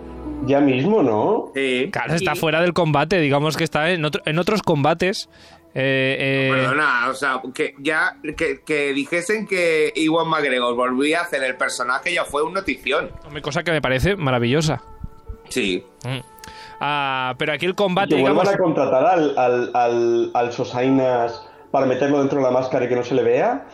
Ya 0.46 0.60
mismo, 0.60 1.04
¿no? 1.04 1.52
sí. 1.54 1.90
Claro, 1.92 2.14
está 2.16 2.34
Sí. 2.34 2.40
fuera 2.40 2.62
del 2.62 2.74
combate, 2.74 3.20
digamos 3.20 3.58
que 3.58 3.64
está 3.64 3.92
en, 3.92 4.04
otro- 4.06 4.22
en 4.26 4.40
otros 4.40 4.62
combates. 4.64 5.30
Eh, 5.74 6.18
eh, 6.20 6.52
Perdona, 6.52 7.08
o 7.10 7.14
sea, 7.14 7.42
que 7.54 7.76
ya 7.80 8.18
que, 8.36 8.62
que 8.66 8.92
dijesen 8.94 9.48
que 9.48 9.94
Iwan 9.96 10.28
McGregor 10.28 10.76
volvía 10.76 11.20
a 11.20 11.24
hacer 11.24 11.44
el 11.44 11.56
personaje 11.56 12.14
ya 12.14 12.26
fue 12.26 12.44
una 12.44 12.60
notición. 12.60 13.10
cosa 13.42 13.64
que 13.64 13.72
me 13.72 13.82
parece 13.82 14.16
maravillosa. 14.18 14.82
Sí. 15.48 15.84
Mm. 16.04 16.20
Ah, 16.82 17.36
pero 17.38 17.54
aquí 17.54 17.66
el 17.66 17.76
combate, 17.76 18.16
que 18.16 18.22
vuelvan 18.22 18.44
digamos. 18.46 18.54
a 18.54 18.58
contratar 18.58 19.06
al, 19.06 19.38
al, 19.38 19.72
al, 19.74 20.32
al 20.34 20.52
Sosainas 20.52 21.48
para 21.70 21.86
meterlo 21.86 22.20
dentro 22.20 22.40
de 22.40 22.44
la 22.46 22.52
máscara 22.52 22.86
y 22.86 22.90
que 22.90 22.96
no 22.96 23.04
se 23.04 23.14
le 23.16 23.24
vea. 23.24 23.66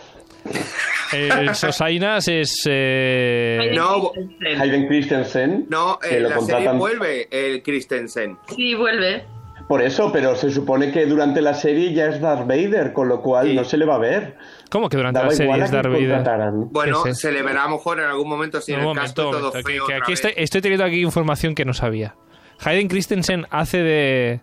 El 1.13 1.55
Sosainas 1.55 2.27
es. 2.27 2.63
eh, 2.69 3.71
No, 3.73 4.12
Hayden 4.60 4.88
Christensen. 4.88 5.65
No, 5.69 5.99
lo 6.19 6.29
la 6.29 6.39
serie 6.41 6.71
vuelve 6.73 7.27
el 7.31 7.63
Christensen. 7.63 8.38
Sí, 8.55 8.75
vuelve. 8.75 9.23
por 9.69 9.81
eso, 9.81 10.12
pero 10.13 10.36
se 10.36 10.49
supone 10.49 10.91
que 10.91 11.05
durante 11.05 11.41
la 11.41 11.53
serie 11.53 11.93
ya 11.93 12.07
es 12.07 12.21
Darth 12.21 12.47
Vader, 12.47 12.93
con 12.93 13.07
lo 13.10 13.21
cual 13.21 13.47
Sí. 13.47 13.53
no 13.55 13.63
se 13.65 13.77
le 13.77 13.86
va 13.86 13.95
a 13.95 13.99
ver. 13.99 14.36
¿Cómo 14.69 14.88
que 14.89 14.97
durante 14.97 15.19
Daba 15.19 15.29
la 15.31 15.36
serie 15.36 15.63
es 15.63 15.71
Darth 15.71 15.91
Vader? 15.91 16.23
Bueno, 16.71 17.03
se 17.13 17.31
le 17.31 17.41
verá 17.41 17.63
a 17.63 17.65
lo 17.69 17.71
mejor 17.77 17.99
en 17.99 18.05
algún 18.05 18.27
momento 18.29 18.60
si 18.62 18.73
en 18.73 18.79
el 18.81 18.86
casco 18.93 19.23
momento, 19.23 19.23
todo 19.39 19.47
momento, 19.49 19.69
feo. 19.69 19.86
que 19.88 19.93
otra 19.93 19.97
aquí 19.97 20.12
vez. 20.12 20.19
estoy, 20.25 20.33
estoy 20.43 20.62
teniendo 20.62 20.86
aquí 20.86 21.01
información 21.01 21.53
que 21.55 21.65
no 21.65 21.73
sabía. 21.73 22.15
Hayden 22.63 22.88
Christensen 22.88 23.45
hace 23.49 23.77
de. 23.83 24.39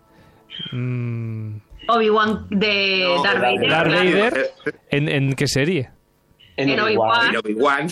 mm, 0.71 1.57
Obi-Wan 1.87 2.47
de 2.49 3.03
No, 3.15 3.23
Darth 3.23 3.41
Vader. 3.41 3.69
Darth. 3.69 3.91
Vader. 3.91 4.51
¿en, 4.89 5.09
en 5.09 5.33
qué 5.35 5.47
serie? 5.47 5.89
En 6.57 6.79
Obi-Wan. 6.79 7.87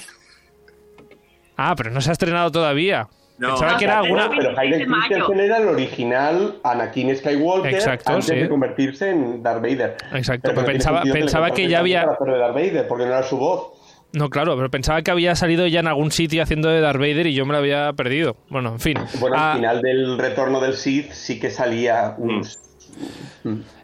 Ah, 1.58 1.76
pero 1.76 1.92
no 1.92 2.02
se 2.02 2.10
ha 2.10 2.14
estrenado 2.14 2.52
todavía. 2.52 3.08
No. 3.38 3.50
Pensaba 3.50 3.72
No, 3.74 3.78
que 3.80 3.86
era 3.86 4.00
alguna. 4.00 4.30
Pero 4.30 4.58
Hayden. 4.58 4.86
Christensen 4.92 5.40
era 5.40 5.58
el 5.58 5.68
original 5.68 6.56
Anakin 6.64 7.16
Skywalker 7.16 7.74
Exacto, 7.74 8.12
antes 8.14 8.26
sí. 8.28 8.36
de 8.36 8.50
convertirse 8.50 9.10
en 9.10 9.42
Darth 9.44 9.62
Vader. 9.62 9.98
Exacto, 10.14 10.52
pero 10.54 10.66
pensaba- 10.66 11.52
que 11.52 11.68
ya 11.68 11.80
había- 11.80 12.06
para 12.18 12.34
de 12.34 12.40
Darth 12.40 12.54
Vader, 12.56 12.88
porque 12.88 13.06
no 13.06 13.10
era 13.12 13.24
su 13.24 13.38
voz. 13.38 13.72
No, 14.14 14.30
claro, 14.30 14.56
pero 14.56 14.70
pensaba 14.70 15.02
que 15.02 15.10
había 15.10 15.36
salido 15.36 15.66
ya 15.66 15.80
en 15.80 15.88
algún 15.88 16.12
sitio 16.12 16.44
haciendo 16.44 16.70
de 16.70 16.80
Darth 16.82 17.00
Vader 17.00 17.26
y 17.26 17.34
yo 17.34 17.46
me 17.48 17.54
lo 17.54 17.58
había 17.58 17.92
perdido. 17.94 18.36
Bueno, 18.50 18.70
en 18.74 18.80
fin. 18.80 18.98
Bueno, 19.20 19.36
Ah, 19.38 19.54
al 19.54 19.58
final 19.58 19.82
del 19.82 20.18
retorno 20.20 20.60
del 20.62 20.76
Sith 20.76 21.12
sí 21.12 21.40
que 21.40 21.50
salía 21.50 22.14
un... 22.20 22.46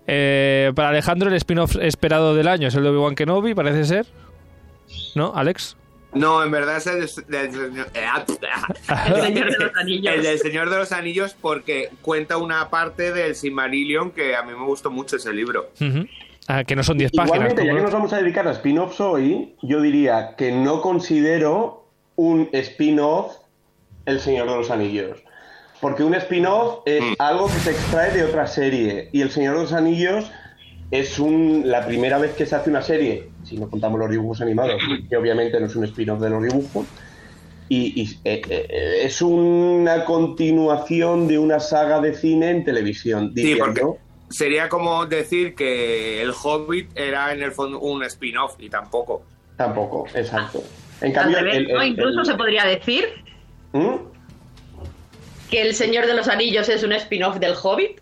eh, 0.05 0.71
para 0.75 0.89
Alejandro, 0.89 1.29
el 1.29 1.35
spin-off 1.35 1.75
esperado 1.81 2.35
del 2.35 2.47
año 2.47 2.67
es 2.67 2.75
el 2.75 2.83
de 2.83 2.89
Obi-Wan 2.89 3.15
Kenobi, 3.15 3.55
parece 3.55 3.83
ser. 3.85 4.05
¿No, 5.15 5.33
Alex? 5.35 5.75
No, 6.13 6.43
en 6.43 6.49
verdad 6.51 6.77
es 6.77 6.87
el 6.87 7.01
del 7.27 7.51
señor, 7.51 7.91
de 7.91 9.57
los 9.59 9.77
Anillos. 9.77 10.13
el 10.15 10.23
del 10.23 10.39
Señor 10.39 10.69
de 10.69 10.77
los 10.77 10.91
Anillos 10.91 11.35
porque 11.39 11.89
cuenta 12.01 12.37
una 12.37 12.69
parte 12.69 13.13
del 13.13 13.35
Silmarillion 13.35 14.11
que 14.11 14.35
a 14.35 14.41
mí 14.43 14.53
me 14.57 14.65
gustó 14.65 14.89
mucho 14.89 15.17
ese 15.17 15.31
libro. 15.33 15.69
Ah, 16.47 16.63
que 16.63 16.75
no 16.75 16.81
son 16.83 16.97
10 16.97 17.11
páginas. 17.11 17.35
Igualmente, 17.35 17.65
ya 17.65 17.75
que 17.75 17.81
nos 17.81 17.91
vamos 17.93 18.11
a 18.13 18.17
dedicar 18.17 18.47
a 18.47 18.51
spin-offs 18.53 18.99
hoy, 18.99 19.55
yo 19.61 19.81
diría 19.81 20.33
que 20.35 20.51
no 20.51 20.81
considero 20.81 21.85
un 22.15 22.49
spin-off 22.53 23.35
El 24.07 24.19
Señor 24.19 24.49
de 24.49 24.55
los 24.55 24.71
Anillos. 24.71 25.21
Porque 25.79 26.03
un 26.03 26.15
spin-off 26.15 26.79
es 26.87 27.01
Mm. 27.03 27.13
algo 27.19 27.45
que 27.47 27.53
se 27.59 27.71
extrae 27.71 28.11
de 28.11 28.23
otra 28.23 28.47
serie. 28.47 29.09
Y 29.13 29.21
El 29.21 29.29
Señor 29.29 29.55
de 29.57 29.61
los 29.61 29.73
Anillos 29.73 30.31
es 30.89 31.19
un, 31.19 31.61
la 31.65 31.85
primera 31.85 32.17
vez 32.17 32.33
que 32.33 32.47
se 32.47 32.55
hace 32.55 32.71
una 32.71 32.81
serie, 32.81 33.29
si 33.49 33.57
no 33.57 33.69
contamos 33.69 33.99
los 33.99 34.09
dibujos 34.09 34.41
animados, 34.41 34.81
que 35.09 35.17
obviamente 35.17 35.59
no 35.59 35.65
es 35.65 35.75
un 35.75 35.83
spin-off 35.85 36.19
de 36.21 36.29
los 36.29 36.43
dibujos. 36.43 36.85
Y, 37.71 38.01
y, 38.01 38.19
eh, 38.25 38.41
eh, 38.49 39.01
es 39.03 39.21
una 39.21 40.03
continuación 40.05 41.27
de 41.27 41.37
una 41.37 41.59
saga 41.59 42.01
de 42.01 42.15
cine 42.15 42.49
en 42.49 42.63
televisión. 42.65 43.31
Sí, 43.35 43.55
porque 43.55 43.81
sería 44.29 44.69
como 44.69 45.05
decir 45.05 45.53
que 45.53 46.21
el 46.21 46.31
Hobbit 46.31 46.89
era 46.97 47.31
en 47.31 47.43
el 47.43 47.51
fondo 47.51 47.79
un 47.79 48.03
spin-off 48.03 48.55
y 48.59 48.69
tampoco. 48.69 49.23
Tampoco, 49.55 50.07
exacto. 50.15 50.63
En 51.01 51.09
Al 51.09 51.13
cambio, 51.13 51.37
revés, 51.41 51.57
el- 51.57 51.67
¿no? 51.67 51.81
el- 51.81 51.87
Incluso 51.89 52.19
el- 52.21 52.25
se 52.25 52.33
podría 52.35 52.65
decir 52.65 53.05
¿Mm? 53.73 53.95
que 55.51 55.61
El 55.61 55.73
Señor 55.75 56.05
de 56.07 56.13
los 56.15 56.27
Anillos 56.27 56.69
es 56.69 56.83
un 56.83 56.93
spin-off 56.93 57.37
del 57.37 57.53
Hobbit, 57.61 57.99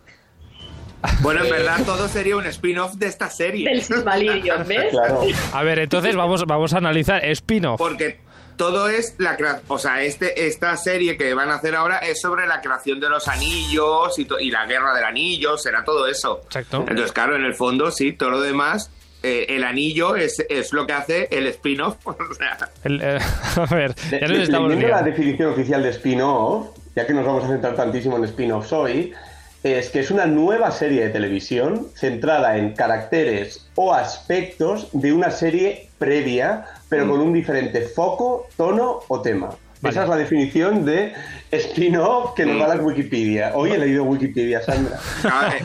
Bueno, 1.21 1.43
en 1.43 1.49
verdad 1.51 1.77
todo 1.85 2.07
sería 2.07 2.35
un 2.37 2.45
spin-off 2.47 2.93
de 2.95 3.07
esta 3.07 3.29
serie. 3.29 3.69
del 3.69 3.81
Silmarillion, 3.83 4.67
¿ves? 4.67 4.91
Claro. 4.91 5.21
A 5.53 5.63
ver, 5.63 5.79
entonces 5.79 6.15
vamos, 6.15 6.45
vamos 6.45 6.73
a 6.73 6.77
analizar 6.77 7.23
spin-off. 7.25 7.77
Porque 7.77 8.19
todo 8.55 8.89
es 8.89 9.15
la 9.19 9.37
o 9.67 9.77
sea, 9.77 10.01
este, 10.01 10.47
esta 10.47 10.75
serie 10.77 11.15
que 11.17 11.33
van 11.35 11.49
a 11.49 11.55
hacer 11.55 11.75
ahora 11.75 11.99
es 11.99 12.19
sobre 12.19 12.47
la 12.47 12.59
creación 12.61 12.99
de 12.99 13.09
los 13.09 13.27
anillos 13.27 14.17
y, 14.17 14.27
y 14.39 14.49
la 14.51 14.65
guerra 14.65 14.95
del 14.95 15.03
anillo, 15.03 15.57
será 15.57 15.83
todo 15.83 16.07
eso. 16.07 16.41
Exacto. 16.45 16.79
Entonces, 16.87 17.11
claro, 17.11 17.35
en 17.35 17.43
el 17.45 17.53
fondo, 17.53 17.91
sí, 17.91 18.13
todo 18.13 18.31
lo 18.31 18.41
demás, 18.41 18.89
eh, 19.21 19.45
el 19.49 19.63
anillo 19.63 20.15
es, 20.15 20.43
es 20.49 20.73
lo 20.73 20.87
que 20.87 20.93
hace 20.93 21.27
el 21.31 21.45
spin-off. 21.47 21.97
O 22.07 22.33
sea, 22.33 22.57
El, 22.83 22.99
eh, 23.03 23.19
a 23.55 23.75
ver, 23.75 23.93
Le- 24.09 24.19
ya 24.21 24.27
nos 24.27 24.37
le- 24.37 24.43
estamos 24.43 24.69
leyendo 24.71 24.95
la 24.95 25.03
definición 25.03 25.51
oficial 25.53 25.83
de 25.83 25.89
spin-off, 25.89 26.69
ya 26.95 27.05
que 27.05 27.13
nos 27.13 27.25
vamos 27.25 27.43
a 27.43 27.47
centrar 27.49 27.75
tantísimo 27.75 28.17
en 28.17 28.23
spin-offs 28.23 28.73
hoy, 28.73 29.13
es 29.63 29.89
que 29.89 29.99
es 29.99 30.11
una 30.11 30.25
nueva 30.25 30.71
serie 30.71 31.03
de 31.03 31.09
televisión 31.09 31.87
centrada 31.95 32.57
en 32.57 32.73
caracteres 32.73 33.67
o 33.75 33.93
aspectos 33.93 34.87
de 34.93 35.11
una 35.13 35.31
serie 35.31 35.89
previa, 35.97 36.65
pero 36.89 37.05
Mm. 37.05 37.09
con 37.09 37.19
un 37.21 37.33
diferente 37.33 37.81
foco, 37.81 38.47
tono 38.55 38.99
o 39.07 39.21
tema. 39.21 39.49
Vale. 39.81 39.91
Esa 39.91 40.03
es 40.03 40.09
la 40.09 40.15
definición 40.17 40.85
de 40.85 41.13
spin-off 41.51 42.33
que 42.35 42.45
nos 42.45 42.55
Mm. 42.55 42.59
da 42.59 42.67
la 42.75 42.81
Wikipedia. 42.81 43.51
Hoy 43.55 43.71
he 43.71 43.77
leído 43.77 44.03
Wikipedia, 44.03 44.61
Sandra. 44.61 44.99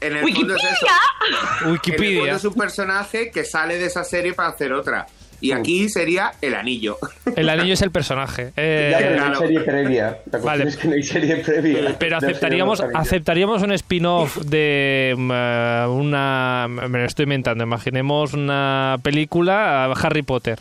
en 0.00 0.16
el 0.16 0.22
fondo 0.34 0.54
es 0.56 0.62
eso. 0.64 0.86
En 0.86 1.32
el 1.32 1.38
fondo 1.58 1.72
Wikipedia. 1.72 2.34
es 2.36 2.44
un 2.44 2.54
personaje 2.54 3.30
que 3.30 3.44
sale 3.44 3.78
de 3.78 3.86
esa 3.86 4.04
serie 4.04 4.32
para 4.34 4.50
hacer 4.50 4.72
otra. 4.72 5.06
Y 5.44 5.52
aquí 5.52 5.88
sería 5.90 6.32
el 6.40 6.54
anillo. 6.54 6.96
El 7.36 7.48
anillo 7.50 7.74
es 7.74 7.82
el 7.82 7.90
personaje. 7.90 8.52
Eh, 8.56 8.88
ya, 8.92 8.98
pero 8.98 9.10
no 9.10 9.14
hay 9.16 9.28
claro. 9.28 9.40
serie 9.40 9.60
previa. 9.60 10.18
La 10.32 10.38
Vale. 10.38 10.64
es 10.68 10.76
que 10.76 10.88
no 10.88 10.94
hay 10.94 11.02
serie 11.02 11.36
previa. 11.36 11.96
Pero 11.98 12.16
aceptaríamos, 12.16 12.82
aceptaríamos 12.94 13.62
un 13.62 13.72
spin-off 13.72 14.38
de 14.38 15.14
mm, 15.16 15.30
eh, 15.34 15.86
una... 15.88 16.66
Me 16.68 16.98
lo 17.00 17.04
estoy 17.04 17.24
inventando. 17.24 17.62
Imaginemos 17.64 18.32
una 18.32 18.96
película, 19.02 19.90
eh, 19.90 20.00
Harry 20.02 20.22
Potter. 20.22 20.58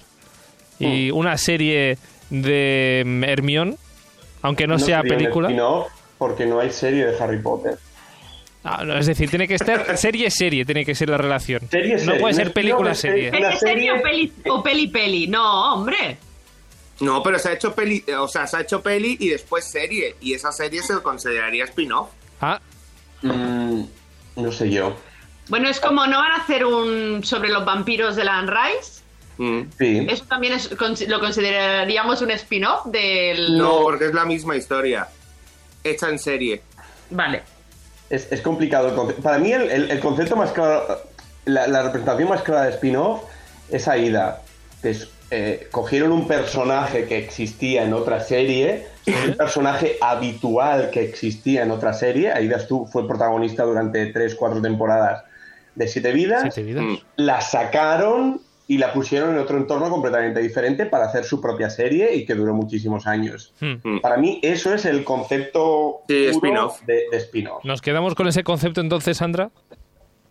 Y 0.79 1.11
Mm. 1.11 1.15
una 1.17 1.37
serie 1.37 1.97
de 2.29 3.03
mm, 3.05 3.23
Hermione, 3.23 3.75
aunque 4.41 4.67
no, 4.67 4.79
sea 4.79 5.01
sería 5.01 5.13
un 5.13 5.17
película. 5.19 5.47
spin-off 5.47 5.87
porque 6.17 6.45
no 6.45 6.59
hay 6.59 6.71
serie 6.71 7.05
de 7.05 7.17
Harry 7.23 7.39
Potter. 7.41 7.75
Ah, 8.65 8.83
no, 8.85 8.97
es 8.97 9.05
decir, 9.07 9.29
tiene 9.29 9.47
que 9.47 9.55
estar 9.55 9.97
serie-serie, 9.97 10.63
tiene 10.65 10.85
que 10.85 10.95
ser 10.95 11.09
la 11.09 11.17
relación. 11.17 11.67
Serie, 11.69 11.93
no 11.95 11.99
serie. 11.99 12.19
puede 12.21 12.33
Un 12.33 12.37
ser 12.39 12.53
película-serie. 12.53 13.27
¿Es 13.27 13.33
serie 13.33 13.57
serie- 13.59 13.91
o 13.91 14.01
peli, 14.01 14.33
o 14.49 14.63
peli 14.63 14.87
peli? 14.87 15.27
No, 15.27 15.73
hombre. 15.73 16.17
No, 17.01 17.21
pero 17.21 17.37
se 17.39 17.49
ha 17.49 17.53
hecho 17.53 17.73
peli, 17.75 18.03
o 18.17 18.27
sea, 18.27 18.47
se 18.47 18.55
ha 18.57 18.61
hecho 18.61 18.81
peli 18.81 19.17
y 19.19 19.27
después 19.29 19.65
serie. 19.69 20.15
Y 20.21 20.33
esa 20.33 20.51
serie 20.51 20.81
se 20.81 20.93
consideraría 21.01 21.65
spin-off. 21.65 22.09
Ah, 22.41 22.59
Mm, 23.21 23.83
no 24.35 24.51
sé 24.51 24.69
yo. 24.69 24.95
Bueno, 25.47 25.69
es 25.69 25.79
como 25.79 26.05
no 26.07 26.17
van 26.19 26.31
a 26.33 26.35
hacer 26.43 26.65
un 26.65 27.23
sobre 27.23 27.49
los 27.49 27.63
vampiros 27.65 28.15
de 28.15 28.23
la 28.25 28.37
Anne 28.37 28.51
Rice. 28.51 29.01
Mm. 29.37 29.61
Sí. 29.77 30.07
Eso 30.09 30.25
también 30.25 30.53
es, 30.53 30.69
lo 31.07 31.19
consideraríamos 31.19 32.21
un 32.21 32.31
spin-off 32.31 32.85
del. 32.85 33.57
No, 33.57 33.81
porque 33.81 34.05
es 34.07 34.13
la 34.13 34.25
misma 34.25 34.55
historia. 34.55 35.07
Hecha 35.83 36.09
en 36.09 36.19
serie. 36.19 36.61
Vale. 37.09 37.43
Es, 38.13 38.31
es 38.31 38.41
complicado 38.41 38.89
el 38.89 38.95
concepto. 38.95 39.21
Para 39.21 39.39
mí 39.39 39.51
el, 39.51 39.69
el- 39.71 39.91
el 39.91 39.99
concepto 39.99 40.35
más 40.35 40.51
claro, 40.51 40.85
la, 41.45 41.67
la 41.67 41.83
representación 41.83 42.29
más 42.29 42.41
clara 42.43 42.63
de 42.65 42.71
spin-off 42.71 43.21
es 43.69 43.87
Aida. 43.87 44.41
Es, 44.83 45.09
eh, 45.31 45.67
cogieron 45.71 46.11
un 46.11 46.27
personaje 46.27 47.05
que 47.05 47.17
existía 47.17 47.83
en 47.83 47.93
otra 47.93 48.19
serie, 48.19 48.85
un 49.27 49.33
personaje 49.33 49.97
habitual 49.99 50.89
que 50.91 51.01
existía 51.03 51.63
en 51.63 51.71
otra 51.71 51.93
serie. 51.93 52.31
Aida 52.31 52.59
fue 52.91 53.07
protagonista 53.07 53.63
durante 53.63 54.13
3-4 54.13 54.61
temporadas 54.61 55.23
de 55.75 55.87
Siete 55.87 56.11
Vidas. 56.11 56.41
siete 56.53 56.63
vidas. 56.63 56.83
Mm. 56.85 56.95
la 57.15 57.41
sacaron 57.41 58.41
y 58.67 58.77
la 58.77 58.93
pusieron 58.93 59.31
en 59.31 59.39
otro 59.39 59.57
entorno 59.57 59.89
completamente 59.89 60.39
diferente 60.41 60.85
para 60.85 61.05
hacer 61.05 61.25
su 61.25 61.41
propia 61.41 61.69
serie 61.69 62.15
y 62.15 62.25
que 62.25 62.33
duró 62.33 62.53
muchísimos 62.53 63.07
años. 63.07 63.53
Hmm. 63.59 63.73
Mm. 63.83 64.01
Para 64.01 64.17
mí 64.17 64.39
eso 64.41 64.73
es 64.73 64.85
el 64.85 65.03
concepto 65.03 66.01
Sí, 66.07 66.27
spin-off. 66.27 66.81
de, 66.85 67.03
de 67.11 67.17
spin-off. 67.17 67.63
¿Nos 67.65 67.81
quedamos 67.81 68.15
con 68.15 68.27
ese 68.27 68.43
concepto 68.43 68.79
entonces, 68.81 69.17
Sandra? 69.17 69.49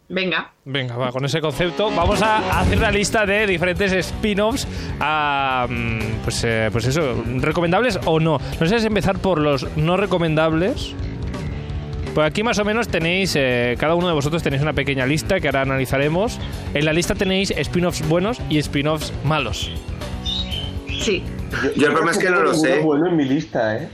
Venga. 0.08 0.52
Venga, 0.64 0.96
va, 0.96 1.10
con 1.10 1.24
ese 1.24 1.40
concepto 1.40 1.90
vamos 1.90 2.20
a 2.22 2.60
hacer 2.60 2.76
una 2.76 2.90
lista 2.90 3.24
de 3.24 3.46
diferentes 3.46 3.92
spin-offs, 3.92 4.66
ah, 5.00 5.66
mm, 5.70 6.22
pues, 6.24 6.44
eh, 6.44 6.68
pues 6.70 6.86
eso, 6.86 7.22
recomendables 7.38 7.98
o 8.04 8.20
no. 8.20 8.38
No 8.60 8.66
sé 8.66 8.80
si 8.80 8.86
empezar 8.86 9.18
por 9.18 9.38
los 9.38 9.66
no 9.76 9.96
recomendables. 9.96 10.94
Pues 12.14 12.26
aquí 12.26 12.42
más 12.42 12.58
o 12.58 12.64
menos 12.64 12.88
tenéis, 12.88 13.34
eh, 13.36 13.74
cada 13.78 13.94
uno 13.94 14.06
de 14.08 14.12
vosotros 14.12 14.42
tenéis 14.42 14.60
una 14.62 14.74
pequeña 14.74 15.06
lista 15.06 15.40
que 15.40 15.48
ahora 15.48 15.62
analizaremos. 15.62 16.38
En 16.74 16.84
la 16.84 16.92
lista 16.92 17.14
tenéis 17.14 17.50
spin-offs 17.52 18.06
buenos 18.06 18.38
y 18.50 18.58
spin-offs 18.58 19.12
malos. 19.24 19.70
Sí. 21.02 21.22
Yo 21.76 21.86
el 21.86 21.92
problema 21.92 22.10
es 22.12 22.18
que 22.18 22.30
no 22.30 22.36
tengo 22.36 22.42
lo 22.44 22.52
ninguno 22.52 22.74
sé. 22.74 22.80
bueno 22.82 23.06
en 23.08 23.16
mi 23.16 23.24
lista, 23.24 23.76
¿eh? 23.76 23.88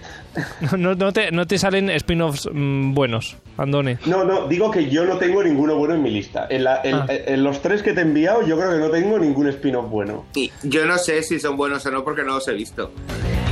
No, 0.76 0.94
no 0.94 1.12
te, 1.12 1.30
no 1.32 1.46
te 1.46 1.58
salen 1.58 1.90
spin-offs 1.90 2.48
mm, 2.52 2.92
buenos, 2.94 3.36
Andone. 3.56 3.98
No, 4.06 4.24
no, 4.24 4.46
digo 4.46 4.70
que 4.70 4.88
yo 4.90 5.04
no 5.04 5.16
tengo 5.18 5.42
ninguno 5.42 5.76
bueno 5.76 5.94
en 5.94 6.02
mi 6.02 6.10
lista. 6.10 6.46
En, 6.50 6.64
la- 6.64 6.80
en- 6.84 6.94
Ah. 6.96 7.06
en 7.08 7.42
los 7.44 7.62
tres 7.62 7.82
que 7.82 7.92
te 7.92 8.00
he 8.00 8.02
enviado, 8.02 8.46
yo 8.46 8.56
creo 8.58 8.70
que 8.72 8.78
no 8.78 8.90
tengo 8.90 9.18
ningún 9.18 9.48
spin-off 9.48 9.88
bueno. 9.90 10.26
Y 10.34 10.52
yo 10.64 10.86
no 10.86 10.98
sé 10.98 11.22
si 11.22 11.38
son 11.40 11.56
buenos 11.56 11.84
o 11.86 11.90
no 11.92 12.04
porque 12.04 12.22
no 12.22 12.34
los 12.34 12.46
he 12.48 12.52
visto. 12.52 12.92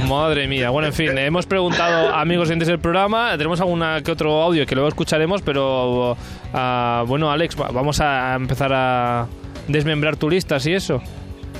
Madre 0.08 0.46
mía. 0.46 0.70
Bueno, 0.70 0.88
en 0.88 0.94
fin, 0.94 1.16
hemos 1.18 1.46
preguntado 1.46 2.14
a 2.14 2.20
amigos 2.20 2.48
oyentes 2.48 2.68
del 2.68 2.78
programa. 2.78 3.32
Tenemos 3.36 3.60
alguna 3.60 4.00
que 4.02 4.12
otro 4.12 4.40
audio 4.42 4.64
que 4.66 4.74
luego 4.74 4.88
escucharemos, 4.88 5.42
pero 5.42 6.16
ah, 6.52 7.04
bueno, 7.06 7.30
Alex, 7.30 7.60
va- 7.60 7.68
vamos 7.68 8.00
a 8.00 8.34
empezar 8.34 8.72
a 8.72 9.26
desmembrar 9.68 10.16
tu 10.16 10.30
lista, 10.30 10.60
¿sí 10.60 10.72
eso? 10.72 11.02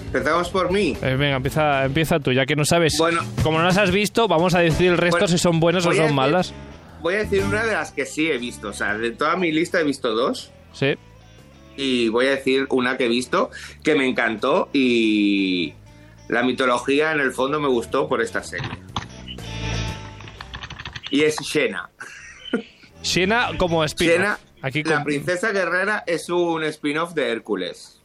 Empezamos 0.06 0.48
por 0.50 0.70
mí. 0.70 0.96
Eh, 1.02 1.16
venga, 1.18 1.36
empieza, 1.36 1.84
empieza 1.84 2.20
tú, 2.20 2.32
ya 2.32 2.46
que 2.46 2.54
no 2.56 2.64
sabes. 2.64 2.96
Bueno. 2.98 3.20
como 3.42 3.58
no 3.58 3.64
las 3.64 3.76
has 3.78 3.90
visto, 3.90 4.28
vamos 4.28 4.54
a 4.54 4.60
decir 4.60 4.92
el 4.92 4.98
resto 4.98 5.18
Bueno, 5.18 5.28
si 5.28 5.38
son 5.38 5.58
buenas 5.60 5.84
o 5.84 5.90
son 5.92 5.98
decir- 5.98 6.14
malas. 6.14 6.54
Voy 7.02 7.14
a 7.14 7.18
decir 7.18 7.42
una 7.44 7.64
de 7.64 7.72
las 7.72 7.92
que 7.92 8.06
sí 8.06 8.30
he 8.30 8.38
visto. 8.38 8.68
O 8.68 8.72
sea, 8.72 8.94
de 8.96 9.10
toda 9.10 9.36
mi 9.36 9.52
lista 9.52 9.80
he 9.80 9.84
visto 9.84 10.14
dos. 10.14 10.50
Sí. 10.72 10.94
Y 11.76 12.08
voy 12.08 12.26
a 12.26 12.30
decir 12.30 12.66
una 12.70 12.96
que 12.96 13.04
he 13.04 13.08
visto 13.08 13.50
que 13.82 13.94
me 13.94 14.08
encantó 14.08 14.68
y 14.72 15.74
la 16.28 16.42
mitología 16.42 17.12
en 17.12 17.20
el 17.20 17.32
fondo 17.32 17.60
me 17.60 17.68
gustó 17.68 18.08
por 18.08 18.20
esta 18.20 18.42
serie. 18.42 18.70
Y 21.10 21.22
es 21.22 21.36
Xena. 21.36 21.90
Xena 23.02 23.50
como 23.58 23.84
spin 23.84 24.08
Xena, 24.08 24.38
Aquí 24.62 24.82
la 24.82 25.04
princesa 25.04 25.52
guerrera, 25.52 26.02
es 26.06 26.28
un 26.28 26.64
spin-off 26.64 27.14
de 27.14 27.30
Hércules. 27.30 28.02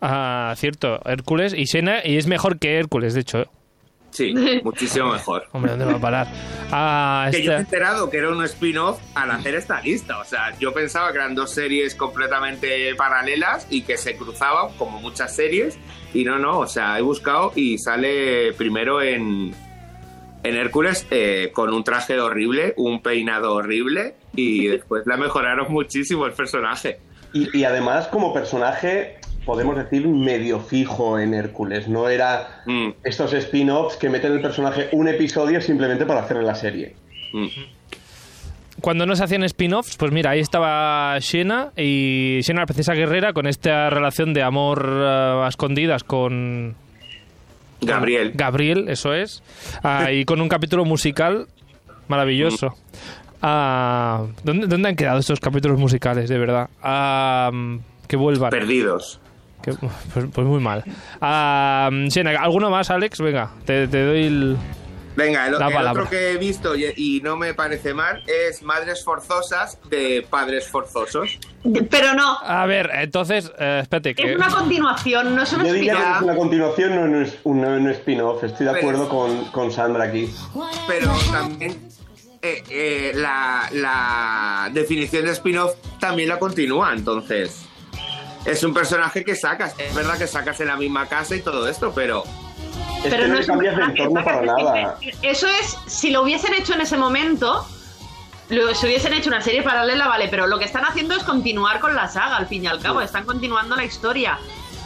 Ah, 0.00 0.52
cierto, 0.56 1.00
Hércules 1.04 1.54
y 1.56 1.66
Xena, 1.66 2.04
y 2.04 2.16
es 2.16 2.26
mejor 2.26 2.58
que 2.58 2.78
Hércules, 2.78 3.14
de 3.14 3.20
hecho. 3.20 3.50
Sí, 4.10 4.34
muchísimo 4.64 5.12
mejor. 5.12 5.46
Hombre, 5.52 5.70
¿dónde 5.72 5.84
va 5.86 5.94
a 5.94 6.00
parar? 6.00 6.26
Ah, 6.72 7.28
Que 7.32 7.42
yo 7.42 7.50
me 7.50 7.56
he 7.56 7.60
esta- 7.60 7.74
enterado 7.76 8.10
que 8.10 8.18
era 8.18 8.28
un 8.28 8.44
spin-off 8.44 9.00
al 9.16 9.32
hacer 9.32 9.56
esta 9.56 9.80
lista. 9.80 10.18
O 10.20 10.24
sea, 10.24 10.56
yo 10.60 10.72
pensaba 10.72 11.10
que 11.10 11.18
eran 11.18 11.34
dos 11.34 11.50
series 11.52 11.96
completamente 11.96 12.94
paralelas 12.94 13.66
y 13.70 13.82
que 13.82 13.96
se 13.96 14.16
cruzaban 14.16 14.72
como 14.78 15.00
muchas 15.00 15.34
series. 15.34 15.76
Y 16.14 16.24
no, 16.24 16.38
no, 16.38 16.60
o 16.60 16.66
sea, 16.68 16.96
he 16.96 17.02
buscado 17.02 17.52
y 17.56 17.76
sale 17.78 18.52
primero 18.52 19.02
en, 19.02 19.52
en 20.44 20.54
Hércules 20.56 21.06
eh, 21.10 21.50
con 21.52 21.74
un 21.74 21.82
traje 21.82 22.20
horrible, 22.20 22.74
un 22.76 23.02
peinado 23.02 23.54
horrible 23.54 24.14
y 24.36 24.66
después 24.68 25.04
la 25.06 25.16
mejoraron 25.16 25.72
muchísimo 25.72 26.24
el 26.26 26.32
personaje. 26.34 27.00
Y, 27.32 27.58
y 27.58 27.64
además, 27.64 28.06
como 28.08 28.32
personaje, 28.32 29.18
podemos 29.50 29.74
decir 29.76 30.06
medio 30.06 30.60
fijo 30.60 31.18
en 31.18 31.34
Hércules. 31.34 31.88
No 31.88 32.08
era 32.08 32.62
Mm, 32.66 32.90
estos 33.02 33.32
spin-offs 33.32 33.96
que 33.96 34.08
meten 34.08 34.32
el 34.32 34.40
personaje 34.40 34.88
un 34.92 35.08
episodio 35.08 35.60
simplemente 35.60 36.06
para 36.06 36.20
hacerle 36.20 36.44
la 36.44 36.54
serie. 36.54 36.94
mm. 37.32 37.46
Cuando 38.80 39.06
no 39.06 39.16
se 39.16 39.24
hacían 39.24 39.42
spin-offs, 39.42 39.96
pues 39.96 40.12
mira, 40.12 40.30
ahí 40.30 40.38
estaba 40.40 41.16
Xena 41.20 41.70
y 41.76 42.38
Xena 42.44 42.60
la 42.60 42.66
princesa 42.66 42.94
guerrera 42.94 43.32
con 43.32 43.48
esta 43.48 43.90
relación 43.90 44.32
de 44.34 44.42
amor 44.44 44.88
eh, 44.88 45.42
a 45.44 45.46
escondidas 45.48 46.04
con 46.04 46.76
Gabriel. 47.80 48.30
Gabriel, 48.34 48.88
eso 48.88 49.12
es. 49.14 49.42
Ah, 49.82 50.12
y 50.12 50.24
con 50.24 50.40
un 50.40 50.48
capítulo 50.48 50.84
musical 50.84 51.48
Maravilloso. 52.06 52.74
Ah, 53.42 54.26
¿dónde, 54.44 54.66
dónde 54.66 54.88
han 54.88 54.96
quedado 54.96 55.18
estos 55.18 55.40
capítulos 55.40 55.78
musicales, 55.78 56.28
de 56.28 56.38
verdad? 56.38 56.68
Ah, 56.82 57.50
que 58.08 58.16
vuelvan. 58.16 58.50
Perdidos. 58.50 59.19
Que- 59.62 59.72
pues, 59.74 60.26
pues 60.32 60.46
muy 60.46 60.60
mal. 60.60 60.82
Siena, 62.10 62.30
¿alguno 62.40 62.70
más, 62.70 62.90
Alex? 62.90 63.20
Venga, 63.20 63.50
te, 63.64 63.86
te 63.88 64.04
doy 64.04 64.24
el... 64.24 64.56
Venga, 65.16 65.48
el, 65.48 65.58
La 65.58 65.66
el 65.66 65.72
palabra. 65.74 66.02
otro 66.04 66.08
que 66.10 66.30
he 66.30 66.36
visto 66.38 66.74
y, 66.76 66.86
y 66.96 67.20
no 67.20 67.36
me 67.36 67.52
parece 67.52 67.92
mal 67.92 68.22
es 68.26 68.62
Madres 68.62 69.04
Forzosas 69.04 69.76
de 69.90 70.24
Padres 70.30 70.68
Forzosos. 70.68 71.38
Pero 71.90 72.14
no, 72.14 72.38
A 72.38 72.64
ver, 72.66 72.90
entonces, 72.94 73.52
eh, 73.58 73.80
espérate, 73.82 74.14
que... 74.14 74.30
es 74.30 74.36
una 74.36 74.48
continuación, 74.48 75.34
no 75.34 75.42
es 75.42 75.52
un 75.52 75.64
Yo 75.66 75.72
diría 75.72 75.92
que 75.94 75.98
spin-off. 75.98 76.16
es 76.16 76.22
una 76.22 76.36
continuación, 76.36 76.94
no, 76.94 77.08
no 77.08 77.20
es 77.22 77.38
un, 77.42 77.60
no- 77.60 77.80
no 77.80 77.90
es 77.90 77.96
spin-off. 77.98 78.44
Estoy 78.44 78.66
de 78.66 78.72
Pero- 78.72 78.88
acuerdo 78.88 79.08
con, 79.08 79.44
con 79.46 79.72
Sandra 79.72 80.04
aquí. 80.04 80.32
Pero 80.86 81.12
también 81.32 81.72
eh, 82.40 82.62
eh, 82.70 83.12
la, 83.14 83.68
la 83.72 84.70
definición 84.72 85.24
de 85.26 85.32
spin-off 85.32 85.72
también 85.98 86.28
la 86.30 86.38
continúa, 86.38 86.92
entonces. 86.94 87.66
Es 88.44 88.62
un 88.62 88.72
personaje 88.72 89.24
que 89.24 89.34
sacas. 89.34 89.74
Es 89.78 89.94
verdad 89.94 90.18
que 90.18 90.26
sacas 90.26 90.60
en 90.60 90.68
la 90.68 90.76
misma 90.76 91.06
casa 91.06 91.36
y 91.36 91.40
todo 91.40 91.68
esto, 91.68 91.92
pero 91.94 92.24
Es 93.04 93.10
Pero 93.10 93.24
que 93.24 93.28
no, 93.28 93.38
es 93.38 93.48
un 93.48 93.54
cambias 93.54 93.76
de 93.76 93.82
personaje, 93.82 94.02
entorno 94.02 94.24
para 94.24 94.42
nada. 94.42 94.98
Eso 95.22 95.46
es, 95.48 95.76
si 95.86 96.10
lo 96.10 96.22
hubiesen 96.22 96.54
hecho 96.54 96.74
en 96.74 96.80
ese 96.80 96.96
momento, 96.96 97.66
lo, 98.48 98.74
si 98.74 98.86
hubiesen 98.86 99.12
hecho 99.12 99.28
una 99.28 99.40
serie 99.40 99.62
paralela, 99.62 100.08
vale, 100.08 100.28
pero 100.28 100.46
lo 100.46 100.58
que 100.58 100.64
están 100.64 100.84
haciendo 100.84 101.14
es 101.14 101.22
continuar 101.22 101.80
con 101.80 101.94
la 101.94 102.08
saga, 102.08 102.36
al 102.36 102.46
fin 102.46 102.64
y 102.64 102.66
al 102.66 102.80
cabo, 102.80 103.00
están 103.00 103.24
continuando 103.24 103.76
la 103.76 103.84
historia. 103.84 104.38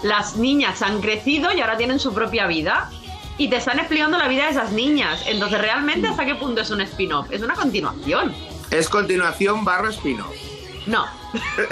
Las 0.03 0.37
niñas 0.37 0.83
han 0.83 1.01
crecido 1.01 1.53
y 1.53 1.61
ahora 1.61 1.77
tienen 1.77 1.99
su 1.99 2.13
propia 2.13 2.47
vida. 2.47 2.91
Y 3.37 3.49
te 3.49 3.57
están 3.57 3.81
explicando 3.81 4.17
la 4.17 4.29
vida 4.29 4.45
de 4.45 4.51
esas 4.51 4.71
niñas. 4.71 5.25
Entonces, 5.27 5.61
¿realmente 5.61 6.07
hasta 6.07 6.25
qué 6.25 6.37
punto 6.37 6.61
es 6.61 6.71
un 6.71 6.81
spin-off? 6.83 7.33
Es 7.33 7.43
una 7.43 7.55
continuación. 7.55 8.33
es 8.71 8.89
continuación 8.89 9.65
barra 9.65 9.91
spin-off. 9.91 10.54
No. 10.87 11.05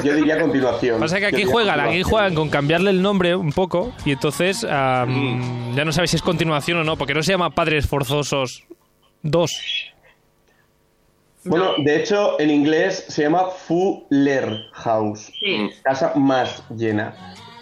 Yo 0.03 0.15
diría 0.15 0.41
continuación. 0.41 0.99
Pasa 1.01 1.19
que 1.21 1.27
aquí 1.27 1.45
juegan, 1.45 1.79
aquí 1.81 2.03
juegan 2.03 2.35
con 2.35 2.49
cambiarle 2.49 2.91
el 2.91 3.03
nombre 3.03 3.37
un 3.37 3.53
poco 3.53 3.93
y 4.05 4.13
entonces 4.13 4.65
am, 4.65 5.75
ya 5.75 5.85
no 5.85 5.93
sabes 5.93 6.11
si 6.11 6.17
es 6.17 6.23
continuación 6.23 6.79
o 6.79 6.85
no, 6.85 6.97
porque 6.97 7.15
no 7.15 7.23
se 7.23 7.33
llama 7.33 7.51
Padres 7.51 7.87
Forzosos 7.87 8.65
2. 9.23 9.53
Bueno, 11.45 11.73
de 11.79 11.97
hecho, 11.97 12.39
en 12.41 12.51
inglés 12.51 13.05
se 13.09 13.23
llama 13.23 13.47
Fuller 13.67 14.67
House. 14.73 15.31
Sí. 15.41 15.71
Casa 15.83 16.13
más 16.15 16.63
llena. 16.71 17.15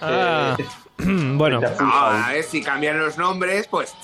Ah, 0.03 0.57
Eh, 0.59 0.65
bueno, 0.99 1.61
Ah, 1.81 2.33
eh, 2.35 2.43
si 2.43 2.63
cambian 2.63 2.99
los 2.99 3.17
nombres, 3.17 3.67
pues. 3.69 3.95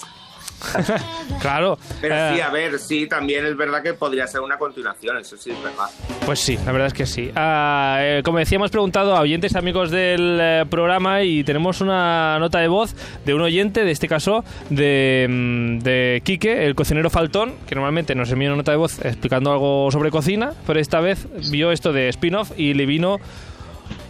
claro. 1.40 1.78
Pero 2.00 2.14
eh, 2.14 2.32
sí, 2.34 2.40
a 2.40 2.50
ver, 2.50 2.78
sí, 2.78 3.06
también 3.06 3.46
es 3.46 3.56
verdad 3.56 3.82
que 3.82 3.94
podría 3.94 4.26
ser 4.26 4.40
una 4.40 4.58
continuación, 4.58 5.18
eso 5.18 5.36
sí 5.36 5.50
es 5.50 5.62
verdad. 5.62 5.86
Pues 6.24 6.40
sí, 6.40 6.58
la 6.64 6.72
verdad 6.72 6.88
es 6.88 6.94
que 6.94 7.06
sí. 7.06 7.30
Ah, 7.34 7.98
eh, 8.00 8.22
como 8.24 8.38
decía, 8.38 8.56
hemos 8.56 8.70
preguntado 8.70 9.16
a 9.16 9.20
oyentes 9.20 9.54
amigos 9.56 9.90
del 9.90 10.38
eh, 10.40 10.64
programa 10.68 11.22
y 11.22 11.44
tenemos 11.44 11.80
una 11.80 12.38
nota 12.38 12.58
de 12.58 12.68
voz 12.68 12.94
de 13.24 13.34
un 13.34 13.42
oyente, 13.42 13.84
de 13.84 13.90
este 13.90 14.08
caso, 14.08 14.44
de, 14.70 15.26
mm, 15.28 15.78
de 15.80 16.22
Quique, 16.24 16.66
el 16.66 16.74
cocinero 16.74 17.10
faltón, 17.10 17.54
que 17.66 17.74
normalmente 17.74 18.14
nos 18.14 18.30
envía 18.30 18.48
una 18.48 18.56
nota 18.56 18.72
de 18.72 18.78
voz 18.78 19.04
explicando 19.04 19.52
algo 19.52 19.90
sobre 19.90 20.10
cocina, 20.10 20.52
pero 20.66 20.80
esta 20.80 21.00
vez 21.00 21.26
vio 21.50 21.70
esto 21.72 21.92
de 21.92 22.08
spin-off 22.08 22.52
y 22.56 22.74
le 22.74 22.86
vino 22.86 23.18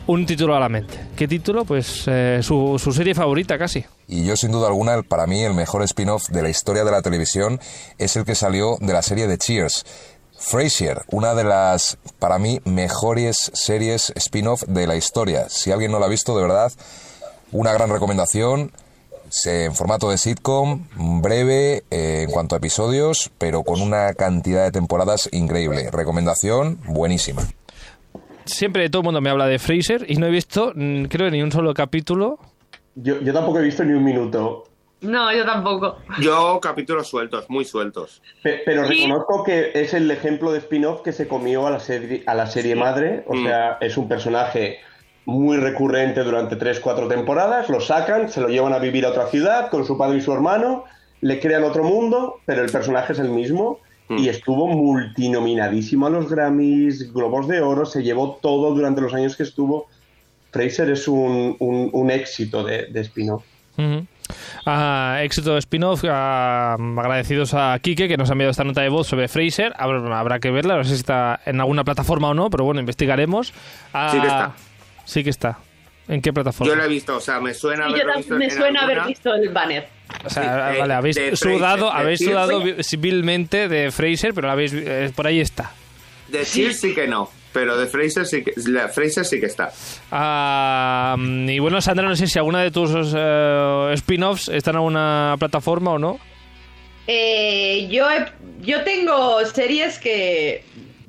un 0.07 0.27
título 0.27 0.55
a 0.57 0.61
la 0.61 0.69
mente. 0.69 0.99
¿Qué 1.17 1.27
título? 1.27 1.65
Pues 1.65 2.05
eh, 2.07 2.41
su, 2.43 2.79
su 2.79 2.93
serie 2.93 3.15
favorita 3.15 3.59
casi. 3.59 3.85
Y 4.09 4.25
yo 4.25 4.37
sin 4.37 4.53
duda 4.53 4.69
alguna, 4.69 5.03
para 5.03 5.27
mí 5.27 5.43
el 5.43 5.55
mejor 5.55 5.83
spin-off 5.83 6.29
de 6.29 6.43
la 6.43 6.49
historia 6.49 6.85
de 6.85 6.91
la 6.91 7.03
televisión 7.03 7.61
es 7.99 8.17
el 8.17 8.25
que 8.25 8.35
salió 8.35 8.77
de 8.81 8.93
la 8.93 9.03
serie 9.03 9.27
de 9.27 9.39
Cheers. 9.39 9.85
Frasier, 10.39 11.03
una 11.11 11.35
de 11.35 11.45
las, 11.45 11.99
para 12.19 12.39
mí, 12.39 12.61
mejores 12.65 13.51
series 13.55 14.13
spin-off 14.17 14.63
de 14.65 14.87
la 14.87 14.95
historia. 14.97 15.49
Si 15.49 15.73
alguien 15.73 15.91
no 15.91 15.99
la 15.99 16.07
ha 16.07 16.11
visto, 16.11 16.37
de 16.37 16.43
verdad, 16.43 16.73
una 17.53 17.73
gran 17.73 17.91
recomendación. 17.91 18.73
En 19.45 19.75
formato 19.75 20.09
de 20.09 20.19
sitcom, 20.19 20.87
breve 21.21 21.83
eh, 21.91 22.23
en 22.23 22.31
cuanto 22.31 22.55
a 22.55 22.59
episodios, 22.59 23.33
pero 23.39 23.65
con 23.65 23.83
una 23.83 24.15
cantidad 24.15 24.63
de 24.63 24.71
temporadas 24.71 25.29
increíble. 25.33 25.91
Recomendación 25.91 26.79
buenísima. 26.87 27.43
Siempre 28.47 28.89
todo 28.89 29.01
el 29.01 29.05
mundo 29.05 29.21
me 29.21 29.31
habla 29.31 29.47
de 29.47 29.59
Fraser 29.59 30.05
y 30.09 30.17
no 30.17 30.27
he 30.27 30.31
visto, 30.31 30.73
mm, 30.75 31.05
creo, 31.05 31.31
ni 31.31 31.43
un 31.43 31.53
solo 31.53 31.75
capítulo. 31.75 32.39
Yo, 32.95 33.21
yo 33.21 33.33
tampoco 33.33 33.59
he 33.59 33.63
visto 33.63 33.85
ni 33.85 33.93
un 33.93 34.05
minuto. 34.05 34.65
No, 35.03 35.31
yo 35.33 35.45
tampoco. 35.45 35.99
Yo, 36.21 36.59
capítulos 36.61 37.07
sueltos, 37.09 37.45
muy 37.51 37.65
sueltos. 37.67 38.23
Pe- 38.43 38.63
Pero 38.65 38.87
Sí. 38.87 38.95
reconozco 38.95 39.45
que 39.45 39.73
es 39.75 39.93
el 39.93 40.11
ejemplo 40.11 40.53
de 40.53 40.59
spin-off 40.61 41.03
que 41.03 41.13
se 41.13 41.29
comió 41.29 41.67
a 41.67 41.71
la 41.71 41.81
serie, 41.81 42.23
a 42.27 42.35
la 42.35 42.47
serie 42.47 42.75
madre. 42.75 43.23
O 43.27 43.35
Mm. 43.35 43.45
sea, 43.45 43.79
es 43.81 43.97
un 43.99 44.09
personaje 44.09 44.79
muy 45.27 45.59
recurrente 45.59 46.23
durante 46.23 46.57
3-4 46.57 47.09
temporadas. 47.09 47.69
Lo 47.69 47.81
sacan, 47.81 48.31
se 48.31 48.41
lo 48.41 48.49
llevan 48.49 48.73
a 48.73 48.79
vivir 48.79 49.05
a 49.05 49.11
otra 49.11 49.27
ciudad 49.27 49.69
con 49.71 49.85
su 49.85 49.99
padre 49.99 50.19
y 50.19 50.21
su 50.23 50.33
hermano. 50.33 50.85
Le 51.21 51.41
crean 51.41 51.65
otro 51.65 51.83
mundo, 51.85 52.37
pero 52.47 52.63
el 52.65 52.71
personaje 52.71 53.13
es 53.13 53.19
el 53.19 53.29
mismo. 53.29 53.81
Mm. 54.09 54.19
Y 54.19 54.29
estuvo 54.29 54.69
multinominadísimo 54.69 56.07
a 56.07 56.11
los 56.11 56.29
Grammys, 56.29 57.13
Globos 57.13 57.49
de 57.49 57.61
Oro. 57.61 57.87
Se 57.87 58.03
llevó 58.03 58.39
todo 58.41 58.73
durante 58.75 59.01
los 59.01 59.13
años 59.15 59.37
que 59.37 59.43
estuvo. 59.43 59.89
Fraser 60.53 60.91
es 60.91 61.07
un, 61.09 61.57
un- 61.59 61.91
un 61.93 62.11
éxito 62.11 62.63
de, 62.65 62.87
de 62.87 63.01
spin-off. 63.01 63.43
Ah, 64.65 65.19
éxito 65.23 65.53
de 65.53 65.59
spin-off, 65.61 66.03
ah, 66.09 66.77
agradecidos 66.97 67.55
a 67.55 67.79
Kike 67.81 68.09
que 68.09 68.17
nos 68.17 68.29
ha 68.31 68.33
enviado 68.33 68.51
esta 68.51 68.65
nota 68.65 68.81
de 68.83 68.89
voz 68.89 69.07
sobre 69.07 69.29
Fraser. 69.29 69.73
Habrá, 69.77 70.19
habrá 70.19 70.39
que 70.41 70.51
verla, 70.51 70.77
no 70.77 70.85
sé 70.85 70.91
si 70.91 70.97
está 70.97 71.41
en 71.47 71.61
alguna 71.61 71.85
plataforma 71.85 72.29
o 72.31 72.35
no, 72.35 72.51
pero 72.51 72.65
bueno, 72.65 72.81
investigaremos. 72.81 73.53
Ah, 73.93 74.09
Sí 74.13 74.21
que 74.21 74.27
está. 74.27 74.53
Sí 75.05 75.25
que 75.25 75.31
está. 75.31 75.59
¿En 76.09 76.23
qué 76.23 76.33
plataforma? 76.33 76.73
Yo 76.73 76.77
lo 76.77 76.85
he 76.85 76.89
visto, 76.89 77.17
o 77.17 77.21
sea, 77.21 77.41
me 77.41 77.53
suena 77.55 77.87
Y 77.87 77.91
yo 77.91 77.95
haberlo 77.97 78.17
visto 78.17 78.37
me 78.37 78.45
en 78.47 78.51
suena 78.51 78.81
haber 78.83 79.05
visto 79.07 79.35
el 79.35 79.49
banner. 79.51 79.89
O 80.25 80.31
sea, 80.31 80.43
Sí, 80.71 80.77
eh, 80.77 80.81
vale, 80.81 80.95
habéis 80.95 81.17
de 81.17 81.37
sudado, 81.37 81.89
Fraser, 81.91 82.01
habéis 82.01 82.19
de 82.21 82.25
sudado 82.27 82.63
civilmente 82.83 83.69
de 83.69 83.91
Fraser, 83.91 84.35
pero 84.35 84.51
habéis, 84.51 84.73
eh, 84.75 85.11
por 85.15 85.27
ahí 85.27 85.41
está. 85.41 85.73
De 86.29 86.45
Cheers 86.45 86.81
sí 86.81 86.95
que 86.95 87.07
no, 87.07 87.31
pero 87.53 87.77
de 87.79 87.87
Fraser 87.87 88.27
sí 88.27 88.43
que, 88.43 88.53
la 88.69 88.89
Fraser 88.89 89.25
sí 89.25 89.39
que 89.41 89.47
está. 89.47 89.71
Ah, 90.11 91.17
y 91.19 91.59
bueno, 91.59 91.81
Sandra, 91.81 92.09
no 92.09 92.17
sé 92.17 92.27
si 92.27 92.39
alguna 92.39 92.63
de 92.63 92.71
tus 92.71 92.91
eh, 93.17 93.91
spin-offs 93.95 94.49
está 94.49 94.71
en 94.71 94.77
alguna 94.77 95.37
plataforma 95.39 95.93
o 95.93 95.99
no. 95.99 96.19
Eh, 97.07 97.87
yo, 97.91 98.11
he- 98.11 98.27
yo 98.63 98.83
tengo 98.83 99.45
series 99.47 99.99
que, 99.99 100.65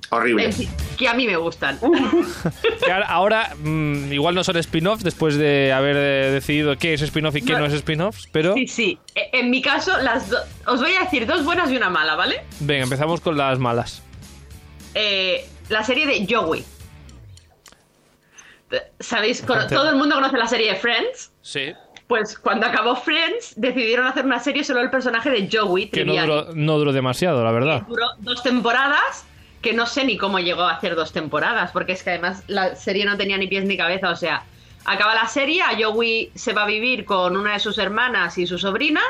Horrible. 0.10 0.46
en 0.46 0.54
fin, 0.54 0.70
que 0.98 1.08
a 1.08 1.14
mí 1.14 1.26
me 1.28 1.36
gustan. 1.38 1.80
Que 2.86 2.92
ahora, 2.92 3.54
mm, 3.62 4.14
igual 4.14 4.36
no 4.36 4.44
son 4.44 4.56
spin-offs 4.58 5.04
después 5.04 5.36
de 5.38 5.74
haber 5.74 5.96
eh, 5.98 6.32
decidido 6.32 6.78
qué 6.78 6.94
es 6.94 7.02
spin-off 7.02 7.36
y 7.36 7.42
qué 7.42 7.54
no, 7.54 7.60
No. 7.60 7.66
es 7.66 7.74
spin-offs, 7.74 8.28
pero 8.32 8.54
Sí, 8.54 8.68
sí. 8.68 9.00
E- 9.16 9.30
En 9.34 9.50
mi 9.50 9.62
caso, 9.62 9.98
las 10.02 10.30
do- 10.30 10.38
os 10.68 10.80
voy 10.82 10.94
a 10.96 11.02
decir 11.02 11.26
dos 11.26 11.44
buenas 11.44 11.70
y 11.72 11.76
una 11.78 11.90
mala, 11.90 12.16
¿vale? 12.16 12.44
venga, 12.62 12.84
empezamos 12.84 13.20
con 13.20 13.36
las 13.38 13.60
malas. 13.60 14.02
Eh, 14.94 15.46
la 15.70 15.84
serie 15.84 16.06
de 16.08 16.26
Joey. 16.34 16.64
¿Sabéis? 19.00 19.40
Con- 19.42 19.50
Bastante. 19.58 19.76
todo 19.76 19.90
el 19.90 19.96
mundo 19.96 20.16
conoce 20.16 20.38
la 20.38 20.48
serie 20.48 20.72
de 20.74 20.76
Friends. 20.78 21.32
Sí. 21.42 21.74
Pues 22.08 22.38
cuando 22.40 22.66
acabó 22.68 22.96
Friends, 22.96 23.54
decidieron 23.58 24.08
hacer 24.08 24.26
una 24.26 24.40
serie 24.40 24.64
solo 24.64 24.80
del 24.80 24.90
personaje 24.90 25.30
de 25.30 25.50
Joey. 25.52 25.90
Que 25.90 26.06
no 26.06 26.14
duró, 26.16 26.48
no 26.54 26.78
duró 26.78 26.94
demasiado, 26.94 27.44
la 27.44 27.52
verdad. 27.52 27.84
Duró 27.88 28.06
dos 28.20 28.42
temporadas, 28.44 29.26
que 29.62 29.74
no 29.74 29.86
sé 29.86 30.06
ni 30.06 30.18
cómo 30.18 30.40
llegó 30.40 30.64
a 30.64 30.74
hacer 30.74 30.96
dos 30.96 31.12
temporadas, 31.12 31.72
porque 31.72 31.94
es 31.94 32.04
que 32.04 32.12
además 32.12 32.44
la 32.48 32.76
serie 32.76 33.06
no 33.06 33.18
tenía 33.18 33.38
ni 33.38 33.48
pies 33.48 33.66
ni 33.66 33.78
cabeza, 33.78 34.10
o 34.10 34.16
sea, 34.16 34.44
acaba 34.86 35.16
la 35.16 35.28
serie, 35.28 35.62
a 35.62 35.72
Joey 35.80 36.32
se 36.36 36.54
va 36.54 36.64
a 36.64 36.68
vivir 36.68 37.06
con 37.06 37.36
una 37.36 37.54
de 37.54 37.60
sus 37.60 37.78
hermanas 37.78 38.38
y 38.38 38.48
su 38.48 38.58
sobrina 38.58 39.02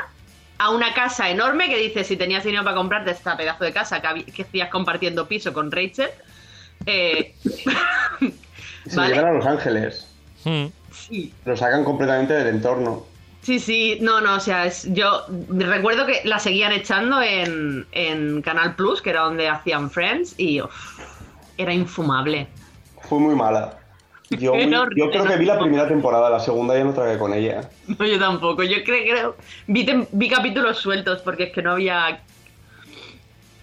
a 0.58 0.70
una 0.70 0.92
casa 0.92 1.30
enorme 1.30 1.68
que 1.68 1.76
dice, 1.76 2.02
si 2.02 2.16
tenías 2.16 2.44
dinero 2.44 2.64
para 2.64 2.76
comprarte 2.76 3.12
esta 3.12 3.36
pedazo 3.36 3.64
de 3.64 3.72
casa 3.72 4.02
que, 4.02 4.42
hacías 4.42 4.70
compartiendo 4.70 5.28
piso 5.28 5.52
con 5.52 5.70
Rachel, 5.70 6.10
eh, 6.86 7.34
Se 8.88 8.96
¿vale? 8.96 9.14
llegan 9.14 9.30
a 9.30 9.32
Los 9.32 9.46
Ángeles. 9.46 10.08
Mm. 10.44 10.66
Sí. 10.92 11.32
Lo 11.44 11.56
sacan 11.56 11.84
completamente 11.84 12.32
del 12.32 12.48
entorno. 12.48 13.06
Sí, 13.48 13.58
sí, 13.60 13.96
no, 14.02 14.20
no, 14.20 14.34
o 14.34 14.40
sea, 14.40 14.66
es, 14.66 14.86
yo 14.92 15.22
recuerdo 15.48 16.04
que 16.04 16.20
la 16.24 16.38
seguían 16.38 16.70
echando 16.70 17.22
en, 17.22 17.86
en 17.92 18.42
Canal 18.42 18.74
Plus, 18.74 19.00
que 19.00 19.08
era 19.08 19.22
donde 19.22 19.48
hacían 19.48 19.90
Friends, 19.90 20.34
y 20.36 20.60
uf, 20.60 21.00
era 21.56 21.72
infumable. 21.72 22.46
Fue 23.08 23.18
muy 23.18 23.34
mala. 23.34 23.78
Yo, 24.28 24.54
yo 24.54 25.10
creo 25.10 25.24
que 25.24 25.36
vi 25.38 25.46
la 25.46 25.58
primera 25.58 25.88
temporada, 25.88 26.28
la 26.28 26.40
segunda 26.40 26.76
ya 26.76 26.84
no 26.84 26.92
tragué 26.92 27.16
con 27.16 27.32
ella. 27.32 27.70
No, 27.98 28.04
yo 28.04 28.18
tampoco, 28.18 28.64
yo 28.64 28.84
creo, 28.84 29.02
creo 29.14 29.36
vi, 29.66 29.86
tem- 29.86 30.06
vi 30.12 30.28
capítulos 30.28 30.76
sueltos 30.76 31.22
porque 31.22 31.44
es 31.44 31.52
que 31.54 31.62
no 31.62 31.72
había... 31.72 32.20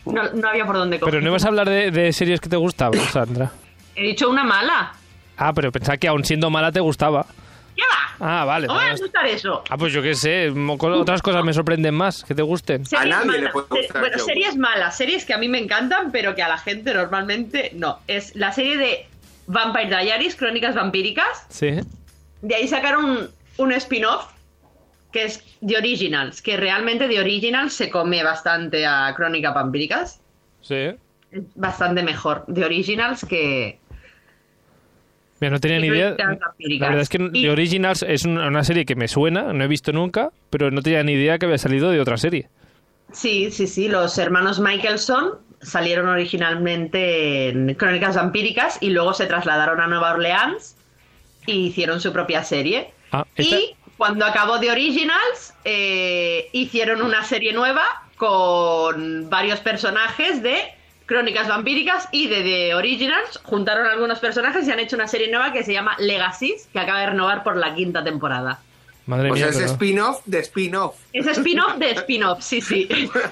No, 0.06 0.24
no 0.34 0.48
había 0.50 0.66
por 0.66 0.78
dónde 0.78 1.00
coger. 1.00 1.12
Pero 1.12 1.22
no 1.22 1.30
ibas 1.30 1.46
a 1.46 1.50
hablar 1.50 1.70
de, 1.70 1.92
de 1.92 2.12
series 2.12 2.42
que 2.42 2.50
te 2.50 2.56
gustaban, 2.56 3.00
Sandra. 3.12 3.52
He 3.96 4.02
dicho 4.02 4.32
una 4.32 4.44
mala. 4.44 4.94
Ah, 5.38 5.54
pero 5.54 5.72
pensaba 5.72 5.98
que 5.98 6.08
aún 6.08 6.26
siendo 6.26 6.50
mala 6.50 6.72
te 6.72 6.80
gustaba. 6.80 7.28
¿Qué 7.76 7.82
va? 7.82 8.42
Ah, 8.42 8.46
vale. 8.46 8.68
¿Cómo 8.68 8.80
me 8.80 8.86
va 8.86 8.92
a 8.94 8.98
gustar 8.98 9.26
eso? 9.26 9.64
Ah, 9.70 9.78
pues 9.78 9.92
yo 9.92 10.02
qué 10.02 10.16
sé, 10.16 10.50
otras 10.50 11.22
cosas 11.22 11.44
me 11.44 11.54
sorprenden 11.54 11.94
más, 11.94 12.24
que 12.24 12.34
te 12.34 12.42
gusten. 12.42 12.86
Series 12.86 13.10
nadie 13.10 13.32
le 13.32 13.38
malas. 13.38 13.54
puede 13.54 13.82
gustar 13.82 14.02
bueno, 14.02 14.20
series 14.20 14.58
malas, 14.58 14.98
series 14.98 15.26
que 15.26 15.34
a 15.34 15.38
mí 15.38 15.50
me 15.50 15.60
encantan, 15.60 16.12
pero 16.12 16.34
que 16.36 16.42
a 16.42 16.48
la 16.48 16.58
gente 16.58 16.94
normalmente 16.94 17.72
no. 17.74 18.00
Es 18.08 18.36
la 18.36 18.52
serie 18.52 18.78
de 18.78 19.08
Vampire 19.48 19.88
Diaries, 19.88 20.36
Crónicas 20.36 20.76
Vampíricas. 20.76 21.46
Sí. 21.50 21.80
De 22.42 22.56
ahí 22.56 22.68
sacaron 22.68 23.06
un, 23.06 23.30
un 23.58 23.72
spin-off 23.74 24.28
que 25.12 25.26
es 25.26 25.44
The 25.66 25.78
Originals, 25.78 26.42
que 26.42 26.58
realmente 26.58 27.08
The 27.08 27.20
Originals 27.20 27.74
se 27.74 27.90
come 27.90 28.22
bastante 28.24 28.86
a 28.86 29.14
Crónicas 29.16 29.54
Vampíricas. 29.54 30.22
Sí. 30.62 30.94
Es 31.32 31.44
bastante 31.56 32.04
mejor 32.04 32.46
The 32.54 32.66
Originals 32.66 33.26
que... 33.26 33.80
Mira, 35.42 35.52
no 35.52 35.60
tenía 35.60 35.80
ni 35.80 35.88
idea. 35.88 36.16
La 36.18 36.88
verdad 36.88 37.02
es 37.02 37.10
que 37.10 37.30
Y- 37.34 37.44
The 37.44 37.52
Originals 37.52 38.04
es 38.08 38.24
una, 38.26 38.48
una 38.48 38.64
serie 38.64 38.86
que 38.86 38.96
me 38.96 39.08
suena, 39.08 39.52
no 39.54 39.64
he 39.64 39.68
visto 39.68 39.92
nunca, 39.92 40.30
pero 40.50 40.72
no 40.72 40.82
tenía 40.82 41.04
ni 41.04 41.14
idea 41.14 41.38
que 41.38 41.46
había 41.46 41.58
salido 41.58 41.90
de 41.92 42.00
otra 42.00 42.18
serie. 42.18 42.48
Sí, 43.12 43.52
sí, 43.52 43.68
sí. 43.68 43.88
Los 43.90 44.18
hermanos 44.18 44.60
Michelson 44.60 45.34
salieron 45.62 46.08
originalmente 46.08 47.50
en 47.50 47.74
Crónicas 47.76 48.16
Vampíricas 48.16 48.78
y 48.82 48.90
luego 48.92 49.14
se 49.14 49.26
trasladaron 49.26 49.80
a 49.82 49.88
Nueva 49.88 50.14
Orleans 50.14 50.76
y 51.46 51.68
hicieron 51.68 52.00
su 52.02 52.12
propia 52.14 52.44
serie. 52.44 52.92
Ah, 53.12 53.26
esta- 53.36 53.56
Y 53.58 53.76
cuando 53.98 54.26
acabó 54.26 54.60
The 54.60 54.72
Originals, 54.72 55.54
eh, 55.64 56.50
hicieron 56.54 57.02
una 57.02 57.24
serie 57.24 57.54
nueva 57.54 57.84
con 58.18 59.30
varios 59.30 59.60
personajes 59.60 60.42
de 60.42 60.58
Crónicas 61.06 61.48
Vampíricas 61.48 62.08
y 62.12 62.28
de 62.28 62.42
The 62.42 62.76
Originals. 62.76 63.40
Juntaron 63.44 63.88
algunos 63.88 64.20
personajes 64.20 64.68
y 64.68 64.72
han 64.72 64.80
hecho 64.80 64.96
una 64.96 65.08
serie 65.08 65.30
nueva 65.30 65.54
que 65.54 65.64
se 65.64 65.74
llama 65.74 65.96
Legacies, 66.00 66.68
que 66.72 66.80
acaba 66.80 67.02
de 67.02 67.08
renovar 67.08 67.44
por 67.44 67.58
la 67.58 67.76
quinta 67.76 68.04
temporada. 68.04 68.60
Madre 69.06 69.30
O 69.30 69.34
mía. 69.34 69.44
sea, 69.44 69.50
es 69.52 69.58
pero, 69.58 69.72
spin-off 69.74 70.22
de 70.26 70.40
spin-off. 70.40 70.96
Es 71.14 71.28
spin-off 71.28 71.76
de 71.78 71.92
spin-off, 71.92 72.42
sí, 72.42 72.60
sí. 72.62 72.90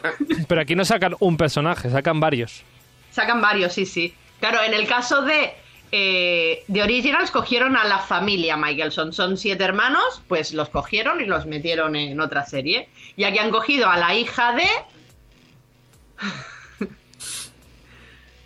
pero 0.48 0.62
aquí 0.62 0.76
no 0.76 0.86
sacan 0.86 1.16
un 1.20 1.36
personaje, 1.36 1.90
sacan 1.90 2.20
varios. 2.20 2.64
Sacan 3.12 3.42
varios, 3.42 3.74
sí, 3.74 3.86
sí. 3.86 4.14
Claro, 4.40 4.62
en 4.62 4.74
el 4.74 4.88
caso 4.88 5.24
de 5.24 5.54
eh, 5.92 6.64
The 6.72 6.84
Originals 6.84 7.32
cogieron 7.32 7.76
a 7.76 7.86
la 7.86 8.00
familia 8.00 8.58
Michelson. 8.58 9.14
Son 9.14 9.38
siete 9.38 9.64
hermanos, 9.64 10.22
pues 10.28 10.54
los 10.54 10.70
cogieron 10.70 11.22
y 11.22 11.26
los 11.26 11.46
metieron 11.46 11.96
en 11.96 12.20
otra 12.20 12.46
serie. 12.46 12.90
Y 13.16 13.24
aquí 13.24 13.40
han 13.40 13.52
cogido 13.52 13.90
a 13.90 13.98
la 13.98 14.14
hija 14.16 14.54
de... 14.54 14.68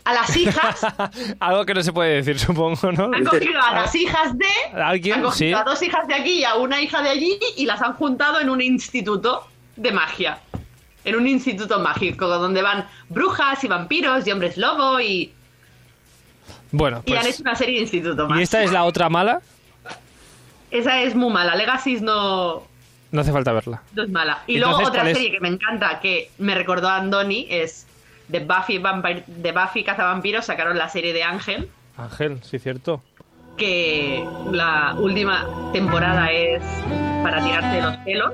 a 0.10 0.14
las 0.14 0.36
hijas. 0.38 0.86
Algo 1.40 1.66
que 1.66 1.74
no 1.74 1.84
se 1.84 1.92
puede 1.92 2.16
decir, 2.16 2.40
supongo, 2.40 2.92
¿no? 2.92 3.06
Han 3.14 3.26
cogido 3.26 3.62
a 3.62 3.74
las 3.74 3.94
hijas 3.96 4.38
de... 4.38 4.80
¿Alguien? 4.82 5.16
Han 5.16 5.22
cogido 5.24 5.58
Sí. 5.58 5.62
a 5.62 5.64
dos 5.70 5.82
hijas 5.82 6.08
de 6.08 6.14
aquí 6.16 6.32
y 6.40 6.44
a 6.46 6.56
una 6.56 6.82
hija 6.82 7.02
de 7.02 7.10
allí 7.10 7.38
y 7.58 7.66
las 7.66 7.82
han 7.82 7.94
juntado 7.94 8.40
en 8.40 8.50
un 8.50 8.62
instituto 8.62 9.48
de 9.76 9.92
magia. 9.92 10.40
En 11.04 11.16
un 11.16 11.28
instituto 11.28 11.80
mágico 11.80 12.28
donde 12.28 12.62
van 12.62 12.88
brujas 13.10 13.64
y 13.64 13.68
vampiros 13.68 14.26
y 14.28 14.32
hombres 14.32 14.58
lobo 14.58 15.00
y... 15.00 15.34
Bueno, 16.72 17.02
Y 17.06 17.14
han 17.14 17.22
pues. 17.22 17.34
hecho 17.36 17.44
una 17.44 17.56
serie 17.56 17.76
de 17.76 17.82
instituto 17.82 18.28
más. 18.28 18.40
¿Y 18.40 18.44
esta 18.44 18.62
es 18.64 18.72
la 18.72 18.84
otra 18.84 19.10
mala? 19.10 19.42
Esa 20.72 21.02
es 21.02 21.16
muy 21.16 21.32
mala. 21.32 21.56
Legacy 21.56 22.02
no, 22.02 22.64
No 23.12 23.22
hace 23.22 23.32
falta 23.32 23.54
verla. 23.54 23.82
no 23.94 24.04
es 24.04 24.10
mala. 24.10 24.44
Y 24.48 24.56
Entonces, 24.56 24.78
luego 24.80 24.90
otra 24.90 25.06
serie 25.14 25.32
que 25.32 25.40
me 25.40 25.48
encanta, 25.48 26.00
que 26.02 26.30
me 26.40 26.56
recordó 26.56 26.90
a 26.90 26.98
Andoni, 26.98 27.48
es 27.50 27.87
de 28.28 28.40
Buffy, 28.42 28.78
Vampire, 28.80 29.24
de 29.28 29.52
Buffy 29.52 29.84
Cazavampiros. 29.84 30.46
Sacaron 30.46 30.78
la 30.78 30.90
serie 30.90 31.14
de 31.14 31.24
Ángel, 31.24 31.70
Ángel, 31.98 32.40
sí, 32.44 32.60
cierto. 32.60 33.02
que 33.58 34.24
la 34.52 34.96
última 34.98 35.46
temporada 35.74 36.32
es 36.32 36.62
para 37.24 37.44
tirarte 37.44 37.82
los 37.82 37.98
pelos. 37.98 38.34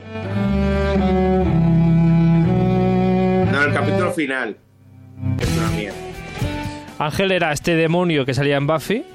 No, 3.52 3.62
el 3.64 3.74
capítulo 3.74 4.12
final. 4.12 4.58
Es 5.40 5.58
una 5.58 5.70
mierda. 5.72 5.98
Ángel 7.00 7.32
era 7.32 7.52
este 7.52 7.76
demonio 7.76 8.26
que 8.26 8.34
salía 8.34 8.58
en 8.58 8.68
Buffy, 8.68 9.06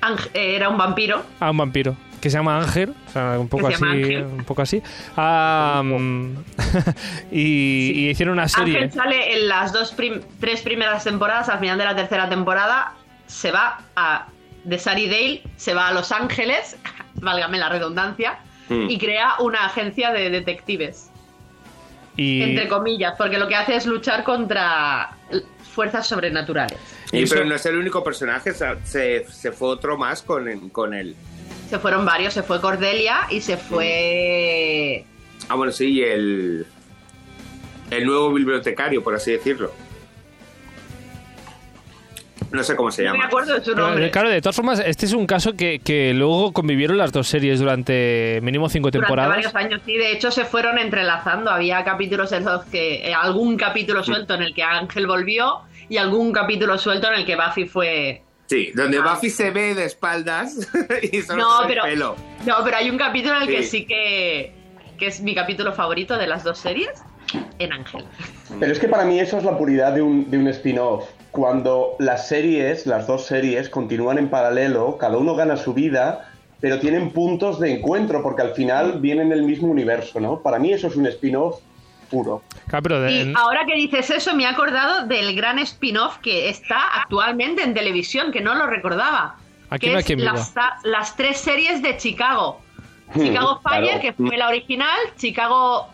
Ángel- 0.00 0.30
eh, 0.34 0.56
era 0.56 0.68
un 0.68 0.76
vampiro. 0.78 1.22
a 1.40 1.50
un 1.50 1.56
vampiro, 1.56 1.96
que 2.26 2.30
se 2.30 2.38
llama 2.38 2.58
Ángel, 2.58 2.92
o 3.06 3.10
sea, 3.12 3.38
un 3.38 3.46
poco 3.48 3.68
así, 3.68 3.84
Ángel. 3.84 4.24
un 4.24 4.44
poco 4.44 4.62
así. 4.62 4.82
Y, 7.30 7.92
y 7.94 8.08
hicieron 8.10 8.32
una 8.34 8.48
serie. 8.48 8.76
Ángel 8.76 8.92
sale 8.92 9.34
en 9.38 9.48
las 9.48 9.72
dos 9.72 9.92
prim- 9.92 10.20
tres 10.40 10.62
primeras 10.62 11.04
temporadas. 11.04 11.48
Al 11.48 11.58
final 11.60 11.78
de 11.78 11.84
la 11.84 11.94
tercera 11.96 12.28
temporada 12.28 12.94
se 13.26 13.50
va 13.52 13.78
a 13.94 14.26
de 14.64 14.78
Sunnydale, 14.78 15.42
se 15.56 15.74
va 15.74 15.88
a 15.88 15.92
Los 15.92 16.10
Ángeles, 16.12 16.76
válgame 17.14 17.58
la 17.58 17.68
redundancia, 17.68 18.38
Mm. 18.68 18.90
y 18.90 18.98
crea 18.98 19.34
una 19.38 19.64
agencia 19.66 20.10
de 20.10 20.28
detectives. 20.28 21.08
Y 22.16 22.42
entre 22.42 22.66
comillas, 22.66 23.14
porque 23.16 23.38
lo 23.38 23.46
que 23.46 23.54
hace 23.54 23.76
es 23.76 23.86
luchar 23.86 24.24
contra 24.24 25.10
fuerzas 25.72 26.04
sobrenaturales. 26.08 26.76
Y, 27.12 27.22
Eso- 27.22 27.36
pero 27.36 27.46
no 27.46 27.54
es 27.54 27.64
el 27.66 27.76
único 27.76 28.02
personaje, 28.02 28.52
se, 28.52 28.66
se, 28.82 29.24
se 29.30 29.52
fue 29.52 29.68
otro 29.68 29.96
más 29.96 30.20
con, 30.22 30.68
con 30.70 30.94
él. 30.94 31.14
Se 31.68 31.78
fueron 31.78 32.04
varios, 32.04 32.32
se 32.34 32.42
fue 32.42 32.60
Cordelia 32.60 33.20
y 33.30 33.40
se 33.40 33.56
fue... 33.56 35.04
Ah, 35.48 35.54
bueno, 35.54 35.72
sí, 35.72 35.86
y 35.90 36.02
el. 36.02 36.66
El 37.90 38.04
nuevo 38.06 38.32
bibliotecario, 38.32 39.02
por 39.02 39.14
así 39.14 39.32
decirlo. 39.32 39.72
No 42.52 42.62
sé 42.62 42.76
cómo 42.76 42.90
se 42.90 43.02
No 43.04 43.10
me 43.12 43.16
llama. 43.18 43.26
acuerdo 43.28 43.54
de 43.54 43.64
su 43.64 43.72
Pero, 43.74 43.86
nombre. 43.88 44.10
claro, 44.10 44.28
de 44.30 44.40
todas 44.40 44.54
formas, 44.56 44.78
este 44.84 45.06
es 45.06 45.12
un 45.12 45.26
caso 45.26 45.54
que, 45.54 45.80
que 45.80 46.14
luego 46.14 46.52
convivieron 46.52 46.96
las 46.96 47.12
dos 47.12 47.26
series 47.26 47.58
durante 47.60 48.38
mínimo 48.42 48.68
cinco 48.68 48.90
Durante 48.90 49.06
temporadas. 49.06 49.30
varios 49.30 49.54
años, 49.54 49.82
sí. 49.84 49.96
De 49.96 50.12
hecho, 50.12 50.30
se 50.30 50.44
fueron 50.44 50.78
entrelazando. 50.78 51.50
Había 51.50 51.84
capítulos 51.84 52.30
en 52.32 52.44
los 52.44 52.64
que... 52.66 53.08
eh, 53.08 53.14
algún 53.14 53.56
capítulo 53.56 54.02
suelto 54.04 54.34
en 54.34 54.42
el 54.42 54.54
que 54.54 54.62
Ángel 54.62 55.06
volvió 55.06 55.62
y 55.88 55.96
algún 55.98 56.32
capítulo 56.32 56.78
suelto 56.78 57.08
en 57.08 57.14
el 57.20 57.26
que 57.26 57.36
Buffy 57.36 57.66
fue... 57.66 58.22
Sí, 58.46 58.70
donde 58.74 58.98
Ah. 58.98 59.14
Buffy 59.14 59.30
se 59.30 59.50
ve 59.50 59.74
de 59.74 59.84
espaldas 59.84 60.56
y 61.12 61.22
solo 61.22 61.42
No, 61.42 61.50
pero- 61.66 61.84
el 61.84 61.90
pelo. 61.92 62.16
No, 62.46 62.56
pero 62.64 62.76
hay 62.76 62.90
un 62.90 62.96
capítulo 62.98 63.36
en 63.36 63.42
el 63.42 63.48
que 63.48 63.62
Sí. 63.62 63.80
sí 63.80 63.86
que... 63.86 64.52
que 64.98 65.06
es 65.08 65.20
mi 65.20 65.34
capítulo 65.34 65.72
favorito 65.72 66.16
de 66.16 66.26
las 66.26 66.42
dos 66.44 66.58
series, 66.58 66.90
en 67.58 67.72
Ángel. 67.72 68.04
Pero 68.60 68.72
es 68.72 68.78
que 68.78 68.88
para 68.88 69.04
mí 69.04 69.18
eso 69.20 69.36
es 69.38 69.44
la 69.44 69.58
puridad 69.58 69.92
de 69.92 70.00
un, 70.02 70.30
de 70.30 70.38
un 70.38 70.48
spin-off. 70.48 71.04
Cuando 71.32 71.96
las 71.98 72.28
series, 72.28 72.86
las 72.86 73.06
dos 73.06 73.26
series, 73.26 73.68
continúan 73.68 74.16
en 74.16 74.28
paralelo, 74.30 74.96
cada 74.96 75.18
uno 75.18 75.34
gana 75.34 75.56
su 75.58 75.74
vida, 75.74 76.30
pero 76.60 76.78
tienen 76.78 77.10
puntos 77.10 77.60
de 77.60 77.72
encuentro, 77.72 78.22
porque 78.22 78.40
al 78.42 78.54
final 78.54 79.00
vienen 79.00 79.28
del 79.28 79.42
mismo 79.42 79.68
universo, 79.68 80.18
¿no? 80.20 80.40
Para 80.40 80.58
mí 80.58 80.72
eso 80.72 80.86
es 80.86 80.96
un 80.96 81.06
spin-off 81.06 81.60
puro. 82.10 82.42
Claro, 82.68 82.82
pero 82.82 83.00
de- 83.00 83.12
Y 83.24 83.34
ahora 83.36 83.64
que 83.66 83.74
dices 83.74 84.10
eso, 84.10 84.34
me 84.34 84.44
he 84.44 84.46
acordado 84.46 85.06
del 85.06 85.34
gran 85.36 85.58
spin-off 85.58 86.18
que 86.18 86.48
está 86.48 87.00
actualmente 87.00 87.62
en 87.62 87.74
televisión, 87.74 88.32
que 88.32 88.40
no 88.40 88.54
lo 88.54 88.66
recordaba. 88.66 89.36
Aquí 89.70 89.88
que 89.88 90.14
es 90.14 90.54
las, 90.84 91.16
tres 91.16 91.38
series 91.40 91.82
de 91.82 91.96
Chicago. 91.96 92.60
Chicago 93.14 93.60
Fire, 93.68 93.84
claro. 93.84 94.00
que 94.00 94.12
fue 94.12 94.36
la 94.36 94.48
original, 94.48 94.98
Chicago 95.16 95.88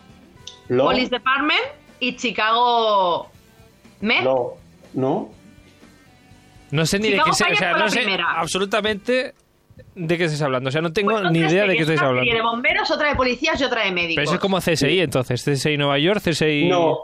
Lo, 0.67 0.85
Police 0.85 1.09
Department 1.09 1.61
y 1.99 2.15
Chicago 2.15 3.29
Med. 4.01 4.23
lo, 4.23 4.57
¿no? 4.93 5.29
no 6.71 6.85
sé 6.85 6.99
ni 6.99 7.09
Chicago 7.09 7.25
de 7.25 7.31
qué 7.31 7.35
se, 7.35 7.43
o 7.43 7.55
sea, 7.55 7.69
fue 7.71 7.79
no 7.79 7.85
la 7.85 7.91
sé 7.91 7.99
primera. 7.99 8.31
absolutamente 8.39 9.33
de 9.95 10.17
qué 10.17 10.23
estáis 10.25 10.41
hablando. 10.41 10.69
O 10.69 10.71
sea, 10.71 10.81
no 10.81 10.91
tengo 10.93 11.11
Pues 11.11 11.31
ni 11.31 11.39
idea 11.39 11.65
de 11.65 11.75
qué 11.75 11.81
estáis 11.81 11.99
una 11.99 12.09
hablando. 12.09 12.25
serie 12.29 12.41
de 12.41 12.41
bomberos, 12.47 12.89
otra 12.91 13.09
de 13.09 13.15
policías 13.15 13.59
y 13.61 13.63
otra 13.63 13.83
de 13.85 13.91
médicos. 13.91 14.15
Pero 14.15 14.23
eso 14.25 14.33
es 14.35 14.39
como 14.39 14.59
CSI 14.59 14.99
entonces, 14.99 15.43
CSI 15.43 15.77
Nueva 15.77 15.97
York, 15.99 16.21
CSI... 16.23 16.67
No, 16.69 16.97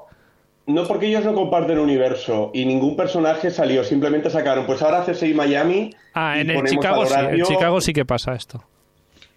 no 0.68 0.84
porque 0.86 1.08
ellos 1.08 1.24
no 1.26 1.34
comparten 1.34 1.80
universo 1.80 2.52
y 2.54 2.66
ningún 2.66 2.96
personaje 2.96 3.50
salió, 3.52 3.84
simplemente 3.84 4.30
sacaron, 4.30 4.66
pues 4.66 4.82
ahora 4.82 5.04
CSI 5.06 5.34
Miami. 5.34 5.90
Ah, 6.14 6.36
y 6.38 6.42
en 6.42 6.50
el 6.52 6.64
Chicago 6.66 7.06
sí, 7.06 7.14
en 7.18 7.44
Chicago 7.44 7.82
sí 7.82 7.94
que 7.94 8.06
pasa 8.06 8.34
esto. 8.34 8.64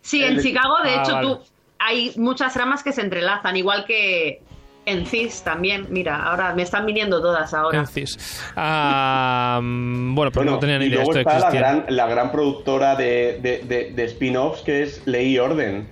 Sí, 0.00 0.22
en 0.24 0.34
El- 0.34 0.42
Chicago, 0.42 0.74
de 0.84 0.90
Ah, 0.90 1.02
hecho, 1.02 1.12
vale. 1.12 1.26
tú 1.28 1.40
hay 1.78 2.12
muchas 2.16 2.52
tramas 2.52 2.82
que 2.82 2.92
se 2.92 3.00
entrelazan, 3.00 3.56
igual 3.56 3.84
que 3.86 4.40
en 4.84 5.06
CIS 5.06 5.42
también. 5.42 5.86
Mira, 5.90 6.16
ahora 6.24 6.54
me 6.54 6.62
están 6.62 6.86
viniendo 6.86 7.20
todas 7.22 7.54
ahora. 7.54 7.78
En 7.80 7.86
CIS. 7.86 8.42
Ah, 8.56 9.60
mm, 9.62 10.14
bueno, 10.14 10.30
pero 10.32 10.42
Bueno, 10.42 10.52
no 10.52 10.58
tenía 10.58 10.78
ni 10.78 10.86
y 10.86 10.88
idea 10.88 10.96
luego 11.04 11.12
esto 11.18 11.30
está 11.30 11.38
la 11.38 11.50
gran, 11.50 11.84
la 11.88 12.06
gran 12.08 12.32
productora 12.32 12.96
de, 12.96 13.38
de- 13.42 13.58
de- 13.66 13.92
de 13.92 14.04
spin-offs 14.04 14.62
que 14.62 14.82
es 14.82 15.02
Ley 15.06 15.34
y 15.34 15.38
Orden. 15.38 15.86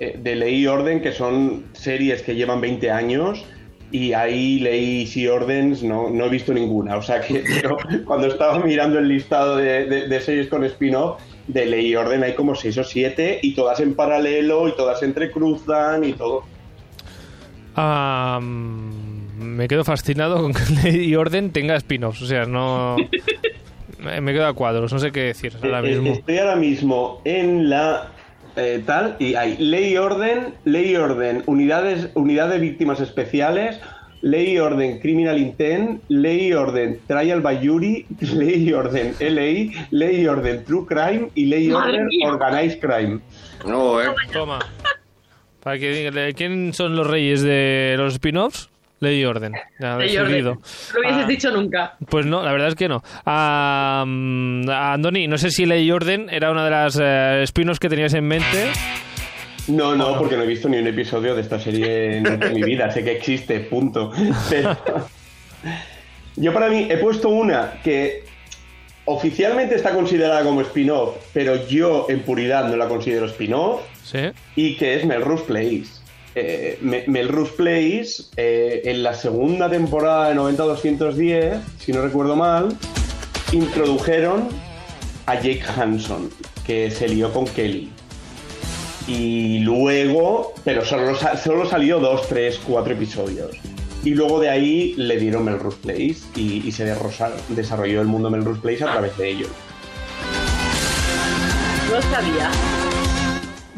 Eh, 0.00 0.16
de 0.18 0.36
Ley 0.36 0.56
y 0.62 0.66
Orden, 0.66 1.00
que 1.00 1.12
son 1.12 1.64
series 1.72 2.22
que 2.22 2.34
llevan 2.34 2.60
20 2.60 2.90
años 2.90 3.44
y 3.90 4.12
ahí 4.12 4.60
Ley 4.60 5.10
y 5.12 5.26
Ordens 5.26 5.82
no, 5.82 6.10
no 6.10 6.26
he 6.26 6.28
visto 6.28 6.52
ninguna. 6.52 6.96
O 6.96 7.02
sea 7.02 7.20
que 7.20 7.42
pero 7.62 7.78
cuando 8.04 8.26
estaba 8.28 8.58
mirando 8.60 8.98
el 8.98 9.08
listado 9.08 9.56
de, 9.56 9.86
de- 9.86 10.06
de 10.08 10.20
series 10.20 10.48
con 10.48 10.62
spin-off, 10.64 11.20
de 11.46 11.64
Ley 11.64 11.86
y 11.86 11.96
Orden 11.96 12.22
hay 12.22 12.34
como 12.34 12.54
6 12.54 12.76
o 12.76 12.84
7 12.84 13.38
y 13.42 13.54
todas 13.54 13.80
en 13.80 13.94
paralelo 13.94 14.68
y 14.68 14.76
todas 14.76 15.00
se 15.00 15.06
entrecruzan 15.06 16.04
y 16.04 16.12
todo. 16.12 16.44
Ah, 17.80 18.40
mm, 18.42 19.40
me 19.40 19.68
quedo 19.68 19.84
fascinado 19.84 20.42
con 20.42 20.52
que 20.52 20.60
Ley 20.82 21.10
y 21.10 21.14
Orden 21.14 21.52
tenga 21.52 21.76
spin-offs. 21.76 22.22
O 22.22 22.26
sea, 22.26 22.44
no... 22.44 22.96
me 23.98 24.32
quedo 24.32 24.46
a 24.46 24.52
cuadros, 24.52 24.92
no 24.92 24.98
sé 24.98 25.12
qué 25.12 25.20
decir 25.20 25.56
ahora 25.62 25.80
Eh, 25.80 25.92
eh, 25.92 25.94
mismo. 25.94 26.12
Estoy 26.14 26.38
ahora 26.38 26.56
mismo 26.56 27.22
en 27.24 27.70
la 27.70 28.08
eh, 28.56 28.82
tal, 28.84 29.14
y 29.20 29.36
hay 29.36 29.56
ley 29.58 29.92
y 29.92 29.96
orden, 29.96 30.54
ley 30.64 30.90
y 30.90 30.96
orden, 30.96 31.44
unidades, 31.46 32.10
unidad 32.14 32.48
de 32.48 32.58
víctimas 32.58 32.98
especiales, 32.98 33.78
ley 34.22 34.54
y 34.54 34.58
orden 34.58 34.98
criminal 34.98 35.38
intent, 35.38 36.02
ley 36.08 36.48
y 36.48 36.52
orden 36.54 36.98
trial 37.06 37.40
by 37.40 37.64
jury, 37.64 38.06
ley 38.20 38.68
y 38.68 38.72
orden 38.72 39.14
LA, 39.20 39.86
ley 39.92 40.20
y 40.22 40.26
orden 40.26 40.64
true 40.64 40.84
crime 40.84 41.28
y 41.36 41.44
ley 41.44 41.68
y 41.68 41.72
orden 41.72 42.06
mía. 42.06 42.28
organized 42.28 42.80
crime. 42.80 43.20
No, 43.64 44.02
eh. 44.02 44.06
Toma. 44.32 44.58
Para 45.68 45.78
que 45.78 45.90
diga, 45.90 46.32
¿quién 46.32 46.72
son 46.72 46.96
los 46.96 47.06
reyes 47.06 47.42
de 47.42 47.94
los 47.98 48.14
spin-offs? 48.14 48.70
Ley 49.00 49.20
y 49.20 49.24
orden. 49.26 49.52
Ya 49.78 49.98
Ley 49.98 50.14
y 50.14 50.16
orden. 50.16 50.30
decidido. 50.32 50.54
No 50.54 50.60
lo 50.94 51.00
hubieses 51.00 51.24
Ah, 51.24 51.28
dicho 51.28 51.50
nunca. 51.50 51.96
Pues 52.08 52.24
no, 52.24 52.42
la 52.42 52.52
verdad 52.52 52.68
es 52.68 52.74
que 52.74 52.88
no. 52.88 53.02
Ah, 53.26 54.02
mm, 54.06 54.66
Andoni, 54.70 55.28
no 55.28 55.36
sé 55.36 55.50
si 55.50 55.66
Ley 55.66 55.84
y 55.84 55.90
Orden 55.90 56.30
era 56.30 56.50
una 56.50 56.64
de 56.64 56.70
las 56.70 56.98
eh, 56.98 57.42
spin-offs 57.42 57.80
que 57.80 57.90
tenías 57.90 58.14
en 58.14 58.24
mente. 58.26 58.70
No, 59.66 59.94
no, 59.94 60.16
porque 60.16 60.38
no 60.38 60.44
he 60.44 60.46
visto 60.46 60.70
ni 60.70 60.78
un 60.78 60.86
episodio 60.86 61.34
de 61.34 61.42
esta 61.42 61.60
serie 61.60 62.16
en, 62.16 62.42
en 62.42 62.54
mi 62.54 62.62
vida, 62.62 62.90
sé 62.90 63.04
que 63.04 63.12
existe, 63.12 63.60
punto. 63.60 64.10
Pero 64.48 64.74
yo 66.36 66.54
para 66.54 66.70
mí 66.70 66.86
he 66.88 66.96
puesto 66.96 67.28
una 67.28 67.74
que 67.84 68.24
oficialmente 69.04 69.74
está 69.74 69.90
considerada 69.90 70.42
como 70.44 70.62
spin-off, 70.62 71.16
pero 71.34 71.66
yo 71.68 72.06
en 72.08 72.20
puridad 72.20 72.70
no 72.70 72.76
la 72.78 72.88
considero 72.88 73.26
spin-off, 73.26 73.82
Sí. 74.10 74.18
y 74.56 74.76
que 74.76 74.94
es 74.96 75.04
Melrose 75.04 75.44
Place. 75.44 75.84
Eh, 76.34 76.78
Me- 76.82 77.04
Melrose 77.08 77.52
Place, 77.56 78.08
eh, 78.36 78.82
en 78.84 79.02
la 79.02 79.12
segunda 79.14 79.68
temporada 79.68 80.28
de 80.28 80.34
90-210, 80.36 81.60
si 81.78 81.92
no 81.92 82.00
recuerdo 82.02 82.36
mal, 82.36 82.76
introdujeron 83.52 84.48
a 85.26 85.34
Jake 85.34 85.62
Hanson, 85.76 86.30
que 86.66 86.90
se 86.90 87.08
lió 87.08 87.32
con 87.32 87.46
Kelly. 87.46 87.90
Y 89.06 89.60
luego, 89.60 90.54
pero 90.64 90.84
solo, 90.84 91.16
solo 91.42 91.68
salió 91.68 91.98
dos, 91.98 92.28
tres, 92.28 92.60
cuatro 92.66 92.92
episodios. 92.94 93.50
Y 94.04 94.10
luego 94.10 94.38
de 94.40 94.48
ahí 94.48 94.94
le 94.96 95.18
dieron 95.18 95.44
Melrose 95.44 95.78
Place 95.82 96.16
y, 96.36 96.62
y 96.66 96.72
se 96.72 96.84
desarrolló 97.48 98.00
el 98.00 98.06
mundo 98.06 98.30
Melrose 98.30 98.60
Place 98.60 98.84
a 98.84 98.92
través 98.92 99.16
de 99.18 99.28
ello. 99.30 99.46
No 101.90 102.02
sabía. 102.02 102.50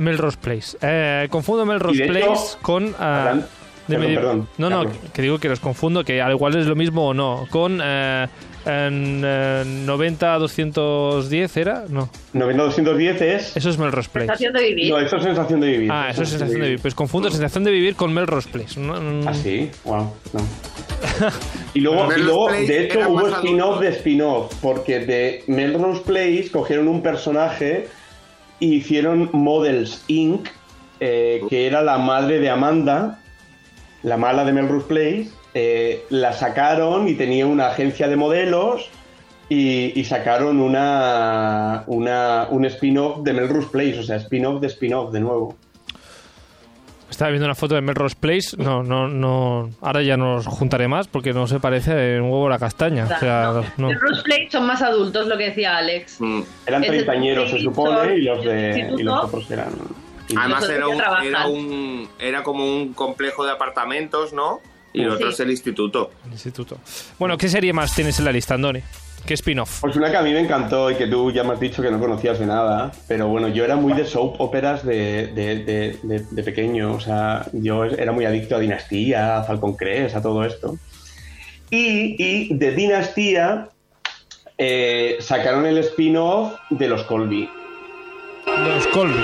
Melrose 0.00 0.38
Place. 0.40 0.76
Eh, 0.80 1.28
confundo 1.30 1.66
Melrose 1.66 2.02
hecho, 2.02 2.12
Place 2.12 2.58
con... 2.62 2.94
ah, 2.98 3.38
perdón, 3.86 4.14
perdón, 4.14 4.48
no, 4.58 4.70
no, 4.70 4.86
que 5.12 5.22
digo 5.22 5.38
que 5.38 5.48
los 5.48 5.60
confundo, 5.60 6.04
que 6.04 6.22
al 6.22 6.32
igual 6.32 6.56
es 6.56 6.66
lo 6.66 6.74
mismo 6.74 7.08
o 7.08 7.14
no. 7.14 7.46
Con 7.50 7.80
eh, 7.82 8.26
en, 8.64 9.22
eh, 9.24 9.64
90-210 9.86 11.56
era... 11.56 11.84
No, 11.88 12.08
90-210 12.34 13.20
es... 13.20 13.56
eso 13.56 13.70
es 13.70 13.78
Melrose 13.78 14.08
Place. 14.10 14.26
Sensación 14.26 14.54
de 14.54 14.62
vivir. 14.62 14.90
No, 14.90 14.98
eso 14.98 15.16
es 15.16 15.22
sensación 15.22 15.60
de 15.60 15.68
vivir. 15.68 15.92
Ah, 15.92 16.08
eso 16.10 16.22
es 16.22 16.28
sensación 16.30 16.60
de 16.60 16.66
vivir. 16.66 16.80
Pues 16.80 16.94
confundo 16.94 17.30
sensación 17.30 17.64
de 17.64 17.70
vivir 17.70 17.94
con 17.94 18.12
Melrose 18.12 18.48
Place. 18.48 18.80
No, 18.80 19.00
no, 19.00 19.28
Ah, 19.28 19.34
sí, 19.34 19.70
wow, 19.84 20.12
no. 20.32 20.40
Y 21.74 21.80
luego, 21.80 22.12
y 22.14 22.20
luego 22.20 22.50
de 22.50 22.84
hecho, 22.84 23.00
hubo 23.08 23.28
spin-off 23.28 23.80
de 23.80 23.88
spin-off, 23.88 24.54
porque 24.60 25.00
de 25.00 25.44
Melrose 25.46 26.02
Place 26.02 26.48
cogieron 26.50 26.88
un 26.88 27.00
personaje 27.00 27.86
hicieron 28.66 29.30
Models 29.32 30.04
Inc., 30.08 30.48
eh, 31.00 31.42
que 31.48 31.66
era 31.66 31.82
la 31.82 31.98
madre 31.98 32.40
de 32.40 32.50
Amanda, 32.50 33.18
la 34.02 34.16
mala 34.16 34.44
de 34.44 34.52
Melrose 34.52 34.86
Place. 34.86 35.30
eh, 35.54 36.04
la 36.10 36.32
sacaron 36.32 37.08
y 37.08 37.14
tenía 37.14 37.46
una 37.46 37.68
agencia 37.68 38.08
de 38.08 38.16
modelos 38.16 38.88
y, 39.48 39.98
y 39.98 40.04
sacaron 40.04 40.60
una, 40.60 41.84
una, 41.86 42.46
un 42.50 42.64
spin-off 42.66 43.22
de 43.24 43.32
Melrose 43.32 43.68
Place, 43.68 43.98
o 43.98 44.02
sea, 44.02 44.16
spin-off 44.16 44.60
de 44.60 44.68
spin-off 44.68 45.12
de 45.12 45.20
nuevo. 45.20 45.56
Estaba 47.20 47.32
viendo 47.32 47.44
una 47.48 47.54
foto 47.54 47.74
de 47.74 47.82
Melrose 47.82 48.16
Place. 48.18 48.56
No, 48.56 48.82
no, 48.82 49.06
no. 49.06 49.68
Ahora 49.82 50.00
ya 50.00 50.16
nos 50.16 50.46
juntaré 50.46 50.88
más 50.88 51.06
porque 51.06 51.34
no 51.34 51.46
se 51.46 51.60
parece 51.60 52.14
en 52.16 52.22
un 52.22 52.30
huevo 52.30 52.46
a 52.46 52.48
la 52.48 52.58
castaña. 52.58 53.04
O 53.04 53.18
sea, 53.20 53.60
no. 53.76 53.88
Bruce 53.88 54.22
Play 54.22 54.48
son 54.50 54.66
más 54.66 54.80
adultos, 54.80 55.26
lo 55.26 55.36
que 55.36 55.50
decía 55.50 55.76
Alex. 55.76 56.18
Mm. 56.18 56.40
Eran 56.64 56.80
treintañeros, 56.82 57.50
se 57.50 57.58
supone, 57.58 58.16
y 58.16 58.22
los, 58.22 58.42
de, 58.42 58.90
y 58.96 59.02
los 59.02 59.24
otros 59.26 59.50
eran... 59.50 59.68
Además 60.34 60.66
era, 60.70 60.88
un, 60.88 61.02
era, 61.22 61.46
un, 61.46 62.08
era 62.18 62.42
como 62.42 62.64
un 62.64 62.94
complejo 62.94 63.44
de 63.44 63.52
apartamentos, 63.52 64.32
¿no? 64.32 64.60
Y 64.94 65.02
el 65.02 65.10
Sí. 65.10 65.14
otro 65.16 65.28
es 65.28 65.40
el 65.40 65.50
instituto. 65.50 66.12
Instituto. 66.32 66.78
Bueno, 67.18 67.36
¿qué 67.36 67.50
serie 67.50 67.74
más 67.74 67.94
tienes 67.94 68.18
en 68.18 68.24
la 68.24 68.32
lista, 68.32 68.54
Andoni? 68.54 68.80
¿Qué 69.30 69.34
spin-off? 69.34 69.82
Pues 69.82 69.94
una 69.94 70.10
que 70.10 70.16
a 70.16 70.22
mí 70.22 70.32
me 70.32 70.40
encantó 70.40 70.90
y 70.90 70.96
que 70.96 71.06
tú 71.06 71.30
ya 71.30 71.44
me 71.44 71.52
has 71.52 71.60
dicho 71.60 71.80
que 71.82 71.88
no 71.92 72.00
conocías 72.00 72.40
de 72.40 72.46
nada, 72.46 72.90
pero 73.06 73.28
bueno, 73.28 73.46
yo 73.46 73.64
era 73.64 73.76
muy 73.76 73.92
de 73.92 74.04
soap 74.04 74.40
operas 74.40 74.84
de, 74.84 75.28
de- 75.28 75.62
de- 75.64 75.98
de- 76.02 76.24
de 76.28 76.42
pequeño, 76.42 76.94
o 76.94 76.98
sea, 76.98 77.46
yo 77.52 77.84
era 77.84 78.10
muy 78.10 78.24
adicto 78.24 78.56
a 78.56 78.58
Dinastía, 78.58 79.38
a 79.38 79.44
Falcon 79.44 79.76
Crest, 79.76 80.16
a 80.16 80.20
todo 80.20 80.44
esto. 80.44 80.76
Y, 81.70 82.16
y 82.18 82.54
de 82.56 82.72
Dinastía 82.72 83.68
eh, 84.58 85.18
sacaron 85.20 85.64
el 85.64 85.78
spin-off 85.78 86.54
de 86.70 86.88
los 86.88 87.04
Colby. 87.04 87.48
Los 88.48 88.84
Colby. 88.88 89.14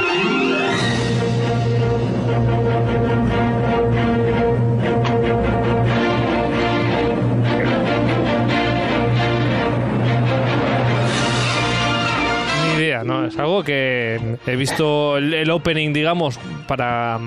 Es 13.28 13.38
algo 13.38 13.62
que 13.64 14.20
he 14.46 14.56
visto 14.56 15.16
el, 15.16 15.32
el 15.34 15.50
opening, 15.50 15.92
digamos, 15.92 16.38
para, 16.66 17.18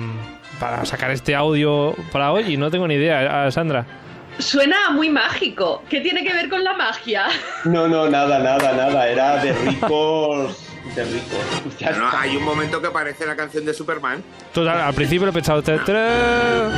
para 0.58 0.84
sacar 0.84 1.10
este 1.10 1.34
audio 1.34 1.94
para 2.12 2.32
hoy 2.32 2.44
y 2.54 2.56
no 2.56 2.70
tengo 2.70 2.86
ni 2.88 2.94
idea, 2.94 3.44
Ah, 3.46 3.50
Sandra. 3.50 3.86
Suena 4.38 4.90
muy 4.90 5.10
mágico. 5.10 5.82
¿Qué 5.90 6.00
tiene 6.00 6.22
que 6.24 6.32
ver 6.32 6.48
con 6.48 6.64
la 6.64 6.72
magia? 6.72 7.26
No, 7.64 7.86
no, 7.88 8.08
nada, 8.08 8.38
nada, 8.38 8.72
nada, 8.72 9.06
era 9.08 9.36
de 9.42 9.52
ricos, 9.52 10.56
de 10.94 11.04
ricos. 11.04 11.78
Ya 11.78 11.90
no, 11.92 12.08
hay 12.16 12.36
un 12.36 12.44
momento 12.44 12.80
que 12.80 12.86
aparece 12.86 13.26
la 13.26 13.36
canción 13.36 13.66
de 13.66 13.74
Superman. 13.74 14.22
Total, 14.54 14.80
al 14.80 14.94
principio 14.94 15.26
lo 15.26 15.30
he 15.30 15.34
pensado. 15.34 15.62
"Tra, 15.62 15.84
tra". 15.84 16.70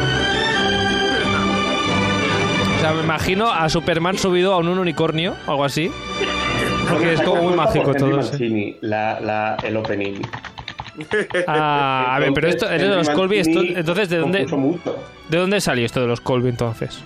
O 2.76 2.80
sea, 2.80 2.92
me 2.94 3.02
imagino 3.02 3.48
a 3.50 3.68
Superman 3.68 4.18
subido 4.18 4.52
a 4.54 4.56
un 4.58 4.66
unicornio, 4.66 5.36
algo 5.46 5.64
así. 5.64 5.88
Porque 6.88 7.12
es 7.14 7.20
como 7.22 7.42
muy 7.42 7.54
mágico 7.54 7.94
todo. 7.94 8.16
Mancini, 8.16 8.76
la, 8.80 9.20
la, 9.20 9.56
el 9.62 9.76
opening. 9.76 10.20
Ah, 11.46 12.14
a 12.16 12.18
ver, 12.18 12.32
pero 12.34 12.48
esto 12.48 12.70
es 12.70 12.80
de 12.82 12.88
los 12.88 13.08
Colby. 13.10 13.38
esto- 13.38 13.62
entonces, 13.62 14.08
¿de 14.10 14.18
dónde. 14.18 14.46
¿de 15.28 15.38
dónde 15.38 15.60
salió 15.60 15.86
esto 15.86 16.00
de 16.00 16.06
los 16.06 16.20
Colby 16.20 16.50
entonces? 16.50 17.00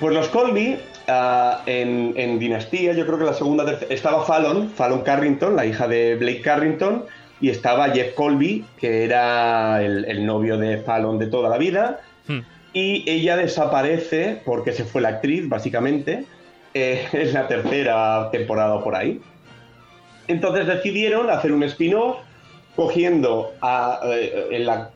Pues 0.00 0.14
los 0.14 0.28
Colby, 0.28 0.76
ah, 1.08 1.62
en, 1.66 2.14
en 2.16 2.38
Dinastía, 2.38 2.92
yo 2.94 3.04
creo 3.04 3.18
que 3.18 3.24
la 3.24 3.34
segunda, 3.34 3.64
tercera, 3.64 3.92
estaba 3.92 4.24
Fallon, 4.24 4.70
Fallon 4.70 5.02
Carrington, 5.02 5.56
la 5.56 5.66
hija 5.66 5.88
de 5.88 6.14
Blake 6.16 6.40
Carrington, 6.40 7.04
y 7.40 7.50
estaba 7.50 7.90
Jeff 7.90 8.14
Colby, 8.14 8.64
que 8.78 9.04
era 9.04 9.82
el, 9.82 10.04
el 10.06 10.24
novio 10.24 10.56
de 10.56 10.78
Fallon 10.78 11.18
de 11.18 11.26
toda 11.26 11.48
la 11.48 11.58
vida, 11.58 12.00
Hmm. 12.28 12.40
y 12.74 13.08
ella 13.10 13.38
desaparece 13.38 14.42
porque 14.44 14.72
se 14.72 14.84
fue 14.84 15.00
la 15.00 15.08
actriz, 15.08 15.48
básicamente, 15.48 16.26
eh, 16.74 17.06
en 17.12 17.32
la 17.34 17.46
tercera 17.48 18.28
temporada 18.30 18.82
por 18.82 18.94
ahí. 18.94 19.20
Entonces 20.26 20.66
decidieron 20.66 21.30
hacer 21.30 21.52
un 21.52 21.62
spin-off 21.64 22.18
cogiendo 22.76 23.52
a, 23.60 24.00
eh, 24.04 24.46
en 24.52 24.66
la- 24.66 24.90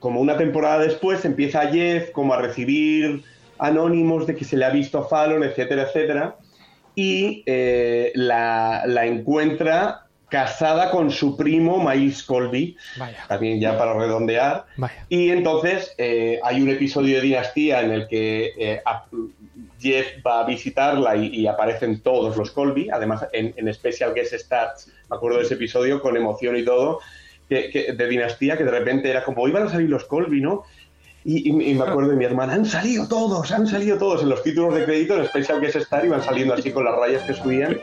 como 0.00 0.20
una 0.20 0.36
temporada 0.36 0.80
después 0.80 1.24
empieza 1.24 1.68
Jeff 1.70 2.10
como 2.10 2.34
a 2.34 2.38
recibir 2.42 3.22
anónimos 3.58 4.26
de 4.26 4.34
que 4.34 4.44
se 4.44 4.56
le 4.56 4.64
ha 4.64 4.70
visto 4.70 4.98
a 4.98 5.08
Fallon, 5.08 5.44
etcétera, 5.44 5.82
etcétera, 5.84 6.36
y 6.96 7.44
eh, 7.46 8.10
la, 8.16 8.82
la 8.86 9.06
encuentra 9.06 10.06
casada 10.28 10.90
con 10.90 11.10
su 11.12 11.36
primo 11.36 11.78
Miles 11.88 12.22
Colby, 12.24 12.76
Vaya, 12.96 13.18
también 13.28 13.60
ya 13.60 13.78
para 13.78 13.92
redondear, 13.94 14.64
vaya. 14.76 15.06
y 15.08 15.30
entonces 15.30 15.94
eh, 15.98 16.40
hay 16.42 16.60
un 16.60 16.70
episodio 16.70 17.16
de 17.16 17.22
Dinastía 17.22 17.82
en 17.82 17.92
el 17.92 18.08
que 18.08 18.52
eh, 18.58 18.82
Jeff 19.82 20.06
va 20.24 20.40
a 20.40 20.46
visitarla 20.46 21.16
y, 21.16 21.46
aparecen 21.46 22.00
todos 22.00 22.36
los 22.36 22.50
Colby, 22.50 22.88
además 22.90 23.26
en, 23.32 23.52
en 23.56 23.72
Special 23.74 24.14
Guest 24.14 24.34
Stars, 24.34 24.88
me 25.10 25.16
acuerdo 25.16 25.38
de 25.38 25.44
ese 25.44 25.54
episodio 25.54 26.00
con 26.00 26.16
emoción 26.16 26.56
y 26.56 26.64
todo, 26.64 27.00
que, 27.48 27.94
de 27.96 28.08
Dinastía, 28.08 28.56
que 28.56 28.64
de 28.64 28.70
repente 28.70 29.10
era 29.10 29.24
como, 29.24 29.46
iban 29.48 29.66
a 29.66 29.70
salir 29.70 29.90
los 29.90 30.04
Colby, 30.04 30.40
¿no? 30.40 30.62
Y 31.24 31.52
me 31.52 31.84
acuerdo 31.84 32.10
de 32.10 32.16
mi 32.16 32.24
hermana, 32.24 32.54
han 32.54 32.66
salido 32.66 33.06
todos, 33.06 33.52
han 33.52 33.68
salido 33.68 33.96
todos 33.96 34.22
en 34.22 34.28
los 34.28 34.42
títulos 34.42 34.74
de 34.74 34.84
crédito 34.84 35.16
en 35.16 35.24
Special 35.26 35.60
Guest 35.60 35.76
Star, 35.76 36.04
iban 36.04 36.20
saliendo 36.20 36.52
así 36.52 36.72
con 36.72 36.84
las 36.84 36.96
rayas 36.96 37.22
que 37.22 37.32
subían, 37.32 37.78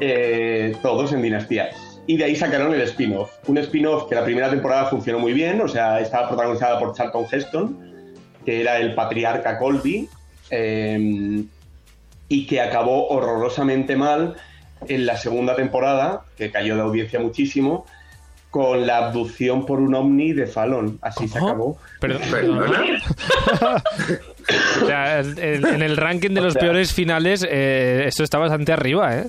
eh, 0.00 0.74
todos 0.80 1.12
en 1.12 1.20
Dinastía. 1.20 1.68
Y 2.06 2.16
de 2.16 2.24
ahí 2.24 2.36
sacaron 2.36 2.72
el 2.72 2.80
spin-off. 2.80 3.32
Un 3.48 3.58
spin-off 3.58 4.08
que 4.08 4.14
la 4.14 4.24
primera 4.24 4.48
temporada 4.48 4.86
funcionó 4.86 5.18
muy 5.18 5.34
bien, 5.34 5.60
o 5.60 5.68
sea, 5.68 6.00
estaba 6.00 6.28
protagonizada 6.28 6.78
por 6.78 6.94
Charlton 6.94 7.26
Heston, 7.30 7.78
que 8.46 8.62
era 8.62 8.78
el 8.78 8.94
patriarca 8.94 9.58
Colby, 9.58 10.08
eh, 10.50 11.42
y 12.28 12.46
que 12.46 12.60
acabó 12.60 13.08
horrorosamente 13.08 13.96
mal 13.96 14.36
en 14.88 15.06
la 15.06 15.16
segunda 15.16 15.56
temporada, 15.56 16.22
que 16.38 16.50
cayó 16.50 16.76
de 16.76 16.82
audiencia 16.82 17.18
muchísimo, 17.20 17.86
con 18.50 18.86
la 18.86 18.96
abducción 18.98 19.64
por 19.66 19.78
un 19.78 19.94
ovni 19.94 20.32
de 20.32 20.46
Fallon. 20.46 20.98
Así 21.02 21.28
se 21.28 21.38
acabó. 21.38 21.78
Perdón, 22.00 22.22
¿Perdona? 22.30 22.82
O 24.82 24.86
sea, 24.86 25.20
en 25.20 25.82
el 25.82 25.96
ranking 25.96 26.30
de 26.30 26.40
los 26.40 26.50
O 26.56 26.58
sea- 26.58 26.62
peores 26.62 26.92
finales, 26.92 27.46
eh, 27.48 28.04
esto 28.06 28.24
está 28.24 28.38
bastante 28.38 28.72
arriba, 28.72 29.16
¿eh? 29.18 29.26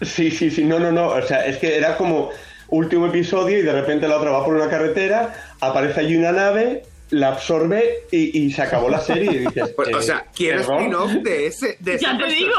Sí, 0.00 0.30
sí, 0.30 0.50
sí, 0.50 0.64
no, 0.64 0.78
no, 0.78 0.90
no. 0.90 1.08
O 1.08 1.22
sea, 1.22 1.44
es 1.46 1.58
que 1.58 1.76
era 1.76 1.96
como 1.96 2.30
último 2.68 3.06
episodio 3.06 3.58
y 3.58 3.62
de 3.62 3.72
repente 3.72 4.08
la 4.08 4.16
otra 4.16 4.30
va 4.30 4.44
por 4.44 4.54
una 4.54 4.68
carretera, 4.70 5.34
aparece 5.60 6.00
allí 6.00 6.16
una 6.16 6.32
nave, 6.32 6.84
la 7.12 7.28
absorbe 7.28 8.04
y, 8.10 8.44
y 8.46 8.50
se 8.50 8.62
acabó 8.62 8.88
la 8.88 9.00
serie. 9.00 9.30
Y 9.32 9.38
dices, 9.38 9.72
Pues, 9.76 9.94
o 9.94 9.98
eh, 9.98 10.02
sea, 10.02 10.26
quiero 10.34 10.60
spin-off 10.60 11.12
de 11.22 11.46
ese, 11.46 11.76
de 11.78 11.94
ese 11.94 12.04
Ya 12.04 12.18
te 12.18 12.26
digo. 12.26 12.52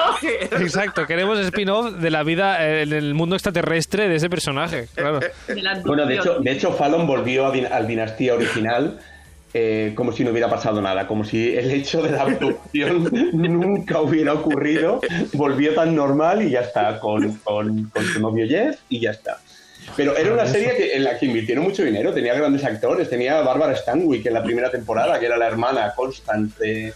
Exacto, 0.63 1.05
queremos 1.05 1.37
spin-off 1.39 1.93
de 1.95 2.09
la 2.09 2.23
vida 2.23 2.65
eh, 2.67 2.83
en 2.83 2.93
el 2.93 3.13
mundo 3.13 3.35
extraterrestre 3.35 4.07
de 4.07 4.15
ese 4.15 4.29
personaje, 4.29 4.87
claro. 4.95 5.19
De 5.19 5.31
Bueno, 5.85 6.05
de 6.05 6.15
hecho, 6.15 6.39
de 6.39 6.51
hecho 6.51 6.71
Fallon 6.71 7.05
volvió 7.05 7.47
a 7.47 7.53
din- 7.53 7.69
al 7.71 7.87
Dinastía 7.87 8.35
original 8.35 8.99
eh, 9.55 9.93
como 9.95 10.11
si 10.11 10.23
no 10.23 10.31
hubiera 10.31 10.49
pasado 10.49 10.81
nada, 10.81 11.05
como 11.05 11.23
si 11.23 11.55
el 11.55 11.69
hecho 11.69 12.01
de 12.01 12.09
la 12.11 12.23
abducción 12.23 13.07
nunca 13.33 14.01
hubiera 14.01 14.33
ocurrido, 14.33 14.99
volvió 15.33 15.75
tan 15.75 15.95
normal 15.95 16.41
y 16.41 16.49
ya 16.49 16.61
está, 16.61 16.99
con, 16.99 17.37
con, 17.43 17.83
con 17.89 18.03
su 18.03 18.19
novio 18.19 18.47
Jeff 18.47 18.79
y 18.89 18.99
ya 18.99 19.11
está. 19.11 19.37
Pero 19.95 20.15
era 20.17 20.33
una 20.33 20.45
serie 20.47 20.75
que- 20.75 20.95
en 20.95 21.03
la 21.03 21.17
que 21.19 21.25
invirtieron 21.27 21.63
mucho 21.63 21.83
dinero, 21.83 22.13
tenía 22.13 22.33
grandes 22.33 22.63
actores, 22.63 23.09
tenía 23.09 23.39
a 23.39 23.41
Barbara 23.43 23.75
Stanwyck 23.75 24.25
en 24.25 24.33
la 24.33 24.43
primera 24.43 24.71
temporada, 24.71 25.19
que 25.19 25.25
era 25.27 25.37
la 25.37 25.47
hermana 25.47 25.93
Constant 25.95 26.57
de, 26.57 26.93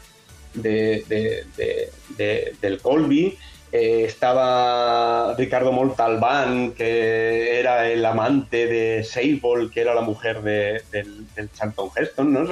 de- 0.54 1.04
de- 1.08 1.46
de- 1.56 1.90
de- 2.18 2.54
del 2.62 2.80
Colby. 2.82 3.38
Eh, 3.72 4.06
estaba 4.06 5.36
Ricardo 5.38 5.72
Montalbán, 5.74 6.72
que 6.72 7.60
era 7.60 7.90
el 7.90 8.04
amante 8.06 8.66
de 8.66 9.04
Sable, 9.04 9.70
que 9.74 9.82
era 9.82 9.94
la 9.94 10.02
mujer 10.02 10.42
de- 10.42 10.82
del, 10.92 11.26
del 11.36 11.52
Charlton 11.52 11.90
Heston. 11.96 12.32
¿no? 12.34 12.48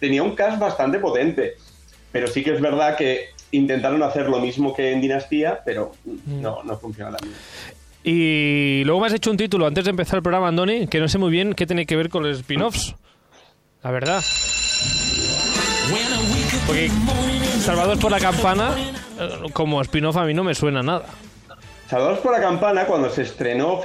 Tenía 0.00 0.22
un 0.22 0.34
cast 0.34 0.58
bastante 0.58 0.98
potente. 0.98 1.54
Pero 2.10 2.26
sí 2.26 2.42
que 2.42 2.54
es 2.54 2.60
verdad 2.60 2.96
que 2.96 3.26
intentaron 3.52 4.02
hacer 4.02 4.28
lo 4.28 4.40
mismo 4.40 4.74
que 4.74 4.92
en 4.92 5.00
Dinastía, 5.02 5.60
pero 5.64 5.92
no, 6.26 6.62
no 6.64 6.78
funciona 6.78 7.14
tan 7.16 7.28
bien. 7.28 7.38
Y 8.08 8.84
luego 8.84 9.00
me 9.00 9.08
has 9.08 9.14
hecho 9.14 9.32
un 9.32 9.36
título 9.36 9.66
antes 9.66 9.82
de 9.82 9.90
empezar 9.90 10.18
el 10.18 10.22
programa, 10.22 10.46
Andoni, 10.46 10.86
que 10.86 11.00
no 11.00 11.08
sé 11.08 11.18
muy 11.18 11.28
bien 11.28 11.54
qué 11.54 11.66
tiene 11.66 11.86
que 11.86 11.96
ver 11.96 12.08
con 12.08 12.22
los 12.22 12.38
spin-offs. 12.38 12.94
La 13.82 13.90
verdad. 13.90 14.22
Porque 16.68 16.88
Salvados 17.58 17.98
por 17.98 18.12
la 18.12 18.20
Campana, 18.20 18.76
eh, 19.18 19.28
como 19.52 19.82
spin-off 19.82 20.18
a 20.18 20.24
mí 20.24 20.34
no 20.34 20.44
me 20.44 20.54
suena 20.54 20.84
nada. 20.84 21.06
Salvados 21.88 22.20
por 22.20 22.30
la 22.30 22.40
Campana, 22.40 22.86
cuando 22.86 23.10
se 23.10 23.22
estrenó 23.22 23.80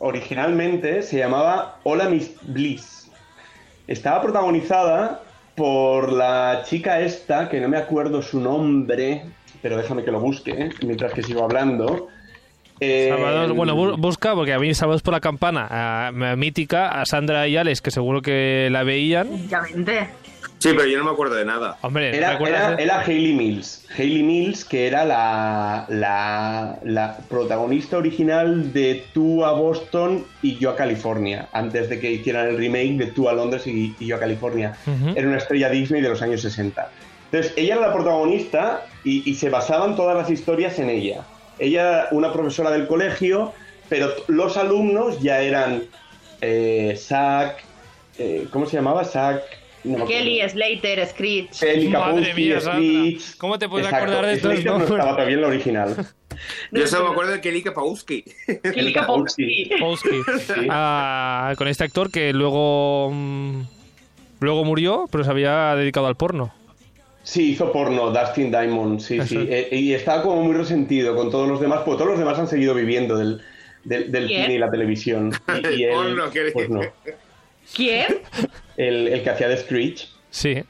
originalmente, 0.00 1.02
se 1.02 1.18
llamaba 1.18 1.76
Hola 1.82 2.08
Miss 2.08 2.34
Bliss. 2.40 3.10
Estaba 3.86 4.22
protagonizada 4.22 5.20
por 5.56 6.10
la 6.10 6.62
chica 6.64 7.00
esta, 7.00 7.50
que 7.50 7.60
no 7.60 7.68
me 7.68 7.76
acuerdo 7.76 8.22
su 8.22 8.40
nombre, 8.40 9.26
pero 9.60 9.76
déjame 9.76 10.04
que 10.04 10.10
lo 10.10 10.20
busque 10.20 10.70
mientras 10.80 11.12
que 11.12 11.22
sigo 11.22 11.44
hablando. 11.44 12.08
Eh, 12.82 13.08
Salvados, 13.10 13.52
bueno, 13.52 13.76
bu- 13.76 13.96
busca, 13.96 14.34
porque 14.34 14.52
a 14.52 14.58
mí 14.58 14.74
Salvados 14.74 15.02
por 15.02 15.14
la 15.14 15.20
Campana, 15.20 15.66
a- 15.70 16.08
a 16.08 16.36
mítica, 16.36 16.88
a 16.88 17.06
Sandra 17.06 17.46
y 17.48 17.56
Alex, 17.56 17.80
que 17.80 17.90
seguro 17.90 18.22
que 18.22 18.68
la 18.70 18.82
veían. 18.82 19.28
Obviamente. 19.28 20.08
Sí, 20.58 20.68
pero 20.76 20.86
yo 20.86 20.96
no 20.98 21.04
me 21.04 21.10
acuerdo 21.10 21.34
de 21.34 21.44
nada. 21.44 21.76
Hombre, 21.82 22.12
¿te 22.12 22.18
Era, 22.18 22.38
era, 22.38 22.76
de- 22.76 22.82
era 22.84 23.00
Hayley 23.00 23.32
Mills. 23.34 23.84
Hayley 23.98 24.22
Mills, 24.22 24.64
que 24.64 24.86
era 24.86 25.04
la, 25.04 25.86
la, 25.88 26.78
la 26.84 27.16
protagonista 27.28 27.96
original 27.98 28.72
de 28.72 29.04
Tú 29.12 29.44
a 29.44 29.52
Boston 29.52 30.24
y 30.40 30.56
Yo 30.58 30.70
a 30.70 30.76
California, 30.76 31.48
antes 31.52 31.88
de 31.88 31.98
que 31.98 32.12
hicieran 32.12 32.46
el 32.48 32.56
remake 32.58 32.92
de 32.96 33.06
Tú 33.06 33.28
a 33.28 33.32
Londres 33.32 33.66
y, 33.66 33.94
y 33.98 34.06
Yo 34.06 34.16
a 34.16 34.20
California. 34.20 34.74
Era 35.16 35.26
una 35.26 35.38
estrella 35.38 35.68
Disney 35.68 36.00
de 36.00 36.08
los 36.10 36.22
años 36.22 36.42
60. 36.42 36.90
Entonces, 37.32 37.54
ella 37.56 37.74
era 37.76 37.88
la 37.88 37.92
protagonista 37.92 38.82
y, 39.02 39.28
y 39.28 39.34
se 39.34 39.50
basaban 39.50 39.96
todas 39.96 40.16
las 40.16 40.30
historias 40.30 40.78
en 40.78 40.90
ella. 40.90 41.22
Ella 41.58 41.80
era 41.80 42.08
una 42.12 42.32
profesora 42.32 42.70
del 42.70 42.86
colegio, 42.86 43.52
pero 43.88 44.08
los 44.28 44.56
alumnos 44.56 45.20
ya 45.20 45.40
eran 45.40 45.84
eh, 46.40 46.94
Zack, 46.98 47.62
eh, 48.18 48.46
¿cómo 48.50 48.66
se 48.66 48.76
llamaba? 48.76 49.04
Zack... 49.04 49.42
no. 49.84 50.06
Kelly, 50.06 50.40
Slater, 50.48 51.06
Screech. 51.06 51.58
Kelly 51.60 51.88
Madre 51.88 52.34
mía. 52.34 52.60
Screech. 52.60 53.36
¿Cómo 53.36 53.58
te 53.58 53.68
puedes 53.68 53.86
Exacto, 53.86 54.04
acordar 54.12 54.26
de 54.26 54.32
estos 54.34 54.52
Slater 54.52 54.66
no 54.66 54.78
nombres? 54.78 54.90
estaba 54.98 55.12
todavía 55.12 55.34
en 55.34 55.40
la 55.42 55.48
original. 55.48 56.06
Yo 56.72 56.86
solo 56.86 57.04
me 57.04 57.10
acuerdo 57.10 57.32
de 57.32 57.40
Kelly 57.40 57.62
Kapowski. 57.62 58.24
Kelly 58.62 58.92
Kapowski. 58.92 59.70
Ah, 60.70 61.52
con 61.56 61.68
este 61.68 61.84
actor 61.84 62.10
que 62.10 62.32
luego 62.32 63.10
mm, 63.12 63.62
luego 64.40 64.64
murió, 64.64 65.06
pero 65.10 65.24
se 65.24 65.30
había 65.30 65.74
dedicado 65.76 66.06
al 66.06 66.16
porno. 66.16 66.52
Sí, 67.24 67.52
hizo 67.52 67.70
porno, 67.70 68.10
Dustin 68.10 68.50
Diamond, 68.50 68.98
sí, 69.00 69.18
Eso 69.18 69.26
sí. 69.28 69.46
Eh, 69.48 69.68
y 69.72 69.92
estaba 69.94 70.22
como 70.22 70.42
muy 70.42 70.54
resentido 70.54 71.14
con 71.14 71.30
todos 71.30 71.48
los 71.48 71.60
demás, 71.60 71.82
porque 71.84 71.98
todos 71.98 72.10
los 72.10 72.18
demás 72.18 72.38
han 72.38 72.48
seguido 72.48 72.74
viviendo 72.74 73.16
del, 73.16 73.40
del, 73.84 74.10
del 74.10 74.26
¿Quién? 74.26 74.42
cine 74.42 74.54
y 74.54 74.58
la 74.58 74.70
televisión. 74.70 75.32
Y, 75.62 75.66
y 75.68 75.84
él, 75.84 75.92
Porno, 75.94 76.30
¿qué 76.30 76.50
pues 76.52 76.68
no. 76.68 76.80
¿Quién? 77.74 78.20
El, 78.76 79.06
el 79.08 79.22
que 79.22 79.30
hacía 79.30 79.48
de 79.48 79.56
Screech 79.56 80.08
Sí, 80.30 80.64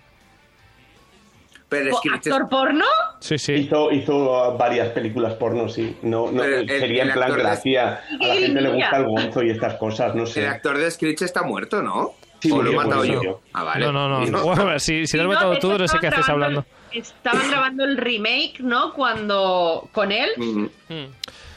Pero 1.71 1.89
es 1.91 1.97
que 2.03 2.11
¿Actor 2.11 2.49
porno? 2.51 2.85
sí, 3.21 3.39
sí. 3.39 3.55
hizo, 3.55 3.91
hizo 3.91 4.57
varias 4.59 4.89
películas 4.91 5.33
porno, 5.35 5.71
sí. 5.71 5.97
No, 6.03 6.31
no, 6.31 6.43
Pero 6.43 6.57
el- 6.59 6.69
sería 6.69 7.05
en 7.05 7.13
plan 7.13 7.31
la 7.31 7.37
de- 7.37 7.49
hacía. 7.51 8.01
A 8.21 8.27
la 8.27 8.35
gente 8.35 8.61
le 8.61 8.69
gusta 8.73 8.97
el 8.99 9.05
gonzo 9.07 9.43
y 9.43 9.51
estas 9.51 9.75
cosas, 9.77 10.15
no 10.15 10.27
sé. 10.27 10.41
el 10.41 10.49
actor 10.49 10.77
de 10.77 10.91
Screech 10.91 11.23
está 11.23 11.43
muerto, 11.45 11.81
¿no? 11.83 12.15
Sí, 12.43 12.51
¿O 12.51 12.61
lo 12.61 12.73
he 12.73 12.75
matado 12.77 13.05
yo? 13.05 13.41
Ah, 13.53 13.63
vale. 13.63 13.87
No, 13.87 13.93
no, 13.93 14.27
no. 14.27 14.43
Bueno, 14.43 14.79
si, 14.81 15.07
si 15.07 15.17
lo 15.17 15.23
has 15.23 15.29
No, 15.29 15.35
matado 15.35 15.59
tú, 15.61 15.79
no 15.79 15.87
sé 15.87 15.99
qué 16.01 16.09
haces 16.09 16.29
hablando. 16.29 16.65
el- 16.91 16.99
Estaban 17.01 17.49
grabando 17.49 17.85
el 17.85 17.97
remake, 17.97 18.59
¿no? 18.61 18.93
Cuando. 18.95 19.89
con 19.93 20.11
él. 20.11 20.29
Mm. 20.37 20.65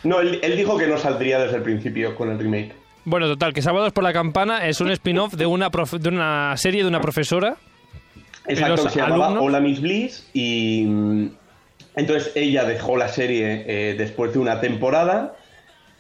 No, 0.03 0.19
él, 0.19 0.39
él 0.43 0.55
dijo 0.55 0.77
que 0.77 0.86
no 0.88 0.97
saldría 0.99 1.39
desde 1.39 1.57
el 1.57 1.63
principio 1.63 2.15
con 2.15 2.29
el 2.29 2.38
remake. 2.38 2.73
Bueno, 3.03 3.27
total, 3.27 3.51
que 3.53 3.61
Salvados 3.63 3.91
por 3.93 4.03
la 4.03 4.13
Campana 4.13 4.67
es 4.67 4.79
un 4.79 4.91
spin-off 4.91 5.33
de 5.33 5.45
una, 5.47 5.69
de 5.69 6.09
una 6.09 6.55
serie 6.57 6.83
de 6.83 6.88
una 6.88 7.01
profesora. 7.01 7.57
Exacto, 8.47 8.83
que 8.83 8.89
se 8.91 8.99
llamaba 8.99 9.25
alumnos? 9.25 9.43
Hola 9.47 9.59
Miss 9.59 9.81
Bliss 9.81 10.29
y 10.33 10.86
mm, 10.88 11.29
entonces 11.95 12.31
ella 12.36 12.63
dejó 12.63 12.95
la 12.95 13.07
serie 13.07 13.63
eh, 13.67 13.95
después 13.97 14.33
de 14.33 14.39
una 14.39 14.61
temporada 14.61 15.36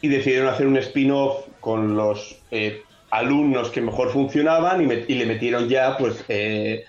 y 0.01 0.07
decidieron 0.09 0.47
hacer 0.49 0.67
un 0.67 0.77
spin-off 0.77 1.45
con 1.59 1.95
los 1.97 2.37
eh, 2.51 2.83
alumnos 3.17 3.69
que 3.69 3.81
mejor 3.81 4.11
funcionaban 4.11 4.81
y, 4.81 4.85
met- 4.85 5.05
y 5.07 5.15
le 5.15 5.25
metieron 5.25 5.67
ya 5.69 5.97
pues 5.97 6.23
eh, 6.27 6.85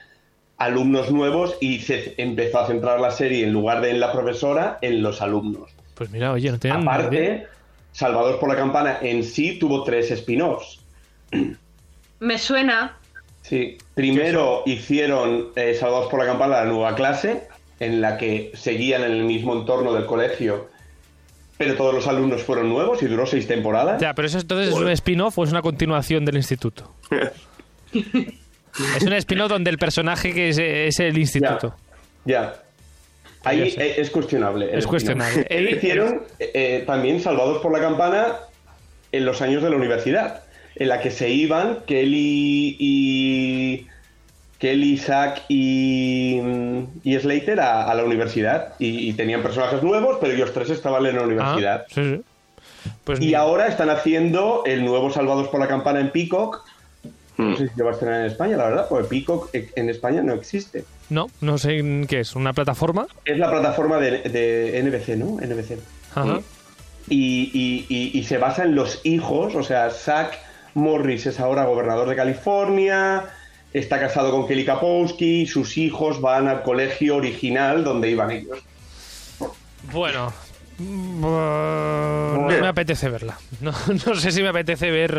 alumnos 0.59 1.11
nuevos 1.11 1.57
y 1.61 1.81
se 1.81 2.15
empezó 2.17 2.61
a 2.61 2.67
centrar 2.67 3.01
la 3.01 3.11
serie 3.11 3.45
en 3.45 3.53
lugar 3.53 3.81
de 3.81 3.91
en 3.91 4.01
la 4.01 4.13
profesora 4.13 4.79
en 4.83 5.03
los 5.03 5.21
alumnos. 5.23 5.71
Pues 5.95 6.11
mira, 6.11 6.33
oye, 6.33 6.51
no 6.51 6.57
idea. 6.57 6.75
Aparte, 6.75 7.47
Salvador 7.93 8.39
por 8.39 8.49
la 8.49 8.57
Campana 8.57 8.99
en 9.01 9.25
sí 9.25 9.59
tuvo 9.59 9.85
tres 9.85 10.11
spin-offs. 10.11 10.81
Me 12.21 12.39
suena. 12.39 12.97
Sí, 13.43 13.79
primero 13.95 14.63
hicieron 14.67 15.49
eh, 15.55 15.75
Salvados 15.75 16.09
por 16.09 16.19
la 16.21 16.27
Campana 16.27 16.57
la 16.57 16.65
nueva 16.65 16.95
clase, 16.95 17.45
en 17.79 18.01
la 18.01 18.19
que 18.19 18.51
seguían 18.55 19.05
en 19.05 19.13
el 19.13 19.25
mismo 19.25 19.55
entorno 19.55 19.93
del 19.93 20.07
colegio, 20.07 20.69
pero 21.59 21.75
todos 21.75 21.95
los 21.95 22.07
alumnos 22.07 22.43
fueron 22.43 22.69
nuevos 22.69 23.03
y 23.03 23.07
duró 23.07 23.27
seis 23.27 23.47
temporadas. 23.47 24.01
Ya, 24.01 24.15
pero 24.15 24.27
eso 24.27 24.39
entonces 24.39 24.69
es 24.69 24.75
un 24.75 24.91
spin-off 24.91 25.39
o 25.39 25.45
es 25.45 25.51
una 25.51 25.63
continuación 25.63 26.25
del 26.25 26.37
instituto. 26.37 26.95
es 27.93 29.03
un 29.03 29.13
spin-off 29.15 29.49
donde 29.49 29.71
el 29.71 29.79
personaje 29.79 30.35
que 30.35 30.51
es, 30.51 30.59
es 30.59 31.01
el 31.01 31.17
instituto. 31.19 31.75
Ya. 32.25 32.55
Ahí 33.45 33.75
eh, 33.79 33.95
es 33.99 34.11
cuestionable. 34.11 34.77
Es 34.77 34.87
cuestionable. 34.87 35.47
spin-off. 35.49 35.73
Hicieron 35.73 36.23
eh, 36.39 36.85
también 36.87 37.21
Salvados 37.21 37.63
por 37.63 37.73
la 37.73 37.81
Campana 37.81 38.27
en 39.13 39.25
los 39.25 39.41
años 39.41 39.63
de 39.63 39.71
la 39.71 39.77
universidad, 39.77 40.43
en 40.75 40.89
la 40.89 41.01
que 41.01 41.11
se 41.11 41.31
iban 41.31 41.79
Kelly 41.87 42.77
y. 42.79 43.87
Kelly, 44.59 44.97
Zack 44.97 45.43
y, 45.49 46.41
y 47.05 47.19
Slater 47.19 47.61
a, 47.61 47.91
a 47.91 47.95
la 47.95 48.05
universidad. 48.05 48.75
Y, 48.79 49.09
y 49.09 49.13
tenían 49.13 49.43
personajes 49.43 49.83
nuevos, 49.83 50.19
pero 50.21 50.33
ellos 50.33 50.53
tres 50.55 50.71
estaban 50.71 51.05
en 51.07 51.17
la 51.17 51.23
Ah, 51.23 51.25
universidad. 51.25 51.87
sí, 51.89 52.03
sí. 52.17 52.21
Pues 53.05 53.21
Y 53.21 53.27
ni- 53.29 53.35
ahora 53.35 53.67
están 53.67 53.91
haciendo 53.91 54.63
el 54.65 54.85
nuevo 54.85 55.11
Salvados 55.11 55.49
por 55.49 55.61
la 55.61 55.69
Campana 55.69 56.01
en 56.01 56.11
Peacock. 56.11 56.65
No 57.37 57.55
sé 57.57 57.69
si 57.69 57.75
lo 57.79 57.85
va 57.85 57.91
a 57.91 57.95
estrenar 57.95 58.21
en 58.21 58.27
España, 58.29 58.57
la 58.57 58.65
verdad, 58.69 58.87
porque 58.89 59.09
Peacock 59.09 59.51
eh, 59.55 59.69
en 59.77 59.91
España 59.91 60.23
no 60.23 60.33
existe. 60.33 60.85
No, 61.11 61.27
no 61.43 61.59
sé 61.59 61.79
en 61.79 62.07
qué 62.09 62.21
es. 62.21 62.35
¿Una 62.35 62.53
plataforma? 62.55 63.07
Es 63.27 63.39
la 63.39 63.51
plataforma 63.51 63.99
de, 63.99 64.21
de 64.23 64.83
NBC, 64.83 65.17
¿no? 65.19 65.37
NBC. 65.45 65.79
Ajá. 66.15 66.41
Y, 67.09 67.51
y- 67.53 67.87
y- 67.95 68.19
y 68.19 68.23
se 68.25 68.39
basa 68.39 68.65
en 68.65 68.75
los 68.75 69.01
hijos, 69.05 69.55
o 69.55 69.63
sea, 69.63 69.91
Zack 69.91 70.39
Morris 70.75 71.27
es 71.27 71.39
ahora 71.39 71.65
gobernador 71.67 72.09
de 72.09 72.17
California, 72.17 73.25
está 73.79 74.01
casado 74.01 74.31
con 74.31 74.47
Kelly 74.47 74.65
Kapowski, 74.65 75.47
sus 75.47 75.77
hijos 75.77 76.21
van 76.21 76.49
al 76.49 76.63
colegio 76.63 77.17
original 77.17 77.85
donde 77.85 78.11
iban 78.11 78.31
ellos. 78.31 78.59
Bueno. 79.93 80.33
Mm, 80.79 81.21
no 81.23 82.49
me 82.49 82.67
apetece 82.69 83.09
verla. 83.09 83.39
No, 83.61 83.73
no 84.07 84.15
sé 84.15 84.31
si 84.31 84.43
me 84.43 84.49
apetece 84.49 84.91
ver 84.91 85.19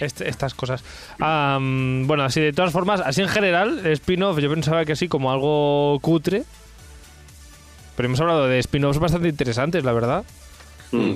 este- 0.00 0.28
estas 0.28 0.54
cosas. 0.54 0.84
Bueno, 1.18 2.24
así 2.24 2.40
de 2.40 2.52
todas 2.52 2.72
formas, 2.72 3.00
así 3.00 3.22
en 3.22 3.28
general, 3.28 3.86
spin-off 3.86 4.38
yo 4.38 4.50
pensaba 4.50 4.84
que 4.84 4.92
así 4.92 5.08
como 5.08 5.30
algo 5.32 5.98
cutre. 6.00 6.44
Pero 7.96 8.06
hemos 8.08 8.20
hablado 8.20 8.46
de 8.46 8.58
spin-offs 8.58 8.98
bastante 8.98 9.28
interesantes, 9.28 9.82
la 9.84 9.92
verdad. 9.92 10.24
Mm. 10.92 11.14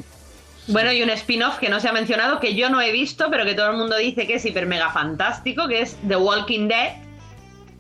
Bueno, 0.73 0.93
y 0.93 1.03
un 1.03 1.11
spin-off 1.11 1.59
que 1.59 1.69
no 1.69 1.81
se 1.81 1.89
ha 1.89 1.93
mencionado, 1.93 2.39
que 2.41 2.55
yo 2.55 2.71
no 2.71 2.81
he 2.81 2.93
visto, 2.93 3.27
pero 3.31 3.45
que 3.45 3.55
todo 3.55 3.71
el 3.71 3.77
mundo 3.77 3.97
dice 3.97 4.27
que 4.27 4.35
es 4.35 4.45
hiper 4.45 4.67
mega 4.67 4.91
fantástico, 4.91 5.67
que 5.69 5.81
es 5.83 5.97
The 6.09 6.17
Walking 6.17 6.69
Dead. 6.69 6.93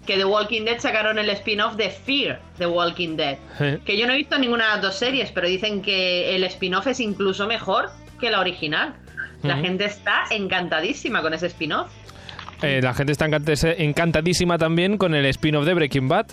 Que 0.06 0.16
The 0.16 0.24
Walking 0.24 0.64
Dead 0.64 0.78
sacaron 0.80 1.18
el 1.18 1.28
spin-off 1.30 1.76
de 1.76 1.90
Fear, 1.90 2.40
The 2.58 2.66
Walking 2.66 3.16
Dead. 3.16 3.38
Eh, 3.60 3.78
Que 3.84 3.96
yo 3.96 4.06
no 4.06 4.14
he 4.14 4.16
visto 4.16 4.38
ninguna 4.38 4.64
de 4.64 4.70
las 4.72 4.82
dos 4.82 4.94
series, 4.96 5.30
pero 5.30 5.46
dicen 5.46 5.82
que 5.82 6.34
el 6.34 6.42
spin-off 6.44 6.86
es 6.88 7.00
incluso 7.00 7.46
mejor 7.46 7.90
que 8.18 8.30
la 8.30 8.40
original. 8.40 8.94
La 9.42 9.56
gente 9.56 9.86
está 9.86 10.24
encantadísima 10.30 11.22
con 11.22 11.32
ese 11.32 11.46
spin-off. 11.46 11.90
eh, 12.62 12.80
la 12.82 12.92
gente 12.92 13.12
está 13.12 13.26
encant- 13.26 13.74
encantadísima 13.78 14.58
también 14.58 14.98
con 14.98 15.14
el 15.14 15.24
spin-off 15.26 15.64
de 15.64 15.74
Breaking 15.74 16.08
Bad. 16.08 16.26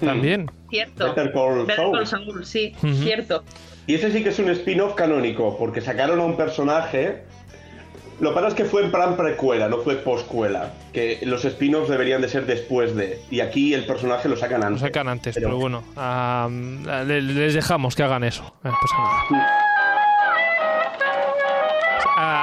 También. 0.00 0.50
Cierto. 0.70 1.08
Better 1.14 1.32
Call 1.32 1.60
Better 1.66 1.76
Saul. 1.76 1.92
Call 1.92 2.06
Saul, 2.06 2.44
sí, 2.46 2.72
cierto. 3.02 3.44
Y 3.90 3.96
ese 3.96 4.12
sí 4.12 4.22
que 4.22 4.28
es 4.28 4.38
un 4.38 4.48
spin-off 4.50 4.94
canónico, 4.94 5.58
porque 5.58 5.80
sacaron 5.80 6.20
a 6.20 6.22
un 6.22 6.36
personaje. 6.36 7.24
Lo 8.20 8.28
que 8.28 8.34
pasa 8.36 8.46
es 8.46 8.54
que 8.54 8.64
fue 8.64 8.84
en 8.84 8.92
plan 8.92 9.16
precuela, 9.16 9.68
no 9.68 9.78
fue 9.78 9.96
poscuela. 9.96 10.74
Que 10.92 11.18
los 11.22 11.44
spin-offs 11.44 11.88
deberían 11.88 12.22
de 12.22 12.28
ser 12.28 12.46
después 12.46 12.94
de. 12.94 13.20
Y 13.32 13.40
aquí 13.40 13.74
el 13.74 13.84
personaje 13.86 14.28
lo 14.28 14.36
sacan 14.36 14.60
Lo 14.60 14.66
antes. 14.68 14.82
sacan 14.82 15.08
antes, 15.08 15.34
pero, 15.34 15.56
bueno. 15.56 15.82
les 17.04 17.52
dejamos 17.52 17.96
que 17.96 18.04
hagan 18.04 18.22
eso. 18.22 18.44
Eh, 18.64 18.70
pasa 18.80 18.96
nada. 19.32 19.58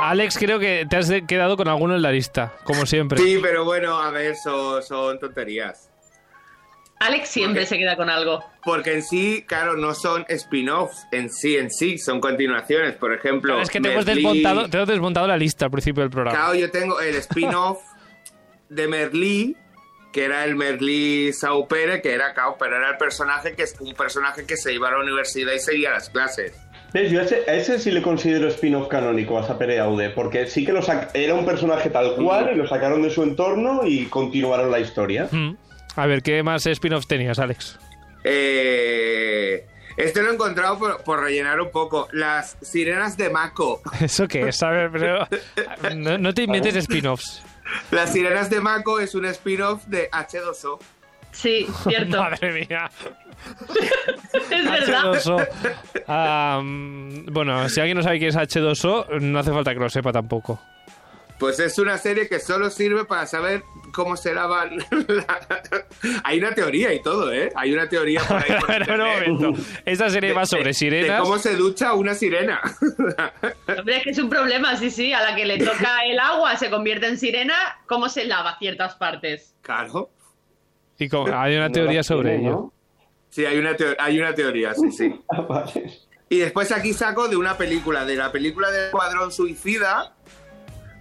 Alex, 0.09 0.37
creo 0.37 0.59
que 0.59 0.85
te 0.89 0.97
has 0.97 1.09
quedado 1.29 1.55
con 1.55 1.69
alguno 1.69 1.95
en 1.95 2.01
la 2.01 2.11
lista, 2.11 2.55
como 2.65 2.85
siempre. 2.85 3.19
Sí, 3.19 3.39
pero 3.41 3.63
bueno, 3.63 4.01
a 4.01 4.11
ver, 4.11 4.35
son, 4.35 4.83
son 4.83 5.17
tonterías. 5.17 5.91
Alex 6.99 7.29
siempre 7.29 7.65
se 7.65 7.77
queda 7.77 7.95
con 7.95 8.09
algo. 8.09 8.43
Porque 8.63 8.93
en 8.93 9.03
sí, 9.03 9.43
claro, 9.47 9.77
no 9.77 9.93
son 9.93 10.25
spin-offs 10.27 11.07
en 11.11 11.29
sí, 11.29 11.55
en 11.55 11.69
sí, 11.69 11.97
son 11.97 12.19
continuaciones. 12.19 12.95
Por 12.95 13.13
ejemplo, 13.13 13.53
Claro, 13.53 13.63
es 13.63 13.69
que 13.69 13.79
te 13.79 13.91
hemos, 13.91 14.05
desmontado, 14.05 14.69
te 14.69 14.77
hemos 14.77 14.89
desmontado 14.89 15.27
la 15.27 15.37
lista 15.37 15.65
al 15.65 15.71
principio 15.71 16.01
del 16.01 16.09
programa. 16.09 16.37
Claro, 16.37 16.55
yo 16.55 16.71
tengo 16.71 16.99
el 16.99 17.15
spin-off 17.15 17.79
de 18.69 18.87
Merlí, 18.87 19.55
que 20.11 20.25
era 20.25 20.43
el 20.43 20.55
Merlí 20.55 21.31
Saupere, 21.33 22.01
que 22.01 22.13
era, 22.13 22.33
claro, 22.33 22.57
pero 22.59 22.77
era 22.77 22.89
el 22.89 22.97
personaje 22.97 23.53
que 23.53 23.63
es 23.63 23.75
un 23.79 23.93
personaje 23.93 24.45
que 24.45 24.57
se 24.57 24.73
iba 24.73 24.87
a 24.87 24.91
la 24.91 24.99
universidad 24.99 25.53
y 25.53 25.59
seguía 25.59 25.91
las 25.91 26.09
clases. 26.09 26.53
¿Ves? 26.93 27.11
Yo 27.11 27.19
a 27.19 27.23
ese, 27.23 27.43
a 27.47 27.53
ese 27.53 27.79
sí 27.79 27.91
le 27.91 28.01
considero 28.01 28.47
spin-off 28.47 28.87
canónico, 28.87 29.37
a 29.37 29.45
Sapere 29.45 29.79
Aude, 29.79 30.09
porque 30.09 30.47
sí 30.47 30.65
que 30.65 30.71
lo 30.71 30.81
era 31.13 31.33
un 31.33 31.45
personaje 31.45 31.89
tal 31.89 32.15
cual 32.15 32.49
y 32.53 32.55
lo 32.55 32.67
sacaron 32.67 33.01
de 33.03 33.09
su 33.09 33.23
entorno 33.23 33.81
y 33.85 34.05
continuaron 34.05 34.71
la 34.71 34.79
historia. 34.79 35.27
Mm. 35.31 35.57
A 35.97 36.05
ver, 36.05 36.21
¿qué 36.21 36.43
más 36.43 36.65
spin-offs 36.65 37.07
tenías, 37.07 37.39
Alex? 37.39 37.79
Eh, 38.23 39.65
este 39.97 40.21
lo 40.21 40.29
he 40.29 40.33
encontrado 40.35 40.77
por, 40.77 41.03
por 41.03 41.19
rellenar 41.21 41.59
un 41.59 41.71
poco. 41.71 42.07
Las 42.11 42.55
sirenas 42.61 43.17
de 43.17 43.31
Mako. 43.31 43.81
¿Eso 43.99 44.27
qué 44.27 44.47
es? 44.47 44.61
A 44.61 44.69
ver, 44.69 44.91
pero 44.91 45.27
no, 45.95 46.17
no 46.19 46.33
te 46.33 46.43
inventes 46.43 46.75
spin-offs. 46.87 47.41
Las 47.91 48.13
sirenas 48.13 48.49
de 48.49 48.61
Mako 48.61 48.99
es 48.99 49.15
un 49.15 49.25
spin-off 49.25 49.85
de 49.87 50.09
H2O. 50.11 50.79
Sí, 51.31 51.67
cierto. 51.83 52.17
Madre 52.21 52.51
mía. 52.53 52.91
es 54.51 54.65
verdad. 54.69 55.03
H2O. 55.03 55.47
Am, 56.07 57.25
bueno, 57.25 57.67
si 57.69 57.79
alguien 57.79 57.97
no 57.97 58.03
sabe 58.03 58.19
qué 58.19 58.27
es 58.27 58.35
H2O, 58.35 59.19
no 59.19 59.39
hace 59.39 59.51
falta 59.51 59.73
que 59.73 59.79
lo 59.79 59.89
sepa 59.89 60.11
tampoco. 60.13 60.61
Pues 61.39 61.59
es 61.59 61.77
una 61.77 61.97
serie 61.99 62.27
que 62.27 62.39
solo 62.39 62.69
sirve 62.71 63.05
para 63.05 63.27
saber 63.27 63.63
cómo 63.93 64.17
se 64.17 64.33
lavan. 64.33 64.77
la- 65.07 65.39
Hay 66.23 66.39
una 66.39 66.55
teoría 66.55 66.91
y 66.93 67.01
todo, 67.03 67.31
¿eh? 67.31 67.51
Hay 67.55 67.73
una 67.73 67.87
teoría 67.87 68.21
por 68.27 68.37
ahí. 68.37 68.59
por 68.59 68.97
momento. 68.97 69.53
Esta 69.85 70.09
serie 70.09 70.33
va 70.33 70.41
de- 70.41 70.45
sobre 70.47 70.63
de 70.65 70.73
sirenas. 70.73 71.21
cómo 71.21 71.37
se 71.37 71.55
ducha 71.55 71.93
una 71.93 72.15
sirena. 72.15 72.59
Hombre, 73.77 73.97
es 73.97 74.03
que 74.03 74.09
es 74.11 74.17
un 74.17 74.29
problema, 74.29 74.75
sí, 74.77 74.89
sí. 74.89 75.13
A 75.13 75.21
la 75.21 75.35
que 75.35 75.45
le 75.45 75.59
toca 75.59 76.05
el 76.05 76.19
agua 76.19 76.55
se 76.55 76.69
convierte 76.71 77.07
en 77.07 77.17
sirena, 77.19 77.53
¿cómo 77.85 78.09
se 78.09 78.25
lava 78.25 78.57
ciertas 78.57 78.95
partes? 78.95 79.53
claro. 79.61 80.09
Y 80.99 81.07
como- 81.09 81.31
hay 81.37 81.55
una 81.55 81.69
teoría 81.71 82.01
sobre 82.01 82.37
ello. 82.37 82.73
Sí, 83.29 83.45
hay 83.45 83.59
una, 83.59 83.75
teo- 83.77 83.95
hay 83.99 84.19
una 84.19 84.33
teoría, 84.33 84.73
sí, 84.73 84.91
sí. 84.91 85.21
Ah. 85.31 85.65
Y 86.27 86.39
después 86.39 86.71
aquí 86.71 86.93
saco 86.93 87.27
de 87.27 87.37
una 87.37 87.55
película, 87.55 88.03
de 88.03 88.15
la 88.15 88.31
película 88.31 88.71
del 88.71 88.89
Cuadrón 88.89 89.31
Suicida. 89.31 90.15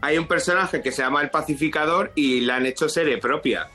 Hay 0.06 0.18
un 0.18 0.28
personaje 0.28 0.80
que 0.82 0.92
se 0.92 1.02
llama 1.02 1.20
El 1.20 1.30
Pacificador 1.30 2.12
y 2.14 2.40
la 2.42 2.56
han 2.56 2.66
hecho 2.66 2.88
serie 2.88 3.18
propia. 3.18 3.66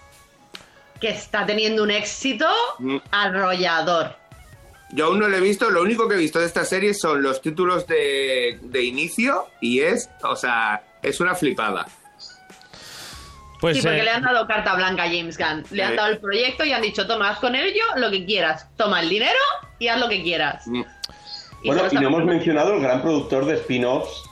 Que 1.01 1.09
está 1.09 1.45
teniendo 1.45 1.84
un 1.84 1.91
éxito 1.91 2.45
Mm. 2.79 2.97
arrollador. 3.11 4.15
Yo 4.93 5.07
aún 5.07 5.19
no 5.19 5.27
lo 5.27 5.36
he 5.36 5.41
visto, 5.41 5.69
lo 5.69 5.82
único 5.82 6.07
que 6.07 6.15
he 6.15 6.17
visto 6.17 6.39
de 6.39 6.45
esta 6.45 6.63
serie 6.63 6.93
son 6.93 7.21
los 7.21 7.41
títulos 7.41 7.86
de, 7.88 8.59
de 8.61 8.84
inicio 8.84 9.47
y 9.59 9.82
es, 9.82 10.09
o 10.23 10.36
sea, 10.38 10.84
es 11.01 11.19
una 11.19 11.36
flipada. 11.36 11.86
Pues 13.59 13.77
sí, 13.77 13.84
porque 13.84 13.99
eh, 13.99 14.03
le 14.03 14.09
han 14.11 14.23
dado 14.23 14.47
carta 14.47 14.73
blanca 14.75 15.03
a 15.03 15.07
James 15.07 15.38
Gunn. 15.38 15.65
Le 15.71 15.84
han 15.84 15.93
Eh. 15.93 15.95
dado 15.97 16.09
el 16.11 16.19
proyecto 16.19 16.63
y 16.63 16.71
han 16.71 16.82
dicho, 16.82 17.05
toma, 17.07 17.29
haz 17.32 17.39
con 17.39 17.55
ello 17.55 17.84
lo 17.97 18.09
que 18.09 18.25
quieras. 18.25 18.67
Toma 18.77 19.01
el 19.01 19.09
dinero 19.09 19.39
y 19.79 19.88
haz 19.89 19.99
lo 19.99 20.07
que 20.09 20.23
quieras. 20.23 20.65
Mm. 20.65 20.82
Y 21.63 21.67
Bueno, 21.67 21.84
y 21.91 21.95
no 21.95 22.07
hemos 22.07 22.23
mencionado 22.25 22.73
el 22.73 22.82
gran 22.82 23.01
productor 23.01 23.45
de 23.45 23.55
spin-offs 23.55 24.23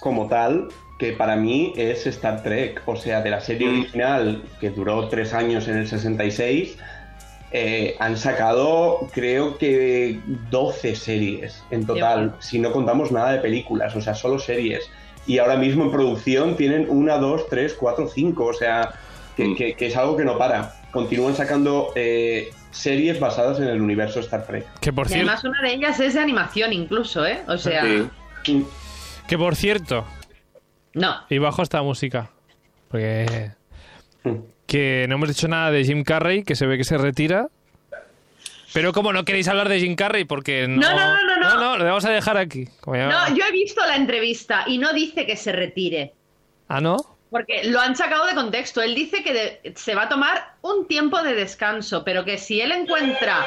como 0.00 0.28
tal, 0.28 0.68
que 0.98 1.12
para 1.12 1.36
mí 1.36 1.72
es 1.76 2.06
Star 2.06 2.42
Trek. 2.42 2.82
O 2.86 2.96
sea, 2.96 3.22
de 3.22 3.30
la 3.30 3.40
serie 3.40 3.68
Mm. 3.68 3.80
original, 3.80 4.42
que 4.60 4.70
duró 4.70 5.08
tres 5.08 5.32
años 5.32 5.66
en 5.68 5.78
el 5.78 5.88
66, 5.88 6.76
eh, 7.52 7.96
han 7.98 8.16
sacado 8.16 9.08
creo 9.12 9.58
que 9.58 10.20
12 10.50 10.94
series 10.94 11.64
en 11.70 11.84
total, 11.86 12.36
si 12.38 12.58
no 12.60 12.70
contamos 12.70 13.10
nada 13.10 13.32
de 13.32 13.38
películas, 13.38 13.96
o 13.96 14.00
sea, 14.00 14.14
solo 14.14 14.38
series. 14.38 14.88
Y 15.26 15.38
ahora 15.38 15.56
mismo 15.56 15.84
en 15.84 15.90
producción 15.90 16.56
tienen 16.56 16.86
una, 16.88 17.16
dos, 17.18 17.48
tres, 17.48 17.74
cuatro, 17.74 18.06
cinco, 18.08 18.46
o 18.46 18.52
sea, 18.52 18.92
que, 19.36 19.44
Mm. 19.48 19.56
que- 19.56 19.74
que 19.74 19.86
es 19.86 19.96
algo 19.96 20.16
que 20.16 20.24
no 20.24 20.38
para. 20.38 20.74
Continúan 20.92 21.34
sacando 21.34 21.92
eh, 21.96 22.50
series 22.70 23.18
basadas 23.18 23.58
en 23.58 23.66
el 23.68 23.80
universo 23.80 24.20
Star 24.20 24.46
Trek. 24.46 24.66
que 24.80 24.92
por 24.92 25.06
Y 25.06 25.10
cierto, 25.10 25.28
además 25.30 25.44
una 25.44 25.60
de 25.62 25.74
ellas 25.74 25.98
es 26.00 26.14
de 26.14 26.20
animación 26.20 26.72
incluso, 26.72 27.26
¿eh? 27.26 27.40
O 27.48 27.58
sea, 27.58 27.84
Sí. 28.44 28.64
Que 29.28 29.38
por 29.38 29.54
cierto, 29.54 30.04
no. 30.94 31.16
y 31.28 31.38
bajo 31.38 31.62
esta 31.62 31.82
música, 31.82 32.30
porque 32.88 33.52
Mm. 34.24 34.36
que 34.66 35.06
no 35.08 35.14
hemos 35.14 35.28
dicho 35.28 35.48
nada 35.48 35.70
de 35.70 35.84
Jim 35.84 36.02
Carrey, 36.04 36.42
que 36.42 36.56
se 36.56 36.66
ve 36.66 36.76
que 36.76 36.84
se 36.84 36.98
retira. 36.98 37.48
Pero 38.72 38.92
como 38.92 39.12
no 39.12 39.24
queréis 39.24 39.48
hablar 39.48 39.68
de 39.68 39.80
Jim 39.80 39.96
Carrey, 39.96 40.24
porque 40.24 40.68
no... 40.68 40.76
No, 40.80 40.94
no, 40.94 41.16
no, 41.26 41.36
no, 41.40 41.54
no. 41.60 41.76
lo 41.78 41.84
vamos 41.84 42.04
a 42.04 42.10
dejar 42.10 42.36
aquí. 42.36 42.66
Como 42.80 42.96
ya- 42.96 43.08
No, 43.08 43.34
yo 43.36 43.44
he 43.44 43.50
visto 43.52 43.84
la 43.84 43.96
entrevista 43.96 44.64
y 44.66 44.78
no 44.78 44.92
dice 44.92 45.26
que 45.26 45.36
se 45.36 45.50
retire. 45.52 46.12
Ah, 46.68 46.80
¿no? 46.80 46.96
Porque 47.30 47.64
lo 47.64 47.80
han 47.80 47.96
sacado 47.96 48.26
de 48.26 48.34
contexto. 48.34 48.80
Él 48.82 48.94
dice 48.94 49.24
que 49.24 49.32
de- 49.32 49.72
se 49.74 49.94
va 49.96 50.02
a 50.02 50.08
tomar 50.08 50.54
un 50.62 50.86
tiempo 50.86 51.20
de 51.22 51.34
descanso, 51.34 52.04
pero 52.04 52.24
que 52.24 52.38
si 52.38 52.60
él 52.60 52.70
encuentra 52.70 53.44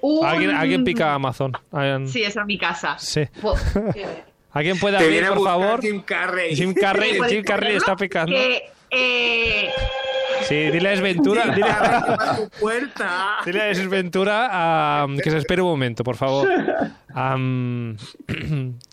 un... 0.00 0.24
¿Alguien, 0.26 0.50
alguien 0.56 0.82
pica 0.82 1.14
Amazon. 1.14 1.52
Alguien- 1.70 2.08
Sí, 2.08 2.24
esa 2.24 2.40
es 2.40 2.46
mi 2.46 2.58
casa. 2.58 2.98
Sí. 2.98 3.22
¿Alguien 4.52 4.78
puede 4.78 4.96
abrir, 4.96 5.10
viene 5.12 5.26
a 5.28 5.34
por 5.34 5.44
favor? 5.44 5.80
Jim 5.80 6.02
Carrey. 6.02 6.54
Jim 6.54 6.74
Carrey, 6.74 7.16
¿Puedes 7.16 7.32
Jim 7.32 7.42
Carrey 7.44 7.76
está 7.76 7.96
picando. 7.96 8.32
Que, 8.32 8.70
eh, 8.90 9.70
Sí, 10.42 10.56
dile 10.70 10.88
a 10.88 10.90
Desventura, 10.90 11.44
Jim 11.44 11.54
dile, 11.54 11.68
a 11.70 12.36
tu 12.36 12.48
puerta. 12.60 13.36
dile 13.46 13.62
a 13.62 13.64
Desventura 13.66 15.02
am, 15.02 15.16
que 15.18 15.30
se 15.30 15.38
espere 15.38 15.62
un 15.62 15.68
momento, 15.68 16.02
por 16.04 16.16
favor. 16.16 16.48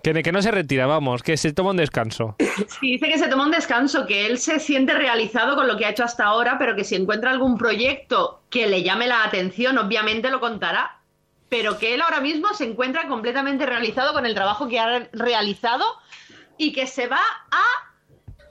Que, 0.03 0.23
que 0.23 0.31
no 0.31 0.41
se 0.41 0.51
retira, 0.51 0.85
vamos, 0.87 1.23
que 1.23 1.37
se 1.37 1.53
toma 1.53 1.71
un 1.71 1.77
descanso. 1.77 2.35
sí, 2.67 2.91
dice 2.93 3.07
que 3.07 3.17
se 3.17 3.27
toma 3.27 3.45
un 3.45 3.51
descanso, 3.51 4.05
que 4.05 4.25
él 4.25 4.37
se 4.37 4.59
siente 4.59 4.93
realizado 4.93 5.55
con 5.55 5.67
lo 5.67 5.77
que 5.77 5.85
ha 5.85 5.89
hecho 5.89 6.03
hasta 6.03 6.25
ahora, 6.25 6.57
pero 6.59 6.75
que 6.75 6.83
si 6.83 6.95
encuentra 6.95 7.31
algún 7.31 7.57
proyecto 7.57 8.41
que 8.49 8.67
le 8.67 8.83
llame 8.83 9.07
la 9.07 9.23
atención, 9.23 9.77
obviamente 9.77 10.29
lo 10.29 10.39
contará. 10.39 10.98
Pero 11.49 11.77
que 11.79 11.95
él 11.95 12.01
ahora 12.01 12.21
mismo 12.21 12.53
se 12.53 12.65
encuentra 12.65 13.07
completamente 13.07 13.65
realizado 13.65 14.13
con 14.13 14.25
el 14.25 14.33
trabajo 14.35 14.67
que 14.67 14.79
ha 14.79 14.85
re- 14.99 15.09
realizado 15.13 15.83
y 16.57 16.71
que 16.73 16.85
se 16.87 17.07
va 17.07 17.17
a 17.51 17.63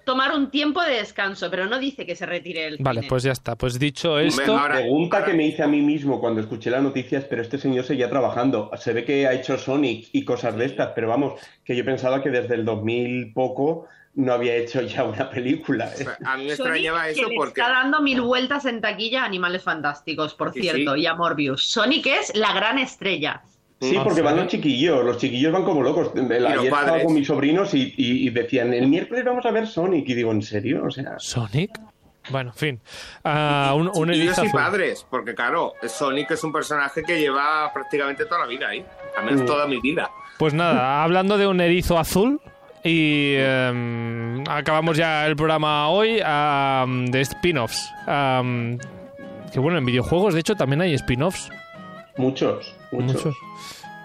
tomar 0.05 0.33
un 0.35 0.51
tiempo 0.51 0.81
de 0.83 0.95
descanso, 0.95 1.51
pero 1.51 1.67
no 1.67 1.79
dice 1.79 2.07
que 2.07 2.17
se 2.17 2.25
retire 2.25 2.67
el 2.67 2.79
Vale, 2.81 3.01
cine. 3.01 3.09
pues 3.11 3.23
ya 3.25 3.33
está. 3.33 3.57
Pues 3.57 3.79
dicho 3.79 4.19
esto, 4.19 4.57
ahora- 4.57 4.77
Pregunta 4.77 5.23
que 5.25 5.35
me 5.35 5.47
hice 5.47 5.63
a 5.63 5.69
mí 5.69 5.83
mismo 5.83 6.19
cuando 6.19 6.41
escuché 6.41 6.71
las 6.71 6.83
noticias, 6.83 7.25
pero 7.29 7.43
este 7.43 7.59
señor 7.59 7.85
seguía 7.85 8.09
trabajando. 8.09 8.71
Se 8.79 8.95
ve 8.95 9.05
que 9.05 9.27
ha 9.27 9.35
hecho 9.35 9.59
Sonic 9.59 10.09
y 10.13 10.25
cosas 10.25 10.57
de 10.57 10.65
estas, 10.65 10.93
pero 10.95 11.09
vamos, 11.09 11.39
que 11.63 11.77
yo 11.77 11.85
pensaba 11.85 12.23
que 12.23 12.31
desde 12.31 12.55
el 12.55 12.65
2000 12.65 13.33
poco 13.35 13.87
no 14.19 14.33
había 14.35 14.55
hecho 14.57 14.83
ya 14.83 15.05
una 15.05 15.31
película. 15.31 15.91
¿eh? 15.99 16.07
A 16.25 16.37
mí 16.37 16.45
me 16.45 16.51
extrañaba 16.51 17.05
que 17.05 17.11
eso 17.13 17.29
le 17.29 17.37
porque... 17.37 17.61
está 17.61 17.73
dando 17.73 18.01
mil 18.03 18.21
vueltas 18.21 18.65
en 18.67 18.81
taquilla 18.81 19.23
a 19.23 19.27
Animales 19.27 19.63
Fantásticos, 19.63 20.35
por 20.35 20.53
Sí, 20.53 20.61
cierto, 20.61 20.95
sí. 20.95 21.01
y 21.03 21.07
a 21.07 21.15
Morbius. 21.15 21.71
Sonic 21.71 22.07
es 22.07 22.35
la 22.37 22.53
gran 22.53 22.79
estrella. 22.79 23.43
Sí, 23.81 23.95
Ah, 23.97 24.03
porque 24.03 24.23
van 24.23 24.37
los 24.37 24.49
chiquillos, 24.49 25.05
los 25.05 25.19
chiquillos 25.19 25.53
van 25.53 25.63
como 25.65 25.83
locos. 25.83 26.11
El- 26.17 26.47
Ayer 26.47 26.65
estaba 26.65 27.01
con 27.01 27.15
mis 27.15 27.27
sobrinos 27.29 27.73
y, 27.75 27.95
y- 27.97 28.27
y 28.27 28.31
decían, 28.31 28.75
el 28.75 28.89
miércoles 28.89 29.25
vamos 29.25 29.47
a 29.47 29.53
ver 29.53 29.69
Sonic. 29.69 30.09
Y 30.09 30.15
digo, 30.15 30.33
¿en 30.33 30.43
serio? 30.43 30.83
O 30.85 30.91
sea, 30.91 31.15
¿Sonic? 31.19 31.71
Bueno, 32.31 32.51
en 32.51 32.57
fin. 32.57 32.81
Ah, 33.25 33.73
un, 33.77 33.89
un 33.95 34.13
y 34.13 34.29
padres, 34.53 35.07
porque 35.09 35.35
claro, 35.35 35.75
Sonic 35.87 36.33
es 36.33 36.43
un 36.45 36.53
personaje 36.53 37.03
que 37.05 37.21
lleva 37.21 37.73
prácticamente 37.73 38.25
toda 38.27 38.41
la 38.41 38.47
vida 38.47 38.69
ahí. 38.69 38.85
Al 39.17 39.25
menos 39.25 39.43
Mm. 39.43 39.47
toda 39.47 39.67
mi 39.69 39.81
vida. 39.81 40.11
Pues 40.39 40.53
nada, 40.55 41.03
hablando 41.05 41.39
de 41.39 41.47
un 41.47 41.61
erizo 41.61 41.99
azul. 41.99 42.41
Y 42.85 43.35
em, 43.37 44.45
acabamos 44.49 44.97
ya 44.97 45.27
el 45.27 45.37
programa 45.37 45.89
hoy 45.89 46.17
de 46.17 47.21
spin-offs. 47.21 47.93
Que 49.53 49.61
bueno, 49.61 49.79
en 49.79 49.85
videojuegos 49.87 50.35
de 50.35 50.41
hecho 50.41 50.55
también 50.55 50.81
hay 50.83 50.95
spin-offs. 50.95 51.51
muchos, 52.17 52.75
muchos. 52.93 53.25
Muchos. 53.25 53.37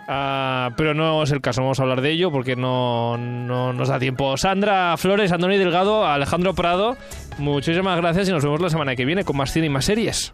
Ah, 0.07 0.71
pero 0.75 0.93
no 0.93 1.23
es 1.23 1.31
el 1.31 1.39
caso, 1.39 1.61
no 1.61 1.67
vamos 1.67 1.79
a 1.79 1.83
hablar 1.83 2.01
de 2.01 2.11
ello 2.11 2.29
porque 2.31 2.55
no, 2.55 3.17
no 3.17 3.71
nos 3.71 3.87
da 3.87 3.99
tiempo. 3.99 4.35
Sandra 4.35 4.97
Flores, 4.97 5.31
Andoni 5.31 5.57
Delgado, 5.57 6.05
Alejandro 6.05 6.53
Prado, 6.53 6.97
muchísimas 7.37 7.97
gracias 7.97 8.27
y 8.27 8.31
nos 8.31 8.43
vemos 8.43 8.59
la 8.59 8.69
semana 8.69 8.95
que 8.95 9.05
viene 9.05 9.23
con 9.23 9.37
más 9.37 9.51
cine 9.51 9.67
y 9.67 9.69
más 9.69 9.85
series. 9.85 10.33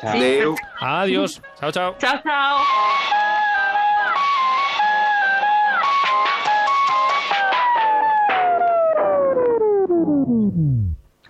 Chao. 0.00 0.54
Adiós. 0.80 1.42
Chao, 1.58 1.72
chao. 1.72 1.96
Chao, 1.98 2.20
chao. 2.22 3.57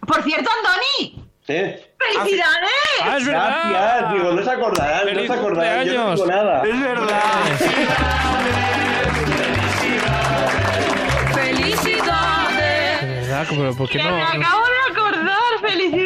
Por 0.08 0.22
cierto, 0.24 0.50
Andoni, 0.50 1.22
¿Eh? 1.48 1.94
¡felicidades! 1.98 2.70
Ah, 3.02 3.16
es 3.18 3.26
verdad. 3.26 3.70
Gracias, 3.70 4.12
digo, 4.14 4.32
no 4.32 4.42
se 4.42 4.50
acordarán, 4.50 4.98
no 5.00 5.04
¡Feliz 5.12 5.26
se 5.26 5.32
acordarán, 5.34 5.86
yo 5.86 5.94
no 6.04 6.14
digo 6.14 6.26
nada. 6.26 6.62
Es 6.64 6.80
verdad. 6.80 7.20
¡Felicidades! 11.34 13.00
De 13.02 13.06
verdad, 13.20 13.46
pero 13.48 13.74
¿por 13.74 13.88
qué 13.88 13.98
Que 13.98 14.04
no? 14.04 14.10
me 14.16 14.22
acabo 14.22 14.64
de 14.66 14.92
acordar, 14.92 15.60
felicidades. 15.60 15.97